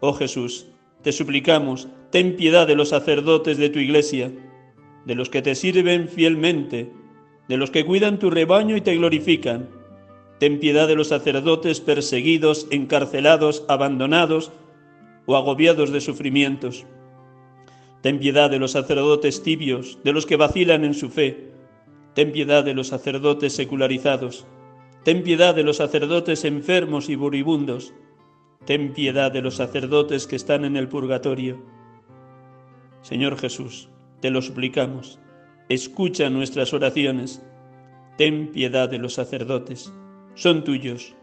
Oh 0.00 0.14
Jesús, 0.14 0.68
te 1.04 1.12
suplicamos, 1.12 1.86
ten 2.10 2.34
piedad 2.34 2.66
de 2.66 2.74
los 2.74 2.88
sacerdotes 2.88 3.58
de 3.58 3.68
tu 3.68 3.78
iglesia, 3.78 4.32
de 5.04 5.14
los 5.14 5.28
que 5.28 5.42
te 5.42 5.54
sirven 5.54 6.08
fielmente, 6.08 6.90
de 7.46 7.58
los 7.58 7.70
que 7.70 7.84
cuidan 7.84 8.18
tu 8.18 8.30
rebaño 8.30 8.74
y 8.74 8.80
te 8.80 8.96
glorifican. 8.96 9.68
Ten 10.40 10.58
piedad 10.58 10.88
de 10.88 10.94
los 10.94 11.08
sacerdotes 11.08 11.82
perseguidos, 11.82 12.66
encarcelados, 12.70 13.66
abandonados 13.68 14.50
o 15.26 15.36
agobiados 15.36 15.92
de 15.92 16.00
sufrimientos. 16.00 16.86
Ten 18.00 18.18
piedad 18.18 18.50
de 18.50 18.58
los 18.58 18.72
sacerdotes 18.72 19.42
tibios, 19.42 19.98
de 20.04 20.12
los 20.14 20.24
que 20.24 20.36
vacilan 20.36 20.86
en 20.86 20.94
su 20.94 21.10
fe. 21.10 21.50
Ten 22.14 22.32
piedad 22.32 22.64
de 22.64 22.72
los 22.72 22.88
sacerdotes 22.88 23.52
secularizados. 23.52 24.46
Ten 25.04 25.22
piedad 25.22 25.54
de 25.54 25.64
los 25.64 25.76
sacerdotes 25.76 26.46
enfermos 26.46 27.10
y 27.10 27.14
buribundos 27.14 27.92
ten 28.66 28.94
piedad 28.94 29.30
de 29.30 29.42
los 29.42 29.56
sacerdotes 29.56 30.26
que 30.26 30.36
están 30.36 30.64
en 30.64 30.76
el 30.76 30.88
purgatorio. 30.88 31.62
Señor 33.02 33.36
Jesús, 33.36 33.90
te 34.20 34.30
lo 34.30 34.40
suplicamos, 34.40 35.20
escucha 35.68 36.30
nuestras 36.30 36.72
oraciones, 36.72 37.44
ten 38.16 38.50
piedad 38.52 38.88
de 38.88 38.98
los 38.98 39.14
sacerdotes, 39.14 39.92
son 40.34 40.64
tuyos, 40.64 41.14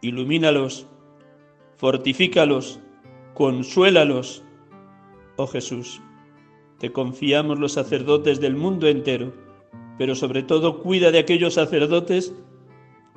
ilumínalos, 0.00 0.88
fortifícalos, 1.76 2.80
consuélalos. 3.34 4.44
Oh 5.36 5.46
Jesús, 5.46 6.02
te 6.78 6.90
confiamos 6.90 7.60
los 7.60 7.72
sacerdotes 7.72 8.40
del 8.40 8.56
mundo 8.56 8.88
entero, 8.88 9.32
pero 9.98 10.16
sobre 10.16 10.42
todo 10.42 10.80
cuida 10.80 11.12
de 11.12 11.20
aquellos 11.20 11.54
sacerdotes 11.54 12.34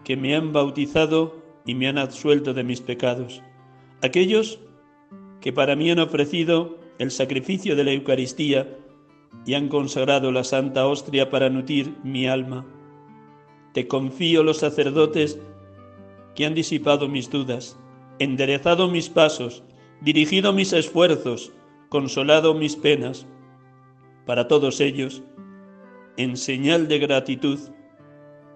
que 0.03 0.15
me 0.15 0.35
han 0.35 0.53
bautizado 0.53 1.41
y 1.65 1.73
me 1.73 1.87
han 1.87 1.97
absuelto 1.97 2.53
de 2.53 2.63
mis 2.63 2.81
pecados 2.81 3.41
aquellos 4.05 4.59
que 5.41 5.53
para 5.53 5.75
mí 5.75 5.91
han 5.91 5.99
ofrecido 5.99 6.77
el 6.97 7.11
sacrificio 7.11 7.75
de 7.75 7.83
la 7.83 7.91
Eucaristía 7.91 8.67
y 9.45 9.53
han 9.53 9.67
consagrado 9.67 10.31
la 10.31 10.43
Santa 10.43 10.87
Hostia 10.87 11.29
para 11.29 11.49
nutrir 11.49 11.95
mi 12.03 12.27
alma. 12.27 12.65
Te 13.73 13.87
confío 13.87 14.43
los 14.43 14.57
sacerdotes 14.57 15.39
que 16.35 16.45
han 16.45 16.55
disipado 16.55 17.07
mis 17.07 17.29
dudas, 17.29 17.77
enderezado 18.19 18.89
mis 18.89 19.09
pasos, 19.09 19.63
dirigido 20.01 20.53
mis 20.53 20.73
esfuerzos, 20.73 21.51
consolado 21.89 22.53
mis 22.53 22.75
penas. 22.75 23.27
Para 24.25 24.47
todos 24.47 24.79
ellos, 24.79 25.23
en 26.17 26.37
señal 26.37 26.87
de 26.87 26.99
gratitud, 26.99 27.59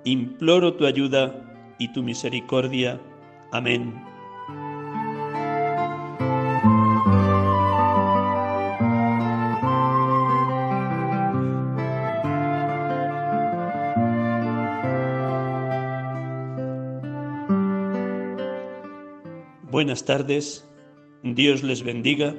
imploro 0.05 0.73
tu 0.73 0.85
ayuda 0.85 1.75
y 1.77 1.91
tu 1.91 2.01
misericordia. 2.01 2.99
Amén. 3.51 4.08
Buenas 19.79 20.03
tardes, 20.03 20.67
Dios 21.23 21.63
les 21.63 21.83
bendiga, 21.83 22.35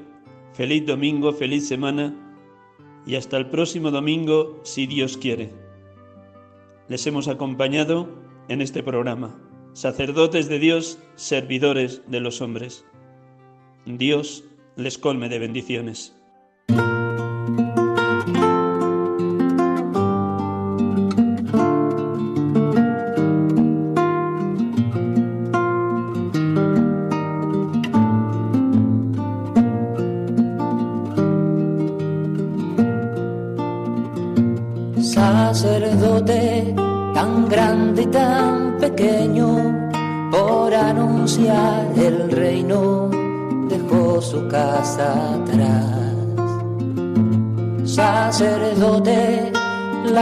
feliz 0.52 0.84
domingo, 0.84 1.32
feliz 1.32 1.66
semana 1.66 2.14
y 3.06 3.14
hasta 3.14 3.38
el 3.38 3.48
próximo 3.48 3.90
domingo 3.90 4.60
si 4.62 4.86
Dios 4.86 5.16
quiere. 5.16 5.50
Les 6.88 7.06
hemos 7.06 7.28
acompañado 7.28 8.10
en 8.48 8.60
este 8.60 8.82
programa, 8.82 9.40
sacerdotes 9.72 10.50
de 10.50 10.58
Dios, 10.58 10.98
servidores 11.14 12.02
de 12.08 12.20
los 12.20 12.42
hombres. 12.42 12.84
Dios 13.86 14.44
les 14.76 14.98
colme 14.98 15.30
de 15.30 15.38
bendiciones. 15.38 16.19